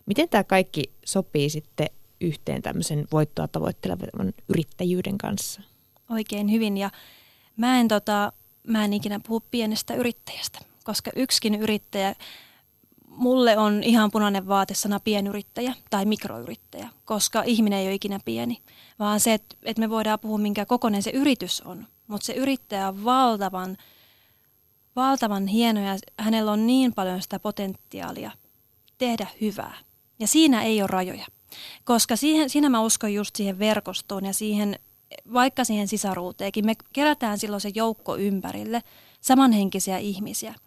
Miten 0.06 0.30
tämä 0.30 0.44
kaikki 0.44 0.84
sopii 1.06 1.50
sitten 1.50 1.88
yhteen 2.22 2.62
tämmöisen 2.62 3.08
voittoa 3.12 3.48
tavoittelevan 3.48 4.34
yrittäjyyden 4.50 5.18
kanssa? 5.18 5.62
Oikein 6.10 6.52
hyvin 6.52 6.78
ja 6.78 6.90
mä 7.58 7.80
en, 7.80 7.88
tota, 7.88 8.34
mä 8.68 8.86
en 8.86 8.94
ikinä 8.94 9.20
puhu 9.28 9.44
pienestä 9.52 9.94
yrittäjästä, 9.94 10.60
koska 10.84 11.12
yksikin 11.16 11.56
yrittäjä 11.56 12.16
mulle 13.18 13.58
on 13.58 13.84
ihan 13.84 14.12
punainen 14.12 14.48
vaatesana 14.48 15.00
pienyrittäjä 15.00 15.74
tai 15.90 16.06
mikroyrittäjä, 16.06 16.90
koska 17.06 17.44
ihminen 17.44 17.80
ei 17.80 17.88
ole 17.88 17.94
ikinä 17.94 18.20
pieni, 18.26 18.62
vaan 19.00 19.20
se, 19.20 19.34
että, 19.34 19.56
että 19.64 19.80
me 19.80 19.90
voidaan 19.90 20.20
puhua 20.20 20.38
minkä 20.38 20.66
kokoinen 20.66 21.04
se 21.04 21.10
yritys 21.10 21.62
on. 21.62 21.88
Mutta 22.08 22.26
se 22.26 22.34
yrittäjä 22.34 22.88
on 22.88 23.04
valtavan, 23.04 23.78
valtavan 24.96 25.48
hieno 25.48 25.82
ja 25.82 25.98
hänellä 26.20 26.52
on 26.52 26.68
niin 26.68 26.94
paljon 26.94 27.22
sitä 27.22 27.40
potentiaalia 27.40 28.32
tehdä 28.98 29.28
hyvää. 29.42 29.78
Ja 30.20 30.28
siinä 30.28 30.64
ei 30.64 30.82
ole 30.82 30.88
rajoja, 30.88 31.26
koska 31.84 32.16
siihen, 32.16 32.50
siinä 32.50 32.70
mä 32.70 32.82
uskon 32.82 33.14
just 33.14 33.36
siihen 33.36 33.60
verkostoon 33.60 34.26
ja 34.26 34.34
siihen, 34.34 34.80
vaikka 35.34 35.64
siihen 35.64 35.88
sisaruuteenkin. 35.88 36.66
Me 36.66 36.74
kerätään 36.94 37.40
silloin 37.40 37.62
se 37.62 37.72
joukko 37.76 38.18
ympärille, 38.18 38.84
samanhenkisiä 39.22 39.98
ihmisiä– 39.98 40.54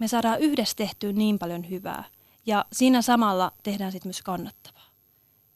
me 0.00 0.08
saadaan 0.08 0.40
yhdessä 0.40 0.76
tehtyä 0.76 1.12
niin 1.12 1.38
paljon 1.38 1.70
hyvää. 1.70 2.04
Ja 2.46 2.64
siinä 2.72 3.02
samalla 3.02 3.52
tehdään 3.62 3.92
sitten 3.92 4.08
myös 4.08 4.22
kannattavaa. 4.22 4.90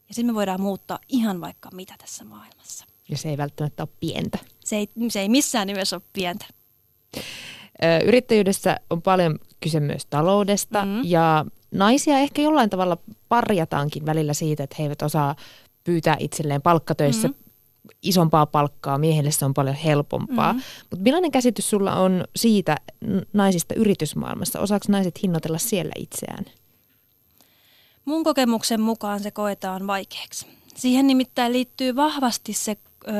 Ja 0.08 0.14
sitten 0.14 0.26
me 0.26 0.34
voidaan 0.34 0.60
muuttaa 0.60 0.98
ihan 1.08 1.40
vaikka 1.40 1.70
mitä 1.72 1.94
tässä 1.98 2.24
maailmassa. 2.24 2.84
Ja 3.08 3.16
se 3.16 3.28
ei 3.28 3.38
välttämättä 3.38 3.82
ole 3.82 3.88
pientä. 4.00 4.38
Se 4.64 4.76
ei, 4.76 4.88
se 5.08 5.20
ei 5.20 5.28
missään 5.28 5.66
nimessä 5.66 5.96
ole 5.96 6.02
pientä. 6.12 6.46
Yrittäjyydessä 8.04 8.76
on 8.90 9.02
paljon 9.02 9.38
kyse 9.60 9.80
myös 9.80 10.06
taloudesta 10.06 10.84
mm-hmm. 10.84 11.02
ja 11.04 11.46
naisia 11.70 12.18
ehkä 12.18 12.42
jollain 12.42 12.70
tavalla 12.70 12.98
parjataankin 13.28 14.06
välillä 14.06 14.34
siitä, 14.34 14.64
että 14.64 14.76
he 14.78 14.82
eivät 14.82 15.02
osaa 15.02 15.36
pyytää 15.84 16.16
itselleen 16.18 16.62
palkkatöissä 16.62 17.28
mm-hmm 17.28 17.43
isompaa 18.02 18.46
palkkaa, 18.46 18.98
miehelle 18.98 19.30
se 19.30 19.44
on 19.44 19.54
paljon 19.54 19.74
helpompaa. 19.74 20.52
Mm-hmm. 20.52 20.66
Mutta 20.90 21.02
millainen 21.02 21.30
käsitys 21.30 21.70
sulla 21.70 21.96
on 21.96 22.24
siitä 22.36 22.76
naisista 23.32 23.74
yritysmaailmassa? 23.74 24.60
Osaako 24.60 24.84
naiset 24.88 25.22
hinnoitella 25.22 25.58
siellä 25.58 25.92
itseään? 25.96 26.44
Mun 28.04 28.24
kokemuksen 28.24 28.80
mukaan 28.80 29.20
se 29.20 29.30
koetaan 29.30 29.86
vaikeaksi. 29.86 30.46
Siihen 30.74 31.06
nimittäin 31.06 31.52
liittyy 31.52 31.96
vahvasti 31.96 32.52
se 32.52 32.76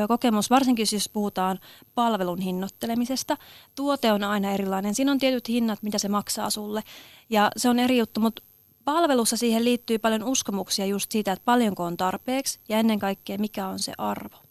kokemus, 0.07 0.49
varsinkin 0.49 0.87
jos 0.93 1.09
puhutaan 1.09 1.59
palvelun 1.95 2.41
hinnoittelemisesta. 2.41 3.37
Tuote 3.75 4.11
on 4.11 4.23
aina 4.23 4.51
erilainen. 4.51 4.95
Siinä 4.95 5.11
on 5.11 5.17
tietyt 5.17 5.49
hinnat, 5.49 5.83
mitä 5.83 5.97
se 5.97 6.09
maksaa 6.09 6.49
sulle. 6.49 6.83
Ja 7.29 7.51
se 7.57 7.69
on 7.69 7.79
eri 7.79 7.97
juttu, 7.97 8.19
mutta 8.19 8.43
palvelussa 8.85 9.37
siihen 9.37 9.65
liittyy 9.65 9.99
paljon 9.99 10.23
uskomuksia 10.23 10.85
just 10.85 11.11
siitä, 11.11 11.31
että 11.31 11.45
paljonko 11.45 11.83
on 11.83 11.97
tarpeeksi 11.97 12.59
ja 12.69 12.79
ennen 12.79 12.99
kaikkea 12.99 13.37
mikä 13.37 13.67
on 13.67 13.79
se 13.79 13.93
arvo. 13.97 14.44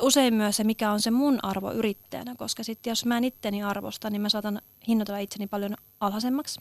Usein 0.00 0.34
myös 0.34 0.56
se, 0.56 0.64
mikä 0.64 0.92
on 0.92 1.00
se 1.00 1.10
mun 1.10 1.38
arvo 1.42 1.72
yrittäjänä, 1.72 2.34
koska 2.38 2.64
sitten 2.64 2.90
jos 2.90 3.04
mä 3.04 3.16
en 3.16 3.24
itteni 3.24 3.62
arvosta, 3.62 4.10
niin 4.10 4.22
mä 4.22 4.28
saatan 4.28 4.62
hinnoitella 4.88 5.18
itseni 5.18 5.46
paljon 5.46 5.76
alhaisemmaksi. 6.00 6.60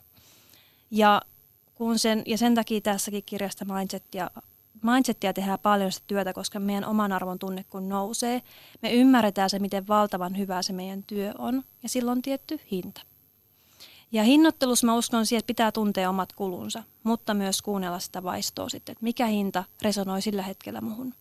Ja, 0.91 1.21
kun 1.75 1.99
sen, 1.99 2.23
ja 2.25 2.37
sen 2.37 2.55
takia 2.55 2.81
tässäkin 2.81 3.23
kirjasta 3.25 3.65
mindsetia, 3.65 4.31
mindsetia 4.81 5.33
tehdään 5.33 5.59
paljon 5.59 5.91
sitä 5.91 6.03
työtä, 6.07 6.33
koska 6.33 6.59
meidän 6.59 6.85
oman 6.85 7.11
arvon 7.11 7.39
tunne 7.39 7.65
kun 7.69 7.89
nousee, 7.89 8.41
me 8.81 8.93
ymmärretään 8.93 9.49
se, 9.49 9.59
miten 9.59 9.87
valtavan 9.87 10.37
hyvää 10.37 10.61
se 10.61 10.73
meidän 10.73 11.03
työ 11.03 11.33
on, 11.37 11.63
ja 11.83 11.89
silloin 11.89 12.17
on 12.17 12.21
tietty 12.21 12.59
hinta. 12.71 13.01
Ja 14.11 14.23
hinnoittelussa 14.23 14.85
mä 14.85 14.95
uskon 14.95 15.25
siihen, 15.25 15.39
että 15.39 15.47
pitää 15.47 15.71
tuntea 15.71 16.09
omat 16.09 16.33
kulunsa, 16.33 16.83
mutta 17.03 17.33
myös 17.33 17.61
kuunnella 17.61 17.99
sitä 17.99 18.23
vaistoa 18.23 18.69
sitten, 18.69 18.93
että 18.93 19.03
mikä 19.03 19.25
hinta 19.25 19.63
resonoi 19.81 20.21
sillä 20.21 20.41
hetkellä 20.41 20.81
muhun. 20.81 21.13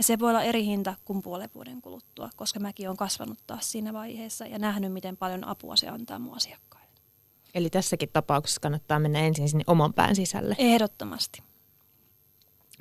Ja 0.00 0.04
se 0.04 0.18
voi 0.18 0.30
olla 0.30 0.42
eri 0.42 0.64
hinta 0.64 0.94
kuin 1.04 1.22
puolen 1.22 1.50
vuoden 1.54 1.82
kuluttua, 1.82 2.30
koska 2.36 2.60
mäkin 2.60 2.88
olen 2.88 2.96
kasvanut 2.96 3.38
taas 3.46 3.72
siinä 3.72 3.92
vaiheessa 3.92 4.46
ja 4.46 4.58
nähnyt, 4.58 4.92
miten 4.92 5.16
paljon 5.16 5.48
apua 5.48 5.76
se 5.76 5.88
antaa 5.88 6.18
mun 6.18 6.36
asiakkaille. 6.36 6.88
Eli 7.54 7.70
tässäkin 7.70 8.08
tapauksessa 8.12 8.60
kannattaa 8.60 8.98
mennä 8.98 9.18
ensin 9.18 9.48
sinne 9.48 9.64
oman 9.66 9.94
pään 9.94 10.16
sisälle. 10.16 10.54
Ehdottomasti. 10.58 11.42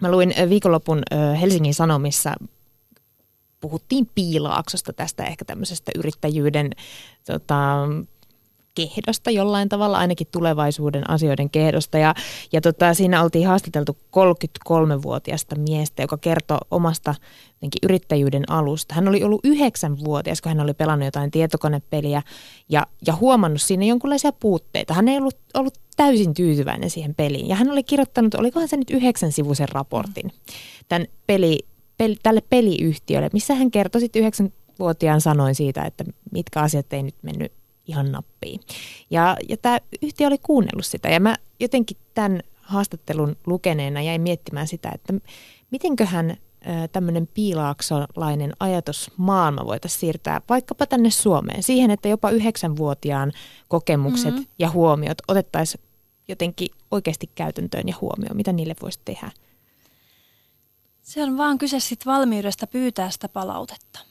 Mä 0.01 0.11
luin 0.11 0.33
viikonlopun 0.49 1.01
Helsingin 1.41 1.73
Sanomissa 1.73 2.33
puhuttiin 3.59 4.09
piilaaksosta 4.15 4.93
tästä 4.93 5.23
ehkä 5.23 5.45
tämmöisestä 5.45 5.91
yrittäjyyden 5.95 6.71
tota, 7.25 7.87
kehdosta 8.87 9.31
jollain 9.31 9.69
tavalla, 9.69 9.97
ainakin 9.97 10.27
tulevaisuuden 10.31 11.09
asioiden 11.09 11.49
kehdosta. 11.49 11.97
Ja, 11.97 12.13
ja 12.51 12.61
tota, 12.61 12.93
siinä 12.93 13.23
oltiin 13.23 13.47
haastateltu 13.47 13.97
33-vuotiasta 14.17 15.55
miestä, 15.55 16.03
joka 16.03 16.17
kertoi 16.17 16.57
omasta 16.71 17.15
yrittäjyyden 17.83 18.51
alusta. 18.51 18.95
Hän 18.95 19.07
oli 19.07 19.23
ollut 19.23 19.41
yhdeksänvuotias, 19.43 20.41
kun 20.41 20.49
hän 20.49 20.59
oli 20.59 20.73
pelannut 20.73 21.05
jotain 21.05 21.31
tietokonepeliä 21.31 22.21
ja, 22.69 22.87
ja 23.07 23.15
huomannut 23.15 23.61
siinä 23.61 23.85
jonkinlaisia 23.85 24.31
puutteita. 24.31 24.93
Hän 24.93 25.07
ei 25.07 25.17
ollut, 25.17 25.37
ollut 25.53 25.77
täysin 25.95 26.33
tyytyväinen 26.33 26.89
siihen 26.89 27.15
peliin. 27.15 27.47
Ja 27.47 27.55
hän 27.55 27.71
oli 27.71 27.83
kirjoittanut, 27.83 28.33
olikohan 28.35 28.67
se 28.67 28.77
nyt 28.77 28.89
yhdeksän 28.89 29.31
sivuisen 29.31 29.69
raportin 29.69 30.31
tämän 30.89 31.07
peli, 31.27 31.59
peli, 31.97 32.15
tälle 32.23 32.41
peliyhtiölle, 32.49 33.29
missä 33.33 33.53
hän 33.53 33.71
kertoi 33.71 34.01
sitten 34.01 34.19
yhdeksänvuotiaan 34.19 35.21
sanoin 35.21 35.55
siitä, 35.55 35.83
että 35.83 36.03
mitkä 36.31 36.59
asiat 36.59 36.93
ei 36.93 37.03
nyt 37.03 37.15
mennyt 37.21 37.51
ihan 37.89 38.11
nappiin. 38.11 38.59
Ja, 39.09 39.37
ja 39.49 39.57
tämä 39.57 39.79
yhtiö 40.01 40.27
oli 40.27 40.37
kuunnellut 40.37 40.85
sitä 40.85 41.09
ja 41.09 41.19
mä 41.19 41.35
jotenkin 41.59 41.97
tämän 42.13 42.41
haastattelun 42.61 43.35
lukeneena 43.45 44.01
jäin 44.01 44.21
miettimään 44.21 44.67
sitä, 44.67 44.91
että 44.95 45.13
mitenköhän 45.71 46.37
tämmöinen 46.91 47.27
piilaaksolainen 47.27 48.53
ajatusmaailma 48.59 49.65
voitaisiin 49.65 49.99
siirtää 49.99 50.41
vaikkapa 50.49 50.85
tänne 50.85 51.09
Suomeen. 51.09 51.63
Siihen, 51.63 51.91
että 51.91 52.07
jopa 52.07 52.29
yhdeksänvuotiaan 52.29 53.31
kokemukset 53.67 54.33
mm-hmm. 54.33 54.47
ja 54.59 54.69
huomiot 54.69 55.17
otettaisiin 55.27 55.83
jotenkin 56.27 56.69
oikeasti 56.91 57.29
käytäntöön 57.35 57.87
ja 57.87 57.95
huomioon. 58.01 58.37
Mitä 58.37 58.53
niille 58.53 58.75
voisi 58.81 58.99
tehdä? 59.05 59.31
Se 61.01 61.23
on 61.23 61.37
vaan 61.37 61.57
kyse 61.57 61.79
sit 61.79 62.05
valmiudesta 62.05 62.67
pyytää 62.67 63.09
sitä 63.09 63.29
palautetta. 63.29 64.08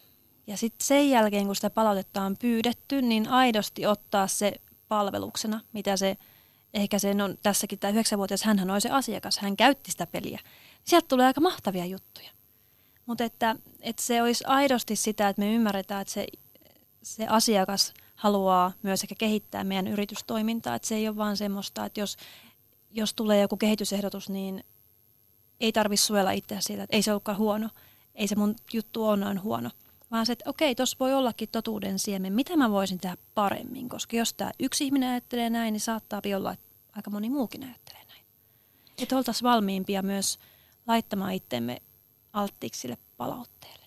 Ja 0.49 0.57
sitten 0.57 0.87
sen 0.87 1.11
jälkeen, 1.11 1.47
kun 1.47 1.55
sitä 1.55 1.71
palautetta 1.71 2.23
on 2.23 2.37
pyydetty, 2.37 3.03
niin 3.03 3.29
aidosti 3.29 3.87
ottaa 3.87 4.27
se 4.27 4.53
palveluksena, 4.89 5.61
mitä 5.73 5.97
se, 5.97 6.17
ehkä 6.75 6.99
se 6.99 7.11
on 7.25 7.39
tässäkin 7.43 7.79
tämä 7.79 7.91
yhdeksänvuotias, 7.91 8.43
hän 8.43 8.71
oli 8.71 8.81
se 8.81 8.91
asiakas, 8.91 9.39
hän 9.39 9.57
käytti 9.57 9.91
sitä 9.91 10.07
peliä. 10.07 10.41
Sieltä 10.85 11.09
tulee 11.09 11.27
aika 11.27 11.41
mahtavia 11.41 11.85
juttuja. 11.87 12.31
Mutta 13.07 13.25
että, 13.25 13.57
että 13.81 14.03
se 14.03 14.23
olisi 14.23 14.45
aidosti 14.47 14.97
sitä, 14.97 15.29
että 15.29 15.41
me 15.41 15.55
ymmärretään, 15.55 16.03
että 16.03 16.13
se, 16.13 16.27
se 17.03 17.27
asiakas 17.27 17.95
haluaa 18.15 18.73
myös 18.83 19.03
ehkä 19.03 19.15
kehittää 19.19 19.65
meidän 19.65 19.89
yritystoimintaa. 19.89 20.75
Että 20.75 20.89
se 20.89 20.95
ei 20.95 21.09
ole 21.09 21.17
vaan 21.17 21.37
semmoista, 21.37 21.85
että 21.85 22.01
jos, 22.01 22.17
jos 22.91 23.15
tulee 23.15 23.41
joku 23.41 23.57
kehitysehdotus, 23.57 24.29
niin 24.29 24.65
ei 25.61 25.73
tarvitse 25.73 26.07
suojella 26.07 26.31
itseä 26.31 26.61
siitä, 26.61 26.83
että 26.83 26.97
ei 26.97 27.03
se 27.03 27.13
olekaan 27.13 27.39
huono. 27.39 27.69
Ei 28.15 28.29
se 28.29 28.37
mun 28.37 28.57
juttu 28.73 29.07
ole 29.07 29.17
noin 29.17 29.43
huono 29.43 29.71
vaan 30.11 30.27
se, 30.27 30.33
että 30.33 30.51
okei, 30.51 30.75
tuossa 30.75 30.97
voi 31.01 31.15
ollakin 31.15 31.49
totuuden 31.53 31.99
siemen. 31.99 32.33
Mitä 32.33 32.57
mä 32.57 32.71
voisin 32.71 32.99
tehdä 32.99 33.17
paremmin? 33.35 33.89
Koska 33.89 34.17
jos 34.17 34.35
tämä 34.35 34.51
yksi 34.61 34.85
ihminen 34.85 35.11
ajattelee 35.11 35.51
näin, 35.51 35.73
niin 35.73 35.81
saattaa 35.81 36.21
olla, 36.37 36.53
että 36.53 36.67
aika 36.97 37.11
moni 37.11 37.31
muukin 37.31 37.65
ajattelee 37.65 38.05
näin. 38.09 38.25
Että 38.99 39.17
oltaisiin 39.17 39.49
valmiimpia 39.49 40.03
myös 40.03 40.39
laittamaan 40.87 41.33
itsemme 41.33 41.83
alttiiksi 42.33 42.81
sille 42.81 42.99
palautteelle. 43.17 43.87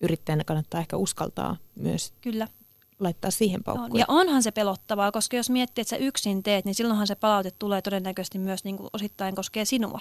Yrittäjänä 0.00 0.44
kannattaa 0.44 0.80
ehkä 0.80 0.96
uskaltaa 0.96 1.56
myös 1.74 2.12
Kyllä. 2.20 2.48
laittaa 2.98 3.30
siihen 3.30 3.64
paukkuja. 3.64 3.90
On. 3.92 3.98
Ja 3.98 4.04
onhan 4.08 4.42
se 4.42 4.50
pelottavaa, 4.50 5.12
koska 5.12 5.36
jos 5.36 5.50
miettii, 5.50 5.82
että 5.82 5.90
sä 5.90 5.96
yksin 5.96 6.42
teet, 6.42 6.64
niin 6.64 6.74
silloinhan 6.74 7.06
se 7.06 7.14
palaute 7.14 7.50
tulee 7.50 7.82
todennäköisesti 7.82 8.38
myös 8.38 8.64
niin 8.64 8.76
kuin 8.76 8.90
osittain 8.92 9.34
koskee 9.34 9.64
sinua. 9.64 10.00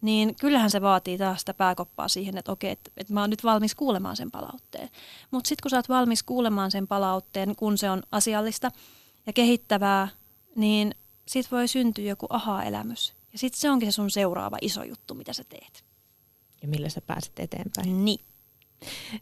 Niin 0.00 0.34
kyllähän 0.34 0.70
se 0.70 0.80
vaatii 0.80 1.18
taas 1.18 1.40
sitä 1.40 1.54
pääkoppaa 1.54 2.08
siihen, 2.08 2.38
että 2.38 2.52
okei, 2.52 2.70
että, 2.70 2.90
että 2.96 3.12
mä 3.12 3.20
oon 3.20 3.30
nyt 3.30 3.44
valmis 3.44 3.74
kuulemaan 3.74 4.16
sen 4.16 4.30
palautteen. 4.30 4.88
Mutta 5.30 5.48
sitten 5.48 5.62
kun 5.62 5.70
sä 5.70 5.76
oot 5.76 5.88
valmis 5.88 6.22
kuulemaan 6.22 6.70
sen 6.70 6.86
palautteen, 6.86 7.56
kun 7.56 7.78
se 7.78 7.90
on 7.90 8.02
asiallista 8.12 8.70
ja 9.26 9.32
kehittävää, 9.32 10.08
niin 10.56 10.94
sit 11.26 11.52
voi 11.52 11.68
syntyä 11.68 12.04
joku 12.04 12.26
aha-elämys. 12.28 13.14
Ja 13.32 13.38
sitten 13.38 13.60
se 13.60 13.70
onkin 13.70 13.92
se 13.92 13.96
sun 13.96 14.10
seuraava 14.10 14.58
iso 14.62 14.82
juttu, 14.82 15.14
mitä 15.14 15.32
sä 15.32 15.44
teet. 15.48 15.84
Ja 16.62 16.68
millä 16.68 16.88
sä 16.88 17.00
pääset 17.00 17.38
eteenpäin. 17.38 18.04
Niin. 18.04 18.20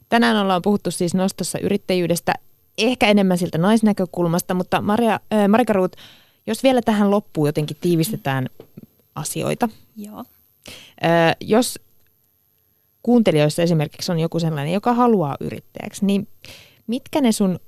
Tänään 0.09 0.37
ollaan 0.37 0.63
puhuttu 0.63 0.91
siis 0.91 1.15
nostossa 1.15 1.59
yrittäjyydestä, 1.59 2.35
ehkä 2.79 3.07
enemmän 3.07 3.39
siltä 3.39 3.59
naisnäkökulmasta, 3.59 4.55
mutta 4.55 4.81
Maria, 4.81 5.21
äh, 5.33 5.49
Marika 5.49 5.73
Ruut, 5.73 5.97
jos 6.47 6.63
vielä 6.63 6.83
tähän 6.83 7.11
loppuun 7.11 7.49
jotenkin 7.49 7.77
tiivistetään 7.81 8.49
asioita. 9.15 9.69
Joo. 9.97 10.25
Äh, 11.05 11.37
jos 11.41 11.79
kuuntelijoissa 13.03 13.63
esimerkiksi 13.63 14.13
on 14.13 14.19
joku 14.19 14.41
sellainen, 14.41 14.75
joka 14.75 14.95
haluaa 14.95 15.37
yrittäjäksi, 15.41 16.07
niin 16.07 16.29
mitkä 16.87 17.21
ne 17.21 17.33
sun 17.33 17.61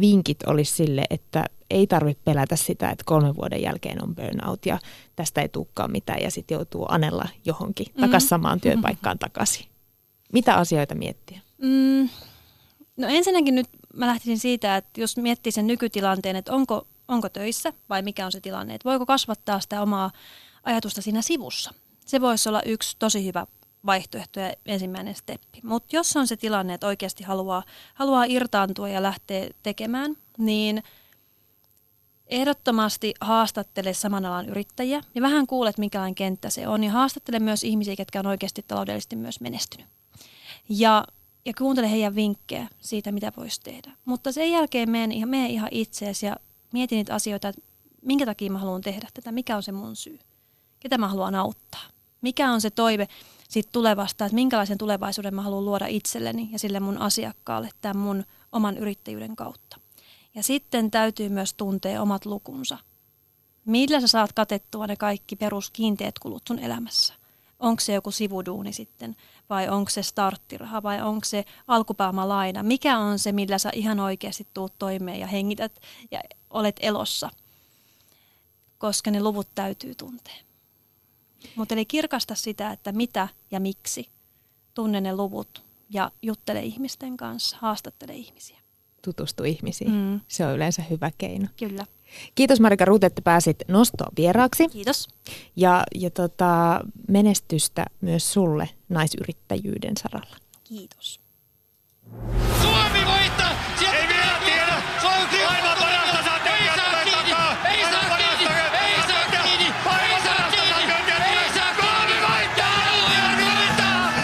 vinkit 0.00 0.42
olisi 0.46 0.74
sille, 0.74 1.04
että 1.10 1.44
ei 1.70 1.86
tarvitse 1.86 2.22
pelätä 2.24 2.56
sitä, 2.56 2.90
että 2.90 3.04
kolmen 3.06 3.36
vuoden 3.36 3.62
jälkeen 3.62 4.04
on 4.04 4.14
burnout 4.14 4.66
ja 4.66 4.78
tästä 5.16 5.40
ei 5.40 5.48
tulekaan 5.48 5.92
mitään 5.92 6.22
ja 6.22 6.30
sitten 6.30 6.54
joutuu 6.54 6.86
anella 6.88 7.28
johonkin 7.44 7.86
mm-hmm. 7.86 8.00
takaisin 8.00 8.28
samaan 8.28 8.60
työpaikkaan 8.60 9.18
takaisin. 9.18 9.66
Mitä 10.32 10.54
asioita 10.54 10.94
miettiä? 10.94 11.40
Mm, 11.62 12.08
no 12.96 13.08
ensinnäkin 13.08 13.54
nyt 13.54 13.66
mä 13.94 14.06
lähtisin 14.06 14.38
siitä, 14.38 14.76
että 14.76 15.00
jos 15.00 15.16
miettii 15.16 15.52
sen 15.52 15.66
nykytilanteen, 15.66 16.36
että 16.36 16.52
onko, 16.52 16.86
onko 17.08 17.28
töissä 17.28 17.72
vai 17.88 18.02
mikä 18.02 18.26
on 18.26 18.32
se 18.32 18.40
tilanne, 18.40 18.74
että 18.74 18.88
voiko 18.88 19.06
kasvattaa 19.06 19.60
sitä 19.60 19.82
omaa 19.82 20.10
ajatusta 20.64 21.02
siinä 21.02 21.22
sivussa. 21.22 21.74
Se 22.08 22.20
voisi 22.20 22.48
olla 22.48 22.62
yksi 22.62 22.96
tosi 22.98 23.24
hyvä 23.24 23.46
vaihtoehto 23.86 24.40
ja 24.40 24.52
ensimmäinen 24.66 25.14
steppi. 25.14 25.60
Mutta 25.62 25.96
jos 25.96 26.16
on 26.16 26.26
se 26.26 26.36
tilanne, 26.36 26.74
että 26.74 26.86
oikeasti 26.86 27.24
haluaa, 27.24 27.62
haluaa 27.94 28.24
irtaantua 28.24 28.88
ja 28.88 29.02
lähteä 29.02 29.50
tekemään, 29.62 30.16
niin 30.38 30.82
ehdottomasti 32.26 33.14
haastattele 33.20 33.94
saman 33.94 34.24
alan 34.24 34.48
yrittäjiä 34.48 35.02
ja 35.14 35.22
vähän 35.22 35.46
kuulet, 35.46 35.78
minkälainen 35.78 36.14
kenttä 36.14 36.50
se 36.50 36.68
on. 36.68 36.84
Ja 36.84 36.90
haastattele 36.90 37.38
myös 37.38 37.64
ihmisiä, 37.64 37.94
jotka 37.98 38.18
on 38.18 38.26
oikeasti 38.26 38.64
taloudellisesti 38.68 39.16
myös 39.16 39.40
menestynyt. 39.40 39.86
Ja, 40.68 41.04
ja 41.44 41.52
kuuntele 41.58 41.90
heidän 41.90 42.14
vinkkejä 42.14 42.68
siitä, 42.80 43.12
mitä 43.12 43.32
voisi 43.36 43.60
tehdä. 43.60 43.92
Mutta 44.04 44.32
sen 44.32 44.50
jälkeen 44.50 44.90
mene 44.90 45.14
ihan, 45.14 45.28
mene 45.28 45.48
ihan 45.48 45.68
itseesi 45.72 46.26
ja 46.26 46.36
mieti 46.72 46.96
niitä 46.96 47.14
asioita, 47.14 47.48
että 47.48 47.62
minkä 48.02 48.26
takia 48.26 48.50
mä 48.50 48.58
haluan 48.58 48.80
tehdä 48.80 49.08
tätä, 49.14 49.32
mikä 49.32 49.56
on 49.56 49.62
se 49.62 49.72
mun 49.72 49.96
syy, 49.96 50.18
ketä 50.80 50.98
mä 50.98 51.08
haluan 51.08 51.34
auttaa. 51.34 51.97
Mikä 52.20 52.52
on 52.52 52.60
se 52.60 52.70
toive 52.70 53.08
siitä 53.48 53.68
tulevasta, 53.72 54.24
että 54.24 54.34
minkälaisen 54.34 54.78
tulevaisuuden 54.78 55.34
mä 55.34 55.42
haluan 55.42 55.64
luoda 55.64 55.86
itselleni 55.86 56.48
ja 56.52 56.58
sille 56.58 56.80
mun 56.80 56.98
asiakkaalle 56.98 57.70
tämän 57.80 57.96
mun 57.96 58.24
oman 58.52 58.78
yrittäjyyden 58.78 59.36
kautta. 59.36 59.80
Ja 60.34 60.42
sitten 60.42 60.90
täytyy 60.90 61.28
myös 61.28 61.54
tuntea 61.54 62.02
omat 62.02 62.26
lukunsa. 62.26 62.78
Millä 63.64 64.00
sä 64.00 64.06
saat 64.06 64.32
katettua 64.32 64.86
ne 64.86 64.96
kaikki 64.96 65.36
peruskiinteet 65.36 66.18
kulut 66.18 66.42
sun 66.48 66.58
elämässä? 66.58 67.14
Onko 67.58 67.80
se 67.80 67.92
joku 67.92 68.10
sivuduuni 68.10 68.72
sitten, 68.72 69.16
vai 69.50 69.68
onko 69.68 69.90
se 69.90 70.02
starttiraha, 70.02 70.82
vai 70.82 71.02
onko 71.02 71.24
se 71.24 71.44
alkupääomalaina? 71.66 72.62
Mikä 72.62 72.98
on 72.98 73.18
se, 73.18 73.32
millä 73.32 73.58
sä 73.58 73.70
ihan 73.74 74.00
oikeasti 74.00 74.46
tuut 74.54 74.72
toimeen 74.78 75.20
ja 75.20 75.26
hengität 75.26 75.80
ja 76.10 76.20
olet 76.50 76.76
elossa? 76.80 77.30
Koska 78.78 79.10
ne 79.10 79.22
luvut 79.22 79.48
täytyy 79.54 79.94
tuntea. 79.94 80.47
Mutta 81.56 81.74
eli 81.74 81.84
kirkasta 81.84 82.34
sitä, 82.34 82.70
että 82.70 82.92
mitä 82.92 83.28
ja 83.50 83.60
miksi. 83.60 84.08
Tunne 84.74 85.00
ne 85.00 85.16
luvut 85.16 85.62
ja 85.90 86.10
juttele 86.22 86.60
ihmisten 86.60 87.16
kanssa, 87.16 87.56
haastattele 87.60 88.14
ihmisiä. 88.14 88.58
Tutustu 89.02 89.44
ihmisiin. 89.44 89.90
Mm. 89.90 90.20
Se 90.28 90.46
on 90.46 90.54
yleensä 90.54 90.82
hyvä 90.82 91.10
keino. 91.18 91.46
Kyllä. 91.56 91.86
Kiitos 92.34 92.60
Marika 92.60 92.84
Ruut, 92.84 93.04
että 93.04 93.22
pääsit 93.22 93.56
nostoon 93.68 94.12
vieraaksi. 94.16 94.68
Kiitos. 94.68 95.08
Ja, 95.56 95.84
ja 95.94 96.10
tota, 96.10 96.80
menestystä 97.08 97.86
myös 98.00 98.32
sulle 98.32 98.68
naisyrittäjyyden 98.88 99.96
saralla. 99.96 100.36
Kiitos. 100.64 101.20
Suomi 102.62 103.06
voittaa! 103.06 103.67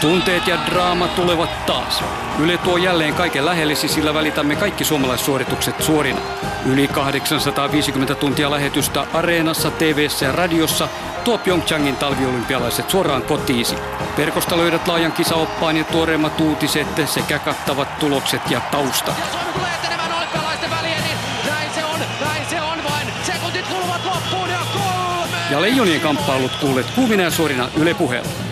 Tunteet 0.04 0.46
ja 0.46 0.58
draama 0.66 1.08
tulevat 1.08 1.66
taas. 1.66 2.04
Yle 2.38 2.58
tuo 2.58 2.76
jälleen 2.76 3.14
kaiken 3.14 3.46
lähellesi, 3.46 3.88
sillä 3.88 4.14
välitämme 4.14 4.56
kaikki 4.56 4.84
suomalaissuoritukset 4.84 5.82
suorina. 5.82 6.20
Yli 6.66 6.88
850 6.88 8.14
tuntia 8.14 8.50
lähetystä 8.50 9.06
Areenassa, 9.12 9.70
TV:ssä 9.70 10.26
ja 10.26 10.32
radiossa 10.32 10.88
tuo 11.24 11.38
Pyeongchangin 11.38 11.96
talviolympialaiset 11.96 12.90
suoraan 12.90 13.22
kotiisi. 13.22 13.76
Verkosta 14.16 14.56
löydät 14.56 14.88
laajan 14.88 15.12
kisaoppaan 15.12 15.76
ja 15.76 15.84
tuoreimmat 15.84 16.40
uutiset 16.40 16.88
sekä 17.04 17.38
kattavat 17.38 17.98
tulokset 17.98 18.50
ja 18.50 18.60
tausta. 18.60 19.10
Ja 19.10 19.26
Suomi 19.32 19.52
tulee 19.52 19.70
etenemään 19.74 20.12
olympialaisten 20.12 20.70
väliin, 20.70 21.02
niin 21.02 21.16
näin 21.46 21.70
se 21.74 21.84
on, 21.84 22.00
näin 22.24 22.46
se 22.50 22.60
on 22.60 22.84
vain. 22.90 23.08
Sekuntit 23.22 23.68
kuluvat 23.68 24.04
loppuun 24.04 24.50
ja 24.50 24.60
kolme! 24.72 25.38
Ja 25.50 25.62
leijonien 25.62 26.00
kamppailut 26.00 26.52
kuulet 26.60 26.86
kuumina 26.90 27.22
ja 27.22 27.30
suorina 27.30 27.68
Yle 27.76 27.94
puheella. 27.94 28.43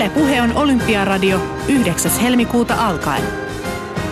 Yle 0.00 0.10
Puhe 0.10 0.42
on 0.42 0.56
Olympiaradio 0.56 1.40
9. 1.68 2.12
helmikuuta 2.20 2.86
alkaen. 2.86 3.22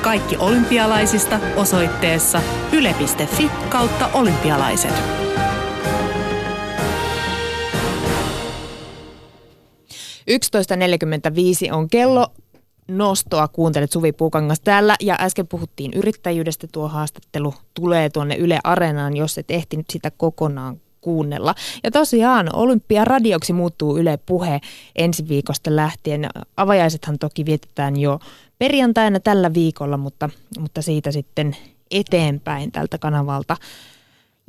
Kaikki 0.03 0.37
olympialaisista 0.37 1.41
osoitteessa 1.57 2.43
yle.fi 2.73 3.51
kautta 3.69 4.11
olympialaiset. 4.15 4.95
on 11.73 11.89
kello. 11.89 12.27
Nostoa 12.89 13.49
kuuntelet 13.49 13.93
Suvi 13.93 14.13
Puukangas 14.13 14.61
täällä 14.61 14.97
ja 15.01 15.17
äsken 15.21 15.49
puhuttiin 15.49 15.93
yrittäjyydestä. 15.93 16.67
Tuo 16.73 16.89
haastattelu 16.89 17.55
tulee 17.75 18.11
tuonne 18.11 18.37
Yle 18.37 18.59
Areenaan, 18.65 19.17
jos 19.17 19.39
et 19.39 19.51
ehtinyt 19.51 19.87
sitä 19.91 20.11
kokonaan 20.17 20.81
kuunnella. 21.09 21.55
Ja 21.85 21.91
tosiaan 21.91 22.49
Olympiaradioksi 22.53 23.53
muuttuu 23.53 23.99
Yle 23.99 24.19
Puhe 24.27 24.61
ensi 24.97 25.29
viikosta 25.29 25.77
lähtien. 25.77 26.27
Avajaisethan 26.57 27.19
toki 27.19 27.45
vietetään 27.45 27.97
jo 27.97 28.19
perjantaina 28.59 29.21
tällä 29.21 29.55
viikolla, 29.55 29.97
mutta, 29.97 30.31
mutta 30.59 30.83
siitä 30.83 31.13
sitten 31.13 31.57
eteenpäin 31.91 32.73
tältä 32.73 32.99
kanavalta. 32.99 33.57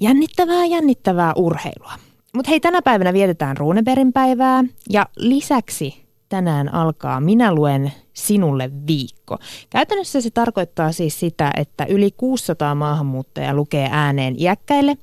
Jännittävää, 0.01 0.66
jännittävää 0.66 1.34
urheilua. 1.36 1.93
Mutta 2.36 2.49
hei, 2.49 2.60
tänä 2.60 2.82
päivänä 2.82 3.14
vietetään 3.14 3.57
Runeberin 3.57 4.14
päivää 4.14 4.64
ja 4.89 5.05
lisäksi 5.16 6.09
tänään 6.30 6.74
alkaa 6.74 7.20
Minä 7.20 7.54
luen 7.54 7.92
sinulle 8.14 8.72
viikko. 8.88 9.38
Käytännössä 9.70 10.22
se 10.22 10.30
tarkoittaa 10.30 10.92
siis 10.92 11.20
sitä, 11.20 11.52
että 11.58 11.86
yli 11.86 12.12
600 12.18 12.76
maahanmuuttajaa 12.76 13.54
lukee 13.54 13.90
ääneen 13.92 14.36
iäkkäille 14.38 14.98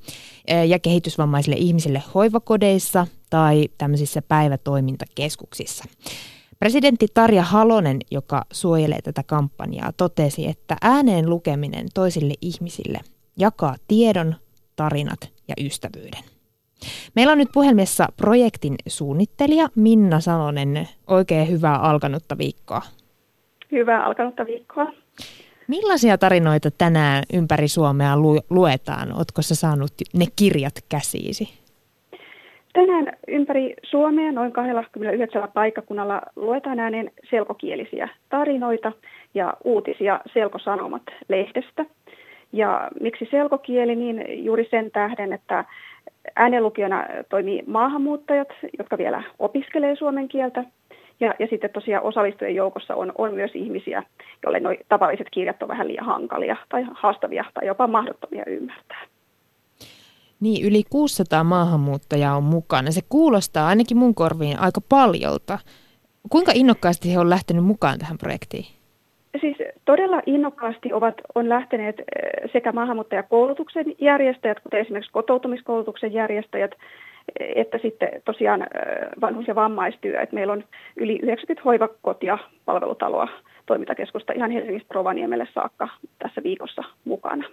eh, 0.47 0.67
ja 0.67 0.79
kehitysvammaisille 0.79 1.55
ihmisille 1.59 2.03
hoivakodeissa 2.15 3.07
tai 3.29 3.67
tämmöisissä 3.77 4.21
päivätoimintakeskuksissa. 4.21 5.85
Presidentti 6.59 7.07
Tarja 7.13 7.43
Halonen, 7.43 7.99
joka 8.11 8.45
suojelee 8.51 9.01
tätä 9.01 9.23
kampanjaa, 9.23 9.93
totesi, 9.93 10.47
että 10.47 10.77
ääneen 10.81 11.29
lukeminen 11.29 11.87
toisille 11.93 12.33
ihmisille 12.41 12.99
jakaa 13.39 13.75
tiedon, 13.87 14.35
tarinat 14.75 15.19
ja 15.47 15.55
ystävyyden. 15.65 16.36
Meillä 17.15 17.31
on 17.31 17.37
nyt 17.37 17.49
puhelimessa 17.53 18.07
projektin 18.17 18.75
suunnittelija 18.87 19.67
Minna 19.75 20.19
Salonen. 20.19 20.87
Oikein 21.07 21.49
hyvää 21.51 21.75
alkanutta 21.79 22.37
viikkoa. 22.37 22.81
Hyvää 23.71 24.05
alkanutta 24.05 24.45
viikkoa. 24.45 24.87
Millaisia 25.67 26.17
tarinoita 26.17 26.69
tänään 26.77 27.23
ympäri 27.33 27.67
Suomea 27.67 28.17
lu- 28.17 28.41
luetaan? 28.49 29.13
Oletko 29.17 29.41
sä 29.41 29.55
saanut 29.55 29.91
ne 30.13 30.25
kirjat 30.35 30.73
käsiisi? 30.89 31.49
Tänään 32.73 33.17
ympäri 33.27 33.73
Suomea 33.83 34.31
noin 34.31 34.51
29 34.51 35.49
paikkakunnalla 35.53 36.21
luetaan 36.35 36.79
ääneen 36.79 37.11
selkokielisiä 37.29 38.09
tarinoita 38.29 38.91
ja 39.33 39.53
uutisia 39.63 40.19
Selkosanomat-lehdestä. 40.33 41.85
Ja 42.53 42.89
miksi 43.01 43.27
selkokieli, 43.31 43.95
niin 43.95 44.45
juuri 44.45 44.67
sen 44.71 44.91
tähden, 44.91 45.33
että 45.33 45.65
äänenlukijana 46.35 47.05
toimii 47.29 47.63
maahanmuuttajat, 47.67 48.47
jotka 48.77 48.97
vielä 48.97 49.23
opiskelee 49.39 49.95
suomen 49.95 50.27
kieltä. 50.27 50.63
Ja, 51.19 51.33
ja 51.39 51.47
sitten 51.49 51.69
tosiaan 51.69 52.03
osallistujien 52.03 52.55
joukossa 52.55 52.95
on, 52.95 53.11
on 53.17 53.33
myös 53.33 53.51
ihmisiä, 53.53 54.03
joille 54.43 54.59
nuo 54.59 54.75
tavalliset 54.89 55.27
kirjat 55.31 55.63
on 55.63 55.69
vähän 55.69 55.87
liian 55.87 56.05
hankalia 56.05 56.55
tai 56.69 56.85
haastavia 56.91 57.45
tai 57.53 57.67
jopa 57.67 57.87
mahdottomia 57.87 58.43
ymmärtää. 58.47 59.01
Niin, 60.39 60.65
yli 60.65 60.83
600 60.89 61.43
maahanmuuttajaa 61.43 62.37
on 62.37 62.43
mukana. 62.43 62.91
Se 62.91 63.01
kuulostaa 63.09 63.67
ainakin 63.67 63.97
mun 63.97 64.15
korviin 64.15 64.59
aika 64.59 64.81
paljolta. 64.89 65.59
Kuinka 66.29 66.51
innokkaasti 66.55 67.13
he 67.13 67.19
on 67.19 67.29
lähtenyt 67.29 67.65
mukaan 67.65 67.99
tähän 67.99 68.17
projektiin? 68.17 68.76
Siis 69.41 69.57
todella 69.85 70.21
innokkaasti 70.25 70.93
ovat, 70.93 71.15
on 71.35 71.49
lähteneet 71.49 71.99
eh, 71.99 72.51
sekä 72.53 72.71
maahanmuuttajakoulutuksen 72.71 73.85
järjestäjät, 73.99 74.59
kuten 74.59 74.79
esimerkiksi 74.79 75.11
kotoutumiskoulutuksen 75.11 76.13
järjestäjät, 76.13 76.71
eh, 77.39 77.51
että 77.55 77.77
sitten 77.77 78.09
tosiaan 78.25 78.61
eh, 78.61 78.67
vanhus- 79.21 79.47
ja 79.47 79.55
vammaistyö. 79.55 80.21
Että 80.21 80.35
meillä 80.35 80.53
on 80.53 80.63
yli 80.95 81.19
90 81.23 81.61
hoivakotia, 81.65 82.37
palvelutaloa, 82.65 83.27
toimintakeskusta 83.65 84.33
ihan 84.33 84.51
Helsingistä 84.51 84.93
Rovaniemelle 84.93 85.47
saakka 85.53 85.87
tässä 86.19 86.43
viikossa 86.43 86.83
mukana. 87.05 87.43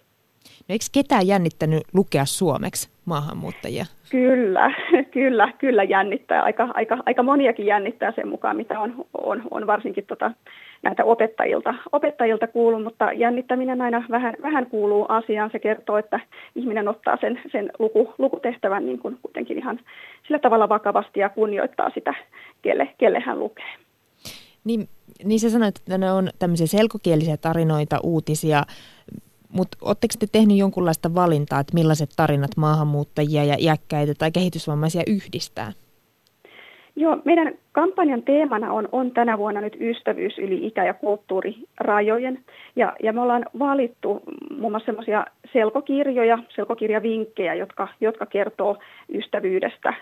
No 0.68 0.72
eikö 0.72 0.84
ketään 0.92 1.26
jännittänyt 1.26 1.82
lukea 1.94 2.24
suomeksi 2.24 2.88
maahanmuuttajia? 3.04 3.84
Kyllä, 4.10 4.74
kyllä, 5.16 5.52
kyllä 5.58 5.84
jännittää. 5.84 6.42
Aika, 6.42 6.68
aika, 6.74 6.98
aika 7.06 7.22
moniakin 7.22 7.66
jännittää 7.66 8.12
sen 8.16 8.28
mukaan, 8.28 8.56
mitä 8.56 8.80
on, 8.80 9.04
on, 9.22 9.42
on 9.50 9.66
varsinkin 9.66 10.06
tota, 10.06 10.30
näitä 10.82 11.04
opettajilta, 11.04 11.74
opettajilta 11.92 12.46
kuuluu, 12.46 12.80
mutta 12.80 13.12
jännittäminen 13.12 13.82
aina 13.82 14.04
vähän, 14.10 14.34
vähän 14.42 14.66
kuuluu 14.66 15.06
asiaan. 15.08 15.50
Se 15.52 15.58
kertoo, 15.58 15.98
että 15.98 16.20
ihminen 16.54 16.88
ottaa 16.88 17.18
sen, 17.20 17.40
sen 17.52 17.70
luku, 17.78 18.14
lukutehtävän 18.18 18.86
niin 18.86 18.98
kuin 18.98 19.18
kuitenkin 19.22 19.58
ihan 19.58 19.80
sillä 20.26 20.38
tavalla 20.38 20.68
vakavasti 20.68 21.20
ja 21.20 21.28
kunnioittaa 21.28 21.90
sitä, 21.94 22.14
kelle, 22.62 22.88
kelle 22.98 23.20
hän 23.20 23.38
lukee. 23.38 23.74
Niin, 24.64 24.88
niin 25.24 25.40
sä 25.40 25.50
sanoit, 25.50 25.76
että 25.76 25.98
ne 25.98 26.12
on 26.12 26.28
tämmöisiä 26.38 26.66
selkokielisiä 26.66 27.36
tarinoita, 27.36 28.00
uutisia, 28.02 28.62
mutta 29.54 29.76
oletteko 29.82 30.14
te 30.18 30.26
tehnyt 30.32 30.56
jonkunlaista 30.56 31.14
valintaa, 31.14 31.60
että 31.60 31.74
millaiset 31.74 32.10
tarinat 32.16 32.56
maahanmuuttajia 32.56 33.44
ja 33.44 33.56
iäkkäitä 33.58 34.14
tai 34.18 34.30
kehitysvammaisia 34.32 35.02
yhdistää? 35.06 35.72
Joo, 36.96 37.18
meidän 37.24 37.54
kampanjan 37.72 38.22
teemana 38.22 38.72
on, 38.72 38.88
on 38.92 39.10
tänä 39.10 39.38
vuonna 39.38 39.60
nyt 39.60 39.76
ystävyys 39.80 40.38
yli 40.38 40.66
ikä- 40.66 40.84
ja 40.84 40.94
kulttuurirajojen. 40.94 42.38
Ja, 42.76 42.92
ja 43.02 43.12
me 43.12 43.20
ollaan 43.20 43.46
valittu 43.58 44.22
muun 44.58 44.72
muassa 44.72 44.86
semmoisia 44.86 45.26
selkokirjoja, 45.52 46.38
selkokirjavinkkejä, 46.48 47.54
jotka, 47.54 47.88
jotka 48.00 48.26
kertoo 48.26 48.76
ystävyydestä, 49.14 49.94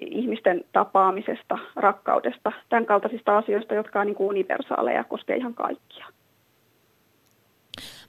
ihmisten 0.00 0.64
tapaamisesta, 0.72 1.58
rakkaudesta, 1.76 2.52
tämän 2.68 2.86
kaltaisista 2.86 3.38
asioista, 3.38 3.74
jotka 3.74 4.00
on 4.00 4.06
niin 4.06 4.16
kuin 4.16 4.28
universaaleja 4.28 4.96
ja 4.96 5.04
koskee 5.04 5.36
ihan 5.36 5.54
kaikkia. 5.54 6.06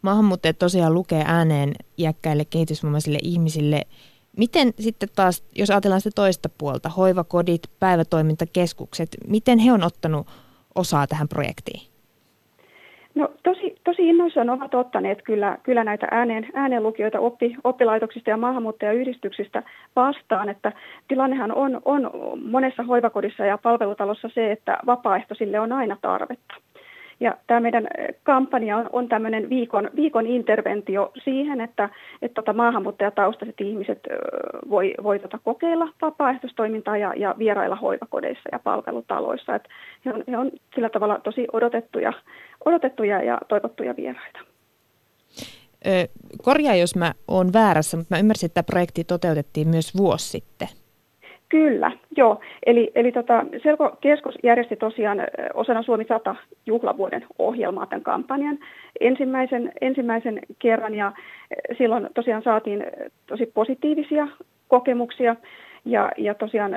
Maahanmuuttajat 0.08 0.60
tosiaan 0.60 0.94
lukee 0.94 1.24
ääneen 1.26 1.74
iäkkäille 1.98 2.46
kehitysvammaisille 2.46 3.20
ihmisille– 3.24 3.82
Miten 4.38 4.74
sitten 4.80 5.10
taas, 5.16 5.44
jos 5.56 5.70
ajatellaan 5.70 6.02
sitä 6.02 6.16
toista 6.16 6.50
puolta, 6.58 6.90
hoivakodit, 6.90 7.62
päivätoimintakeskukset, 7.80 9.10
miten 9.28 9.60
he 9.60 9.72
on 9.72 9.84
ottanut 9.84 10.28
osaa 10.76 11.08
tähän 11.08 11.28
projektiin? 11.28 11.88
No 13.16 13.30
tosi, 13.44 13.76
tosi 13.84 14.10
innoissaan 14.10 14.50
ovat 14.50 14.74
ottaneet 14.74 15.22
kyllä, 15.22 15.58
kyllä 15.64 15.84
näitä 15.84 16.08
ääneen, 16.12 16.48
äänenlukijoita 16.54 17.20
oppi, 17.20 17.56
oppilaitoksista 17.64 18.30
ja 18.30 18.38
maahanmuuttajayhdistyksistä 18.38 19.64
vastaan, 19.96 20.50
että 20.50 20.72
tilannehan 21.08 21.52
on, 21.52 21.82
on 21.86 22.12
monessa 22.46 22.84
hoivakodissa 22.84 23.46
ja 23.46 23.58
palvelutalossa 23.58 24.30
se, 24.34 24.52
että 24.52 24.78
vapaaehtoisille 24.86 25.60
on 25.60 25.72
aina 25.72 25.98
tarvetta. 26.02 26.54
Ja 27.20 27.38
tämä 27.48 27.60
meidän 27.60 27.88
kampanja 28.24 28.78
on, 28.78 28.90
on 28.94 29.10
tämmöinen 29.10 29.50
viikon, 29.50 29.90
viikon 29.96 30.28
interventio 30.28 31.12
siihen, 31.24 31.62
että, 31.62 31.90
että 32.22 32.36
tota 32.36 32.54
maahanmuuttajataustaiset 32.54 33.62
ihmiset 33.62 34.00
voi, 34.70 34.94
voi 35.04 35.20
tota 35.20 35.40
kokeilla 35.44 35.90
vapaaehtoistoimintaa 36.02 36.98
ja, 36.98 37.14
ja 37.16 37.36
vierailla 37.38 37.76
hoivakodeissa 37.76 38.50
ja 38.52 38.60
palvelutaloissa. 38.60 39.56
Et 39.56 39.64
he, 40.06 40.14
on, 40.14 40.24
he 40.28 40.38
on 40.38 40.52
sillä 40.76 40.90
tavalla 40.90 41.20
tosi 41.24 41.48
odotettuja, 41.54 42.14
odotettuja 42.66 43.24
ja 43.24 43.38
toivottuja 43.48 43.96
vieraita. 43.96 44.40
korjaa, 46.44 46.76
jos 46.76 46.96
mä 46.96 47.14
oon 47.28 47.54
väärässä, 47.54 47.98
mutta 47.98 48.16
mä 48.16 48.20
ymmärsin, 48.20 48.48
että 48.48 48.64
tämä 48.64 48.72
projekti 48.72 49.04
toteutettiin 49.04 49.68
myös 49.68 49.98
vuosi 49.98 50.30
sitten. 50.30 50.68
Kyllä, 51.50 51.92
joo. 52.18 52.40
Eli, 52.66 52.92
eli 52.96 53.12
tota, 53.12 53.46
Selko-keskus 53.64 54.36
järjesti 54.44 54.76
tosiaan 54.76 55.18
osana 55.54 55.84
Suomi 55.84 56.04
100 56.04 56.36
juhlavuoden 56.66 57.26
ohjelmaa 57.40 57.86
tämän 57.86 58.04
kampanjan 58.04 58.58
ensimmäisen, 59.00 59.72
ensimmäisen 59.82 60.40
kerran 60.60 60.96
ja 60.96 61.12
silloin 61.78 62.10
tosiaan 62.14 62.44
saatiin 62.44 62.86
tosi 63.28 63.46
positiivisia 63.46 64.28
kokemuksia 64.68 65.36
ja, 65.92 66.12
ja 66.18 66.36
tosiaan 66.36 66.72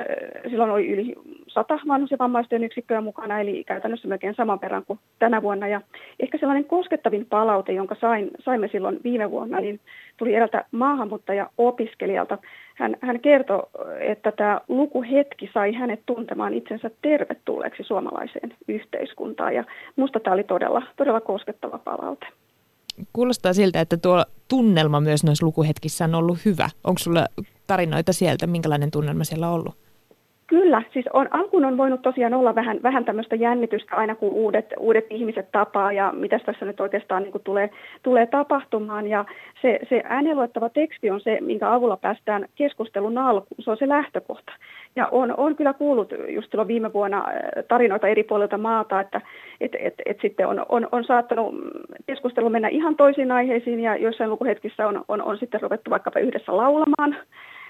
silloin 0.49 0.71
oli 0.71 0.87
yli 0.87 1.15
sata 1.47 1.79
vanhus- 1.87 2.11
ja 2.11 2.17
vammaistyön 2.19 2.63
yksikköä 2.63 3.01
mukana, 3.01 3.39
eli 3.39 3.63
käytännössä 3.63 4.07
melkein 4.07 4.35
saman 4.35 4.61
verran 4.61 4.85
kuin 4.85 4.99
tänä 5.19 5.41
vuonna. 5.41 5.67
Ja 5.67 5.81
ehkä 6.19 6.37
sellainen 6.37 6.65
koskettavin 6.65 7.25
palaute, 7.25 7.73
jonka 7.73 7.95
sain, 8.01 8.31
saimme 8.39 8.67
silloin 8.71 8.99
viime 9.03 9.31
vuonna, 9.31 9.59
niin 9.59 9.79
tuli 10.17 10.35
eräältä 10.35 10.65
maahanmuuttaja-opiskelijalta. 10.71 12.37
Hän, 12.75 12.95
hän 13.01 13.19
kertoi, 13.19 13.63
että 13.99 14.31
tämä 14.31 14.61
lukuhetki 14.67 15.49
sai 15.53 15.73
hänet 15.73 15.99
tuntemaan 16.05 16.53
itsensä 16.53 16.91
tervetulleeksi 17.01 17.83
suomalaiseen 17.83 18.53
yhteiskuntaan. 18.67 19.55
Ja 19.55 19.63
minusta 19.95 20.19
tämä 20.19 20.33
oli 20.33 20.43
todella, 20.43 20.81
todella 20.97 21.21
koskettava 21.21 21.77
palaute. 21.77 22.27
Kuulostaa 23.13 23.53
siltä, 23.53 23.81
että 23.81 23.97
tuo 23.97 24.25
tunnelma 24.47 24.99
myös 24.99 25.23
noissa 25.23 25.45
lukuhetkissä 25.45 26.05
on 26.05 26.15
ollut 26.15 26.45
hyvä. 26.45 26.69
Onko 26.83 26.99
sulla 26.99 27.25
tarinoita 27.71 28.13
sieltä, 28.13 28.47
minkälainen 28.47 28.91
tunnelma 28.91 29.23
siellä 29.23 29.47
on 29.47 29.53
ollut? 29.53 29.75
Kyllä, 30.51 30.81
siis 30.93 31.05
on, 31.13 31.27
alkuun 31.31 31.65
on 31.65 31.77
voinut 31.77 32.01
tosiaan 32.01 32.33
olla 32.33 32.55
vähän, 32.55 32.79
vähän 32.83 33.05
tämmöistä 33.05 33.35
jännitystä 33.35 33.95
aina 33.95 34.15
kun 34.15 34.29
uudet, 34.29 34.65
uudet 34.79 35.05
ihmiset 35.09 35.51
tapaa 35.51 35.91
ja 35.91 36.13
mitä 36.15 36.39
tässä 36.39 36.65
nyt 36.65 36.79
oikeastaan 36.79 37.23
niin 37.23 37.33
tulee, 37.43 37.69
tulee 38.03 38.25
tapahtumaan. 38.25 39.07
Ja 39.07 39.25
se, 39.61 39.79
se 39.89 40.01
ääniluettava 40.05 40.69
teksti 40.69 41.11
on 41.11 41.21
se, 41.21 41.37
minkä 41.41 41.73
avulla 41.73 41.97
päästään 41.97 42.45
keskustelun 42.55 43.17
alkuun, 43.17 43.63
se 43.63 43.71
on 43.71 43.77
se 43.77 43.87
lähtökohta. 43.87 44.51
Ja 44.95 45.07
on, 45.07 45.33
on 45.37 45.55
kyllä 45.55 45.73
kuullut 45.73 46.13
just 46.27 46.51
silloin 46.51 46.67
viime 46.67 46.93
vuonna 46.93 47.17
äh, 47.17 47.63
tarinoita 47.67 48.07
eri 48.07 48.23
puolilta 48.23 48.57
maata, 48.57 48.99
että 48.99 49.21
et, 49.61 49.71
et, 49.79 49.93
et 50.05 50.17
sitten 50.21 50.47
on, 50.47 50.65
on, 50.69 50.87
on 50.91 51.03
saattanut 51.03 51.55
keskustelu 52.07 52.49
mennä 52.49 52.67
ihan 52.67 52.95
toisiin 52.95 53.31
aiheisiin 53.31 53.79
ja 53.79 53.95
joissain 53.95 54.29
lukuhetkissä 54.29 54.87
on, 54.87 55.05
on, 55.07 55.21
on 55.21 55.37
sitten 55.37 55.61
ruvettu 55.61 55.89
vaikkapa 55.89 56.19
yhdessä 56.19 56.57
laulamaan 56.57 57.15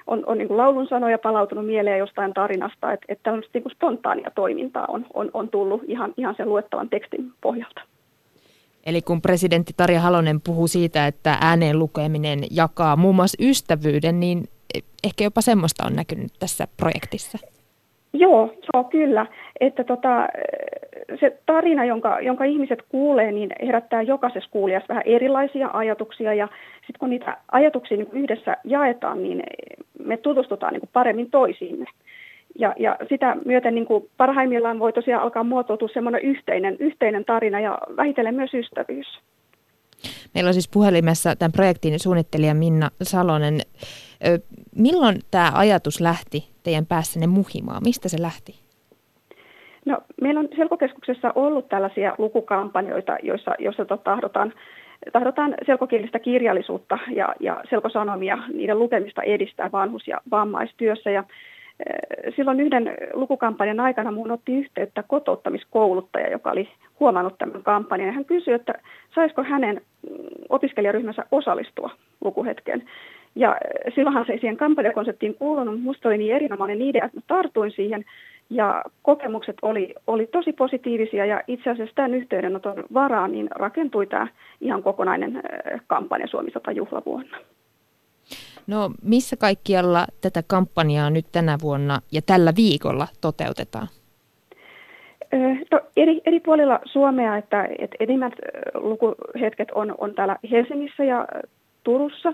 on, 0.07 0.23
on 0.25 0.37
niin 0.37 0.57
laulun 0.57 0.87
sanoja 0.87 1.17
palautunut 1.17 1.65
mieleen 1.65 1.99
jostain 1.99 2.33
tarinasta, 2.33 2.93
että, 2.93 3.05
että 3.09 3.23
tällaista 3.23 3.59
niin 3.59 3.71
spontaania 3.71 4.31
toimintaa 4.35 4.85
on, 4.87 5.05
on, 5.13 5.31
on 5.33 5.49
tullut 5.49 5.81
ihan, 5.87 6.13
ihan 6.17 6.35
sen 6.37 6.49
luettavan 6.49 6.89
tekstin 6.89 7.31
pohjalta. 7.41 7.81
Eli 8.85 9.01
kun 9.01 9.21
presidentti 9.21 9.73
Tarja 9.77 9.99
Halonen 9.99 10.41
puhuu 10.41 10.67
siitä, 10.67 11.07
että 11.07 11.37
ääneen 11.41 11.79
lukeminen 11.79 12.39
jakaa 12.51 12.95
muun 12.95 13.15
muassa 13.15 13.43
ystävyyden, 13.43 14.19
niin 14.19 14.49
ehkä 15.03 15.23
jopa 15.23 15.41
semmoista 15.41 15.85
on 15.85 15.95
näkynyt 15.95 16.31
tässä 16.39 16.67
projektissa. 16.77 17.37
Joo, 18.13 18.53
joo 18.73 18.83
kyllä. 18.83 19.25
Että 19.59 19.83
tota, 19.83 20.27
se 21.19 21.37
tarina, 21.45 21.85
jonka, 21.85 22.19
jonka 22.21 22.43
ihmiset 22.43 22.79
kuulee, 22.89 23.31
niin 23.31 23.49
herättää 23.61 24.01
jokaisessa 24.01 24.49
kuulijassa 24.51 24.87
vähän 24.87 25.03
erilaisia 25.05 25.69
ajatuksia. 25.73 26.33
Ja 26.33 26.47
sitten 26.71 26.99
kun 26.99 27.09
niitä 27.09 27.37
ajatuksia 27.51 27.97
niin 27.97 28.09
yhdessä 28.11 28.57
jaetaan, 28.63 29.23
niin 29.23 29.43
me 30.03 30.17
tutustutaan 30.17 30.73
niin 30.73 30.89
paremmin 30.93 31.31
toisiimme. 31.31 31.85
Ja, 32.59 32.73
ja 32.79 32.97
sitä 33.09 33.37
myöten 33.45 33.75
niin 33.75 33.85
kuin 33.85 34.09
parhaimmillaan 34.17 34.79
voi 34.79 34.93
tosiaan 34.93 35.23
alkaa 35.23 35.43
muotoutua 35.43 35.87
semmoinen 35.87 36.21
yhteinen, 36.21 36.77
yhteinen 36.79 37.25
tarina 37.25 37.59
ja 37.59 37.77
vähitellen 37.97 38.35
myös 38.35 38.53
ystävyys. 38.53 39.19
Meillä 40.33 40.47
on 40.47 40.53
siis 40.53 40.69
puhelimessa 40.73 41.35
tämän 41.35 41.51
projektin 41.51 41.99
suunnittelija 41.99 42.55
Minna 42.55 42.89
Salonen. 43.03 43.59
Milloin 44.75 45.19
tämä 45.31 45.51
ajatus 45.53 46.01
lähti 46.01 46.49
teidän 46.63 46.85
päässänne 46.85 47.27
muhimaan? 47.27 47.83
Mistä 47.83 48.09
se 48.09 48.21
lähti? 48.21 48.61
No, 49.85 49.97
meillä 50.21 50.39
on 50.39 50.47
Selkokeskuksessa 50.55 51.31
ollut 51.35 51.69
tällaisia 51.69 52.15
lukukampanjoita, 52.17 53.17
joissa, 53.23 53.51
joissa 53.59 53.85
tota, 53.85 54.03
tahdotaan, 54.03 54.53
tahdotaan 55.13 55.55
selkokielistä 55.65 56.19
kirjallisuutta 56.19 56.97
ja, 57.15 57.35
ja 57.39 57.63
selkosanomia, 57.69 58.37
niiden 58.53 58.79
lukemista 58.79 59.21
edistää 59.21 59.71
vanhus- 59.71 60.07
ja 60.07 60.21
vammaistyössä. 60.31 61.09
Ja, 61.09 61.23
silloin 62.35 62.59
yhden 62.59 62.93
lukukampanjan 63.13 63.79
aikana 63.79 64.11
minuun 64.11 64.31
otti 64.31 64.57
yhteyttä 64.57 65.03
kotouttamiskouluttaja, 65.03 66.31
joka 66.31 66.51
oli 66.51 66.69
huomannut 66.99 67.37
tämän 67.37 67.63
kampanjan. 67.63 68.07
Ja 68.07 68.13
hän 68.13 68.25
kysyi, 68.25 68.53
että 68.53 68.73
saisiko 69.15 69.43
hänen 69.43 69.81
opiskelijaryhmänsä 70.49 71.25
osallistua 71.31 71.89
lukuhetkeen. 72.23 72.83
Ja 73.35 73.55
silloinhan 73.95 74.25
se 74.25 74.33
ei 74.33 74.39
siihen 74.39 74.57
kampanjakonseptiin 74.57 75.35
kuulunut, 75.35 75.81
mutta 75.81 76.09
oli 76.09 76.17
niin 76.17 76.35
erinomainen 76.35 76.81
idea, 76.81 77.05
että 77.05 77.21
tartuin 77.27 77.71
siihen 77.71 78.05
ja 78.49 78.83
kokemukset 79.01 79.55
oli, 79.61 79.95
oli 80.07 80.27
tosi 80.27 80.53
positiivisia 80.53 81.25
ja 81.25 81.41
itse 81.47 81.69
asiassa 81.69 81.95
tämän 81.95 82.13
yhteydenoton 82.13 82.83
varaan 82.93 83.31
niin 83.31 83.47
rakentui 83.51 84.07
tämä 84.07 84.27
ihan 84.61 84.83
kokonainen 84.83 85.41
kampanja 85.87 86.27
Suomi 86.27 86.51
100 86.51 86.71
juhlavuonna. 86.71 87.37
No 88.67 88.91
missä 89.03 89.35
kaikkialla 89.35 90.07
tätä 90.21 90.43
kampanjaa 90.47 91.09
nyt 91.09 91.25
tänä 91.31 91.57
vuonna 91.61 91.99
ja 92.11 92.21
tällä 92.25 92.53
viikolla 92.55 93.07
toteutetaan? 93.21 93.87
No, 95.71 95.81
eri, 95.97 96.21
eri 96.25 96.39
puolilla 96.39 96.79
Suomea, 96.85 97.37
että, 97.37 97.67
että 97.79 97.95
enimmät 97.99 98.33
lukuhetket 98.73 99.71
on, 99.75 99.95
on 99.97 100.13
täällä 100.13 100.37
Helsingissä 100.51 101.03
ja 101.03 101.27
Turussa, 101.83 102.33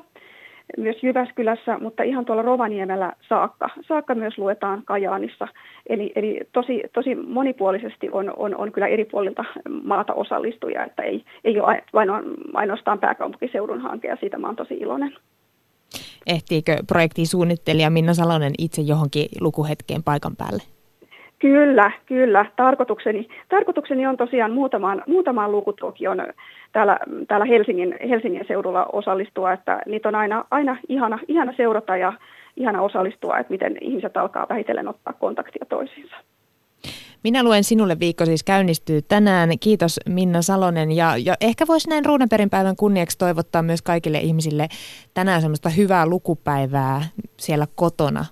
myös 0.77 1.03
Jyväskylässä, 1.03 1.77
mutta 1.77 2.03
ihan 2.03 2.25
tuolla 2.25 2.41
Rovaniemellä 2.41 3.13
saakka, 3.29 3.69
saakka 3.87 4.15
myös 4.15 4.37
luetaan 4.37 4.81
Kajaanissa. 4.85 5.47
Eli, 5.89 6.11
eli 6.15 6.39
tosi, 6.51 6.83
tosi 6.93 7.15
monipuolisesti 7.15 8.09
on, 8.11 8.33
on, 8.37 8.55
on 8.55 8.71
kyllä 8.71 8.87
eri 8.87 9.05
puolilta 9.05 9.45
maata 9.83 10.13
osallistuja, 10.13 10.85
että 10.85 11.03
ei, 11.03 11.23
ei 11.43 11.59
ole 11.59 11.83
vain 11.93 12.09
ainoastaan 12.53 12.99
pääkaupunkiseudun 12.99 13.81
hanke 13.81 14.07
ja 14.07 14.17
siitä 14.19 14.37
mä 14.37 14.47
oon 14.47 14.55
tosi 14.55 14.73
iloinen. 14.73 15.13
Ehtiikö 16.27 16.77
projektin 16.87 17.27
suunnittelija 17.27 17.89
Minna 17.89 18.13
Salonen 18.13 18.53
itse 18.57 18.81
johonkin 18.81 19.27
lukuhetkeen 19.41 20.03
paikan 20.03 20.35
päälle? 20.35 20.63
Kyllä, 21.39 21.91
kyllä. 22.05 22.45
Tarkoitukseni, 22.55 23.27
tarkoitukseni 23.49 24.07
on 24.07 24.17
tosiaan 24.17 24.51
muutamaan, 24.51 25.03
muutamaan 25.07 25.51
lukutuokioon 25.51 26.27
täällä, 26.71 26.99
täällä 27.27 27.45
Helsingin, 27.45 27.95
Helsingin 28.09 28.45
seudulla 28.47 28.85
osallistua, 28.85 29.53
että 29.53 29.81
niitä 29.85 30.09
on 30.09 30.15
aina, 30.15 30.45
aina 30.51 30.77
ihana, 30.89 31.19
ihana 31.27 31.53
seurata 31.57 31.97
ja 31.97 32.13
ihana 32.55 32.81
osallistua, 32.81 33.37
että 33.37 33.51
miten 33.53 33.77
ihmiset 33.81 34.17
alkaa 34.17 34.45
vähitellen 34.49 34.87
ottaa 34.87 35.13
kontaktia 35.13 35.65
toisiinsa. 35.69 36.15
Minä 37.27 37.43
luen 37.43 37.63
sinulle 37.63 37.99
viikko 37.99 38.25
siis 38.25 38.43
käynnistyy 38.43 39.01
tänään. 39.01 39.49
Kiitos 39.59 39.99
Minna 40.09 40.41
Salonen 40.41 40.91
ja, 40.91 41.17
ja 41.17 41.33
ehkä 41.41 41.67
voisi 41.67 41.89
näin 41.89 42.05
Ruunaperin 42.05 42.49
päivän 42.49 42.75
kunniaksi 42.75 43.17
toivottaa 43.17 43.61
myös 43.61 43.81
kaikille 43.81 44.17
ihmisille 44.17 44.67
tänään 45.13 45.41
semmoista 45.41 45.69
hyvää 45.69 46.05
lukupäivää 46.05 47.01
siellä 47.37 47.67
kotona 47.75 48.25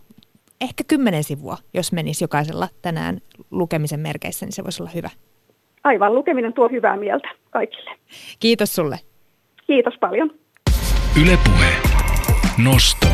ehkä 0.62 0.84
kymmenen 0.88 1.24
sivua, 1.24 1.58
jos 1.74 1.92
menisi 1.92 2.24
jokaisella 2.24 2.68
tänään 2.82 3.18
lukemisen 3.52 4.00
merkeissä, 4.00 4.46
niin 4.46 4.54
se 4.54 4.64
voisi 4.64 4.84
olla 4.84 4.92
hyvä. 4.96 5.10
Aivan, 5.84 6.16
lukeminen 6.16 6.54
tuo 6.54 6.70
hyvää 6.70 6.98
mieltä 6.98 7.28
kaikille. 7.50 7.92
Kiitos 8.40 8.76
sulle. 8.76 9.00
Kiitos 9.68 9.94
paljon. 10.00 10.32
Ylepuhe. 11.22 11.70
Nosto. 12.64 13.05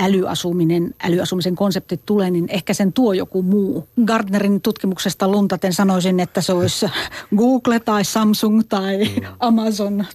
Älyasuminen, 0.00 0.94
älyasumisen 1.02 1.56
konseptit 1.56 2.00
tulee, 2.06 2.30
niin 2.30 2.46
ehkä 2.48 2.74
sen 2.74 2.92
tuo 2.92 3.12
joku 3.12 3.42
muu. 3.42 3.88
Gardnerin 4.04 4.60
tutkimuksesta 4.60 5.28
luntaten 5.28 5.72
sanoisin, 5.72 6.20
että 6.20 6.40
se 6.40 6.52
olisi 6.52 6.86
Google 7.36 7.80
tai 7.80 8.04
Samsung 8.04 8.62
tai 8.68 8.98
mm. 8.98 9.26
Amazon. 9.40 10.06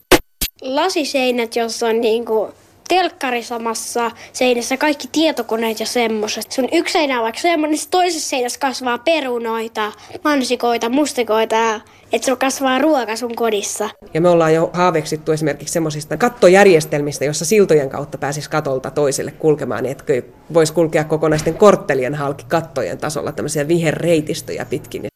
Lasiseinät, 0.62 1.56
jossa 1.56 1.88
on 1.88 2.02
niin 2.02 2.26
kuin 2.26 2.52
telkkari 2.88 3.44
samassa 3.44 4.12
seinässä, 4.34 4.78
kaikki 4.78 5.08
tietokoneet 5.12 5.80
ja 5.80 5.86
semmoiset. 5.86 6.52
Sun 6.52 6.68
yksi 6.72 6.94
seinä 6.94 7.18
on 7.18 7.24
vaikka 7.24 7.42
semmoinen, 7.42 7.78
niin 7.78 7.90
toisessa 7.92 8.30
seinässä 8.30 8.60
kasvaa 8.60 8.98
perunoita, 8.98 9.92
mansikoita, 10.24 10.90
mustikoita, 10.90 11.82
että 12.14 12.26
se 12.26 12.36
kasvaa 12.36 12.80
ruoka 12.80 13.16
sun 13.16 13.36
kodissa. 13.36 13.89
Ja 14.14 14.22
me 14.22 14.30
ollaan 14.30 14.53
jo 14.53 14.70
haaveksittu 14.74 15.32
esimerkiksi 15.32 15.74
semmoisista 15.74 16.18
kattojärjestelmistä, 16.18 17.26
jossa 17.26 17.45
siltojen 17.45 17.89
kautta 17.89 18.18
pääsisi 18.18 18.49
katolta 18.49 18.91
toiselle 18.91 19.32
kulkemaan, 19.32 19.84
niin 19.84 19.91
että 19.91 20.14
voisi 20.53 20.74
kulkea 20.74 21.03
kokonaisten 21.03 21.53
korttelien 21.53 22.16
halki 22.16 22.45
kattojen 22.47 22.97
tasolla 22.97 23.32
tämmöisiä 23.32 23.68
viherreitistöjä 23.68 24.66
pitkin 24.66 25.08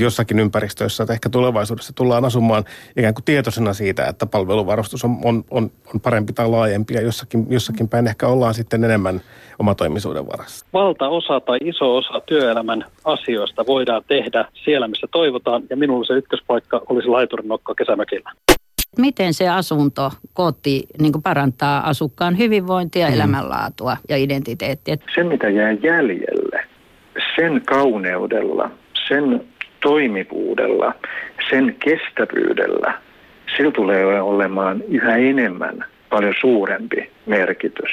jossakin 0.00 0.38
ympäristössä, 0.38 1.02
että 1.02 1.12
ehkä 1.12 1.28
tulevaisuudessa 1.28 1.92
tullaan 1.92 2.24
asumaan 2.24 2.64
ikään 2.96 3.14
kuin 3.14 3.24
tietoisena 3.24 3.72
siitä, 3.72 4.06
että 4.06 4.26
palveluvarustus 4.26 5.04
on, 5.04 5.18
on, 5.24 5.44
on, 5.50 5.70
on 5.94 6.00
parempi 6.00 6.32
tai 6.32 6.48
laajempi 6.48 6.94
ja 6.94 7.02
jossakin, 7.02 7.46
jossakin 7.50 7.88
päin 7.88 8.06
ehkä 8.06 8.28
ollaan 8.28 8.54
sitten 8.54 8.84
enemmän 8.84 9.20
omatoimisuuden 9.58 10.26
varassa. 10.26 10.66
Valtaosa 10.72 11.40
tai 11.40 11.58
iso 11.64 11.96
osa 11.96 12.20
työelämän 12.26 12.84
asioista 13.04 13.66
voidaan 13.66 14.02
tehdä 14.08 14.44
siellä, 14.64 14.88
missä 14.88 15.06
toivotaan 15.12 15.62
ja 15.70 15.76
minulla 15.76 16.04
se 16.04 16.12
ykköspaikka 16.12 16.82
olisi 16.88 17.08
laiturin 17.08 17.48
nokka 17.48 17.74
kesämökillä. 17.74 18.30
Miten 18.98 19.34
se 19.34 19.48
asunto, 19.48 20.10
koti 20.32 20.86
niin 20.98 21.22
parantaa 21.22 21.88
asukkaan 21.88 22.38
hyvinvointia, 22.38 23.08
mm. 23.08 23.14
elämänlaatua 23.14 23.96
ja 24.08 24.16
identiteettiä? 24.16 24.96
Se, 25.14 25.24
mitä 25.24 25.48
jää 25.48 25.72
jäljelle, 25.72 26.64
sen 27.36 27.62
kauneudella, 27.66 28.70
sen 29.08 29.44
toimivuudella, 29.80 30.94
sen 31.50 31.76
kestävyydellä, 31.84 33.00
sillä 33.56 33.70
tulee 33.70 34.22
olemaan 34.22 34.82
yhä 34.88 35.16
enemmän 35.16 35.84
paljon 36.10 36.34
suurempi 36.40 37.10
merkitys. 37.26 37.90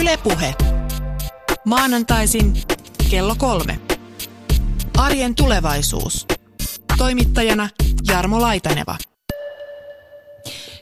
Ylepuhe. 0.00 0.54
Maanantaisin 1.64 2.52
kello 3.10 3.34
kolme. 3.38 3.78
Arjen 4.98 5.34
tulevaisuus. 5.34 6.26
Toimittajana 6.98 7.68
Jarmo 8.08 8.40
Laitaneva. 8.40 8.96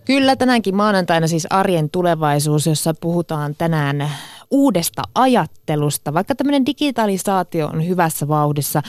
Kyllä 0.05 0.37
tänäänkin 0.37 0.77
maanantaina 0.77 1.27
siis 1.27 1.47
arjen 1.51 1.91
tulevaisuus, 1.91 2.67
jossa 2.67 2.95
puhutaan 3.01 3.55
tänään 3.59 4.09
uudesta 4.51 5.03
ajattelusta. 5.15 6.15
Vaikka 6.15 6.35
tämmöinen 6.35 6.67
digitalisaatio 6.67 7.67
on 7.67 7.87
hyvässä 7.87 8.29
vauhdissa, 8.29 8.83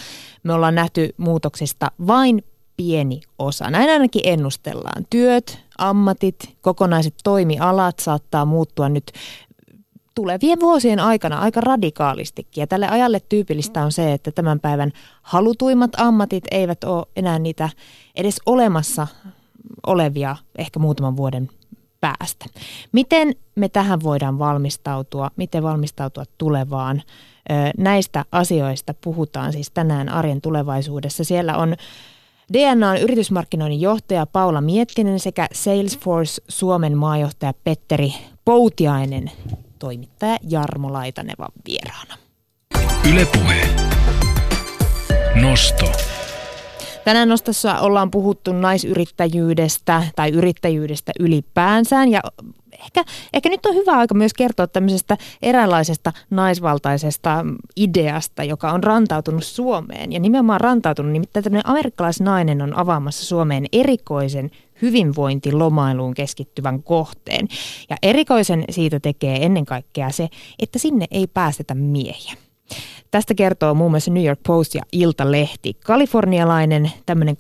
me 0.44 0.54
ollaan 0.54 0.76
nähty 0.76 1.10
muutoksista 1.18 1.92
vain 2.08 2.44
pieni 2.78 3.22
osa. 3.40 3.70
Näin 3.70 3.90
ainakin 3.90 4.22
ennustellaan. 4.26 5.06
Työt, 5.10 5.60
ammatit, 5.78 6.58
kokonaiset 6.62 7.14
toimialat 7.24 8.00
saattaa 8.00 8.46
muuttua 8.46 8.90
nyt 8.90 9.12
tulevien 10.16 10.60
vuosien 10.60 11.00
aikana 11.00 11.40
aika 11.40 11.62
radikaalistikin. 11.62 12.62
Ja 12.62 12.68
tälle 12.68 12.88
ajalle 12.88 13.20
tyypillistä 13.30 13.84
on 13.84 13.92
se, 13.92 14.14
että 14.14 14.32
tämän 14.32 14.60
päivän 14.60 14.92
halutuimmat 15.22 15.92
ammatit 15.98 16.44
eivät 16.52 16.84
ole 16.84 17.06
enää 17.16 17.40
niitä 17.40 17.70
edes 18.16 18.42
olemassa 18.46 19.08
olevia 19.88 20.36
ehkä 20.58 20.80
muutaman 20.80 21.18
vuoden 21.18 21.50
päästä. 22.02 22.46
Miten 22.92 23.36
me 23.56 23.70
tähän 23.70 24.04
voidaan 24.04 24.40
valmistautua, 24.40 25.32
miten 25.36 25.64
valmistautua 25.64 26.24
tulevaan? 26.38 27.02
Näistä 27.78 28.26
asioista 28.32 28.94
puhutaan 28.94 29.54
siis 29.54 29.72
tänään 29.72 30.10
arjen 30.10 30.42
tulevaisuudessa. 30.42 31.24
Siellä 31.24 31.58
on 31.58 31.76
DNAn 32.54 32.98
yritysmarkkinoinnin 32.98 33.82
johtaja 33.82 34.26
Paula 34.26 34.62
Miettinen 34.62 35.20
sekä 35.20 35.48
Salesforce 35.54 36.42
Suomen 36.48 36.98
maajohtaja 36.98 37.54
Petteri 37.64 38.14
Poutiainen, 38.46 39.32
toimittaja 39.80 40.38
Jarmo 40.50 40.94
Laitaneva 40.94 41.48
vieraana. 41.68 42.18
Ylepuhe. 43.12 43.70
Nosto. 45.42 45.92
Tänään 47.06 47.30
nostossa 47.30 47.80
ollaan 47.80 48.12
puhuttu 48.12 48.54
naisyrittäjyydestä 48.54 50.04
tai 50.16 50.30
yrittäjyydestä 50.30 51.12
ylipäänsään 51.20 52.12
ja 52.12 52.22
ehkä, 52.86 53.04
ehkä 53.34 53.50
nyt 53.50 53.66
on 53.66 53.76
hyvä 53.76 53.92
aika 53.92 54.14
myös 54.14 54.34
kertoa 54.34 54.68
tämmöisestä 54.68 55.18
eräänlaisesta 55.42 56.14
naisvaltaisesta 56.30 57.46
ideasta, 57.76 58.44
joka 58.44 58.72
on 58.72 58.84
rantautunut 58.84 59.44
Suomeen 59.44 60.12
ja 60.12 60.20
nimenomaan 60.20 60.62
rantautunut, 60.62 61.12
nimittäin 61.12 61.44
tämmöinen 61.44 61.70
amerikkalaisnainen 61.70 62.62
on 62.62 62.78
avaamassa 62.78 63.26
Suomeen 63.26 63.66
erikoisen 63.74 64.52
hyvinvointilomailuun 64.82 66.14
keskittyvän 66.14 66.84
kohteen. 66.84 67.48
Ja 67.90 67.98
erikoisen 68.04 68.66
siitä 68.70 69.00
tekee 69.00 69.46
ennen 69.46 69.66
kaikkea 69.66 70.10
se, 70.10 70.30
että 70.60 70.80
sinne 70.80 71.06
ei 71.12 71.28
päästetä 71.28 71.76
miehiä. 71.76 72.34
Tästä 73.12 73.34
kertoo 73.34 73.74
muun 73.74 73.92
muassa 73.92 74.12
New 74.12 74.26
York 74.26 74.40
Post 74.48 74.76
ja 74.76 74.82
Iltalehti. 74.92 75.74
Kalifornialainen 75.86 76.92
tämmöinen 77.06 77.38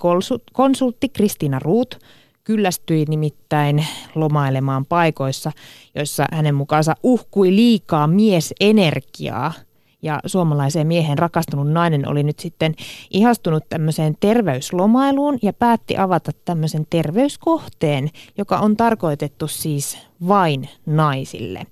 konsultti 0.53 1.09
Kristiina 1.09 1.59
Ruut 1.59 1.99
kyllästyi 2.43 3.05
nimittäin 3.07 3.85
lomailemaan 4.15 4.85
paikoissa, 4.85 5.51
joissa 5.95 6.25
hänen 6.31 6.55
mukaansa 6.55 6.95
uhkui 7.03 7.55
liikaa 7.55 8.07
miesenergiaa– 8.07 9.53
ja 10.01 10.19
suomalaiseen 10.25 10.87
miehen 10.87 11.17
rakastunut 11.17 11.71
nainen 11.71 12.07
oli 12.07 12.23
nyt 12.23 12.39
sitten 12.39 12.75
ihastunut 13.11 13.63
tämmöiseen 13.69 14.15
terveyslomailuun 14.19 15.39
ja 15.41 15.53
päätti 15.53 15.97
avata 15.97 16.31
tämmöisen 16.45 16.87
terveyskohteen, 16.89 18.09
joka 18.37 18.59
on 18.59 18.77
tarkoitettu 18.77 19.47
siis 19.47 19.97
vain 20.27 20.69
naisille. 20.85 21.67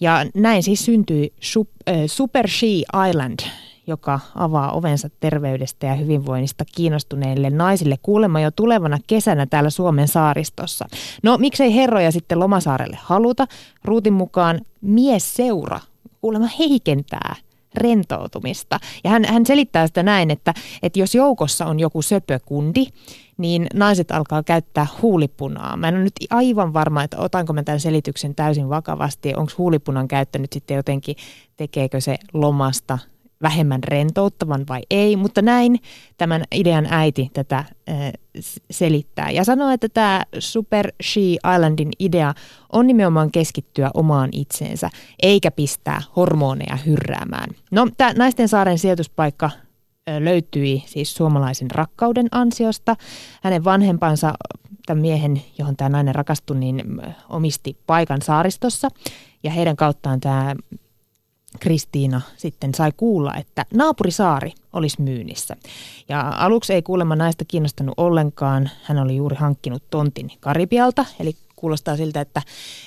Ja 0.00 0.26
näin 0.34 0.62
siis 0.62 0.84
syntyi 0.84 1.32
Super 2.06 2.48
She 2.48 2.66
Island, 3.08 3.38
joka 3.86 4.20
avaa 4.34 4.72
ovensa 4.72 5.08
terveydestä 5.20 5.86
ja 5.86 5.94
hyvinvoinnista 5.94 6.64
kiinnostuneille 6.76 7.50
naisille 7.50 7.96
kuulemma 8.02 8.40
jo 8.40 8.50
tulevana 8.50 8.98
kesänä 9.06 9.46
täällä 9.46 9.70
Suomen 9.70 10.08
saaristossa. 10.08 10.86
No 11.22 11.38
miksei 11.38 11.74
herroja 11.74 12.12
sitten 12.12 12.40
Lomasaarelle 12.40 12.98
haluta? 13.00 13.46
Ruutin 13.84 14.12
mukaan 14.12 14.60
miesseura 14.80 15.80
kuulemma 16.20 16.48
heikentää 16.58 17.34
rentoutumista. 17.74 18.80
Ja 19.04 19.10
hän, 19.10 19.24
hän 19.24 19.46
selittää 19.46 19.86
sitä 19.86 20.02
näin, 20.02 20.30
että, 20.30 20.54
että 20.82 20.98
jos 20.98 21.14
joukossa 21.14 21.66
on 21.66 21.80
joku 21.80 22.02
söpökundi, 22.02 22.86
niin 23.38 23.66
naiset 23.74 24.10
alkaa 24.10 24.42
käyttää 24.42 24.86
huulipunaa. 25.02 25.76
Mä 25.76 25.88
en 25.88 25.94
ole 25.94 26.04
nyt 26.04 26.12
aivan 26.30 26.72
varma, 26.72 27.02
että 27.04 27.18
otanko 27.18 27.52
mä 27.52 27.62
tämän 27.62 27.80
selityksen 27.80 28.34
täysin 28.34 28.68
vakavasti. 28.68 29.34
Onko 29.36 29.52
huulipunan 29.58 30.08
käyttö 30.08 30.38
nyt 30.38 30.52
sitten 30.52 30.74
jotenkin, 30.74 31.16
tekeekö 31.56 32.00
se 32.00 32.16
lomasta 32.32 32.98
vähemmän 33.42 33.84
rentouttavan 33.84 34.64
vai 34.68 34.80
ei, 34.90 35.16
mutta 35.16 35.42
näin 35.42 35.78
tämän 36.18 36.44
idean 36.54 36.86
äiti 36.90 37.30
tätä 37.32 37.58
äh, 37.58 37.66
selittää 38.70 39.30
ja 39.30 39.44
sanoo, 39.44 39.70
että 39.70 39.88
tämä 39.88 40.24
Super 40.38 40.92
She 41.02 41.20
Islandin 41.20 41.90
idea 41.98 42.34
on 42.72 42.86
nimenomaan 42.86 43.30
keskittyä 43.30 43.90
omaan 43.94 44.28
itseensä, 44.32 44.90
eikä 45.22 45.50
pistää 45.50 46.02
hormoneja 46.16 46.76
hyrräämään. 46.76 47.50
No, 47.70 47.88
tämä 47.96 48.12
naisten 48.12 48.48
saaren 48.48 48.78
sijoituspaikka 48.78 49.50
löytyi 50.18 50.82
siis 50.86 51.14
suomalaisen 51.14 51.70
rakkauden 51.70 52.28
ansiosta. 52.30 52.96
Hänen 53.42 53.64
vanhempansa, 53.64 54.32
tämän 54.86 55.02
miehen, 55.02 55.42
johon 55.58 55.76
tämä 55.76 55.88
nainen 55.88 56.14
rakastui, 56.14 56.58
niin 56.58 56.82
omisti 57.28 57.76
paikan 57.86 58.22
saaristossa. 58.22 58.88
Ja 59.42 59.50
heidän 59.50 59.76
kauttaan 59.76 60.20
tämä 60.20 60.54
Kristiina 61.60 62.20
sitten 62.36 62.74
sai 62.74 62.92
kuulla, 62.96 63.34
että 63.34 63.66
naapurisaari 63.74 64.52
olisi 64.72 65.02
myynnissä. 65.02 65.56
Ja 66.08 66.28
aluksi 66.28 66.72
ei 66.72 66.82
kuulemma 66.82 67.16
naista 67.16 67.44
kiinnostanut 67.44 67.94
ollenkaan. 67.96 68.70
Hän 68.82 68.98
oli 68.98 69.16
juuri 69.16 69.36
hankkinut 69.36 69.82
tontin 69.90 70.32
Karibialta, 70.40 71.04
eli 71.20 71.36
kuulostaa 71.56 71.96
siltä, 71.96 72.20
että, 72.20 72.42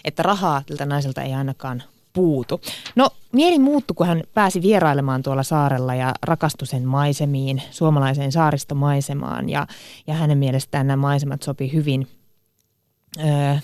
että 0.06 0.24
rahaa 0.24 0.64
tältä 0.66 0.86
naiselta 0.86 1.22
ei 1.22 1.34
ainakaan 1.34 1.84
puutu. 2.14 2.62
No 2.96 3.10
mieli 3.32 3.60
muuttui, 3.60 3.96
kun 3.96 4.08
hän 4.08 4.24
pääsi 4.34 4.62
vierailemaan 4.62 5.24
tuolla 5.24 5.44
saarella 5.44 5.96
ja 5.96 6.14
rakastui 6.22 6.68
sen 6.68 6.88
maisemiin, 6.88 7.62
suomalaiseen 7.72 8.32
saaristomaisemaan. 8.32 9.50
Ja, 9.50 9.68
ja 10.08 10.14
hänen 10.14 10.38
mielestään 10.38 10.88
nämä 10.88 11.02
maisemat 11.02 11.44
sopi 11.44 11.74
hyvin 11.74 12.08
öö, 13.20 13.56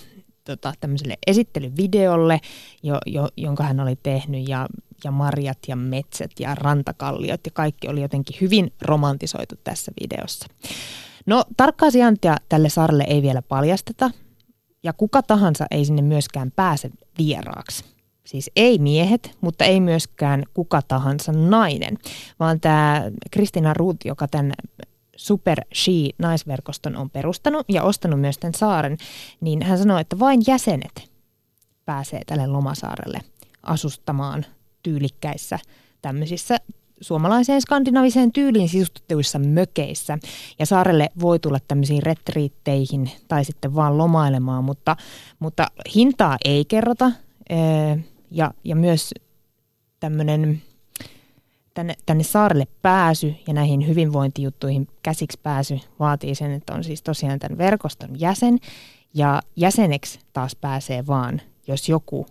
tota, 0.50 0.74
tämmöiselle 0.80 1.18
esittelyvideolle, 1.28 2.39
jo, 2.84 2.97
jo, 3.06 3.28
jonka 3.38 3.64
hän 3.64 3.80
oli 3.80 3.95
tehnyt. 4.04 4.50
Ja, 4.50 4.68
ja 5.04 5.12
marjat 5.12 5.58
ja 5.68 5.76
metsät 5.76 6.32
ja 6.39 6.56
rantakalliot 6.56 7.41
ja 7.45 7.52
kaikki 7.54 7.88
oli 7.88 8.02
jotenkin 8.02 8.38
hyvin 8.41 8.74
romantisoitu 8.82 9.56
tässä 9.64 9.91
videossa. 10.02 10.47
No 11.26 11.43
tarkkaa 11.58 11.91
sijaintia 11.91 12.36
tälle 12.50 12.70
saarelle 12.70 13.04
ei 13.08 13.22
vielä 13.22 13.41
paljasteta 13.41 14.12
ja 14.84 14.93
kuka 14.93 15.22
tahansa 15.24 15.66
ei 15.72 15.86
sinne 15.86 16.02
myöskään 16.02 16.52
pääse 16.56 16.89
vieraaksi. 17.18 17.84
Siis 18.26 18.52
ei 18.56 18.80
miehet, 18.80 19.38
mutta 19.41 19.66
ei 19.66 19.80
myöskään 19.80 20.43
kuka 20.54 20.82
tahansa 20.82 21.32
nainen, 21.32 21.97
vaan 22.39 22.60
tämä 22.60 23.04
Kristina 23.32 23.74
Ruut, 23.74 23.97
joka 24.06 24.28
tämän 24.28 24.54
Super 25.20 25.61
She 25.76 26.09
naisverkoston 26.17 26.95
on 26.95 27.09
perustanut 27.09 27.65
ja 27.70 27.84
ostanut 27.84 28.22
myös 28.22 28.38
tämän 28.38 28.53
saaren, 28.53 28.97
niin 29.41 29.63
hän 29.63 29.78
sanoi, 29.78 30.01
että 30.01 30.20
vain 30.20 30.41
jäsenet 30.47 31.11
pääsee 31.86 32.22
tälle 32.26 32.47
lomasaarelle 32.47 33.20
asustamaan 33.63 34.45
tyylikkäissä 34.84 35.59
tämmöisissä 36.01 36.57
suomalaiseen 37.01 37.61
skandinaviseen 37.61 38.32
tyyliin 38.32 38.70
sisustettuissa 38.70 39.39
mökeissä. 39.39 40.17
Ja 40.59 40.65
saarelle 40.65 41.09
voi 41.22 41.39
tulla 41.39 41.59
tämmöisiin 41.67 42.03
retriitteihin 42.03 43.11
tai 43.28 43.45
sitten 43.45 43.76
vaan 43.76 43.97
lomailemaan, 43.97 44.63
mutta, 44.63 44.95
mutta 45.39 45.67
hintaa 45.95 46.38
ei 46.45 46.65
kerrota 46.65 47.11
ja, 48.32 48.51
ja 48.63 48.76
myös 48.76 49.13
tämmöinen 49.99 50.61
tänne, 51.80 51.96
tänne 52.06 52.24
saarelle 52.24 52.68
pääsy 52.82 53.36
ja 53.48 53.54
näihin 53.54 53.88
hyvinvointijuttuihin 53.88 54.88
käsiksi 55.04 55.40
pääsy 55.44 55.80
vaatii 56.00 56.36
sen, 56.36 56.52
että 56.52 56.74
on 56.74 56.84
siis 56.84 57.02
tosiaan 57.02 57.40
tämän 57.40 57.58
verkoston 57.58 58.20
jäsen. 58.20 58.60
Ja 59.14 59.42
jäseneksi 59.56 60.20
taas 60.34 60.56
pääsee 60.56 61.08
vaan, 61.08 61.42
jos 61.68 61.90
joku 61.90 62.26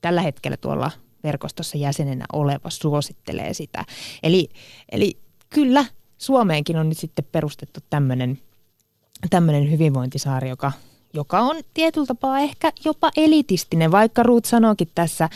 tällä 0.00 0.22
hetkellä 0.22 0.56
tuolla 0.56 0.90
verkostossa 1.24 1.78
jäsenenä 1.78 2.24
oleva 2.32 2.70
suosittelee 2.70 3.54
sitä. 3.54 3.84
Eli, 4.22 4.48
eli 4.92 5.18
kyllä 5.50 5.84
Suomeenkin 6.18 6.76
on 6.76 6.88
nyt 6.88 6.98
sitten 6.98 7.24
perustettu 7.32 7.80
tämmöinen 9.30 9.70
hyvinvointisaari, 9.70 10.48
joka 10.48 10.72
joka 11.12 11.40
on 11.40 11.56
tietyllä 11.74 12.06
tapaa 12.06 12.38
ehkä 12.38 12.72
jopa 12.84 13.10
elitistinen, 13.16 13.90
vaikka 13.90 14.22
Ruth 14.22 14.48
sanoikin 14.48 14.88
tässä 14.94 15.28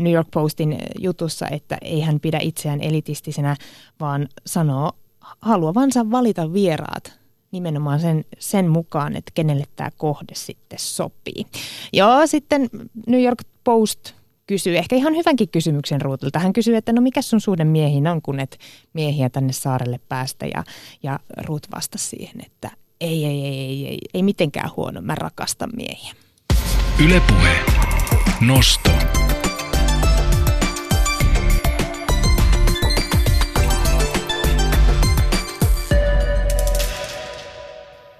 New 0.00 0.12
York 0.12 0.28
Postin 0.30 0.78
jutussa, 0.98 1.48
että 1.48 1.78
ei 1.82 2.00
hän 2.00 2.20
pidä 2.20 2.38
itseään 2.42 2.80
elitistisenä, 2.80 3.56
vaan 4.00 4.28
sanoo 4.46 4.92
haluavansa 5.40 6.10
valita 6.10 6.52
vieraat 6.52 7.18
nimenomaan 7.52 8.00
sen, 8.00 8.24
sen 8.38 8.68
mukaan, 8.68 9.16
että 9.16 9.30
kenelle 9.34 9.64
tämä 9.76 9.90
kohde 9.96 10.34
sitten 10.34 10.78
sopii. 10.78 11.46
Ja 11.92 12.26
sitten 12.26 12.70
New 13.06 13.22
York 13.22 13.38
Post 13.64 14.12
kysyy 14.46 14.78
ehkä 14.78 14.96
ihan 14.96 15.16
hyvänkin 15.16 15.48
kysymyksen 15.48 16.00
Ruutilta. 16.00 16.38
Hän 16.38 16.52
kysyy, 16.52 16.76
että 16.76 16.92
no 16.92 17.00
mikä 17.00 17.22
sun 17.22 17.40
suhde 17.40 17.64
miehiin 17.64 18.06
on, 18.06 18.22
kun 18.22 18.40
et 18.40 18.58
miehiä 18.92 19.30
tänne 19.30 19.52
saarelle 19.52 20.00
päästä. 20.08 20.46
Ja, 20.46 20.64
ja 21.02 21.18
Ruut 21.36 21.66
vastasi 21.74 22.08
siihen, 22.08 22.40
että 22.46 22.70
ei, 23.00 23.24
ei, 23.24 23.44
ei, 23.44 23.56
ei, 23.56 23.86
ei, 23.86 23.98
ei 24.14 24.22
mitenkään 24.22 24.70
huono, 24.76 25.00
mä 25.00 25.14
rakastan 25.14 25.70
miehiä. 25.76 26.14
Ylepuhe. 27.04 27.56
Nosto. 28.40 28.90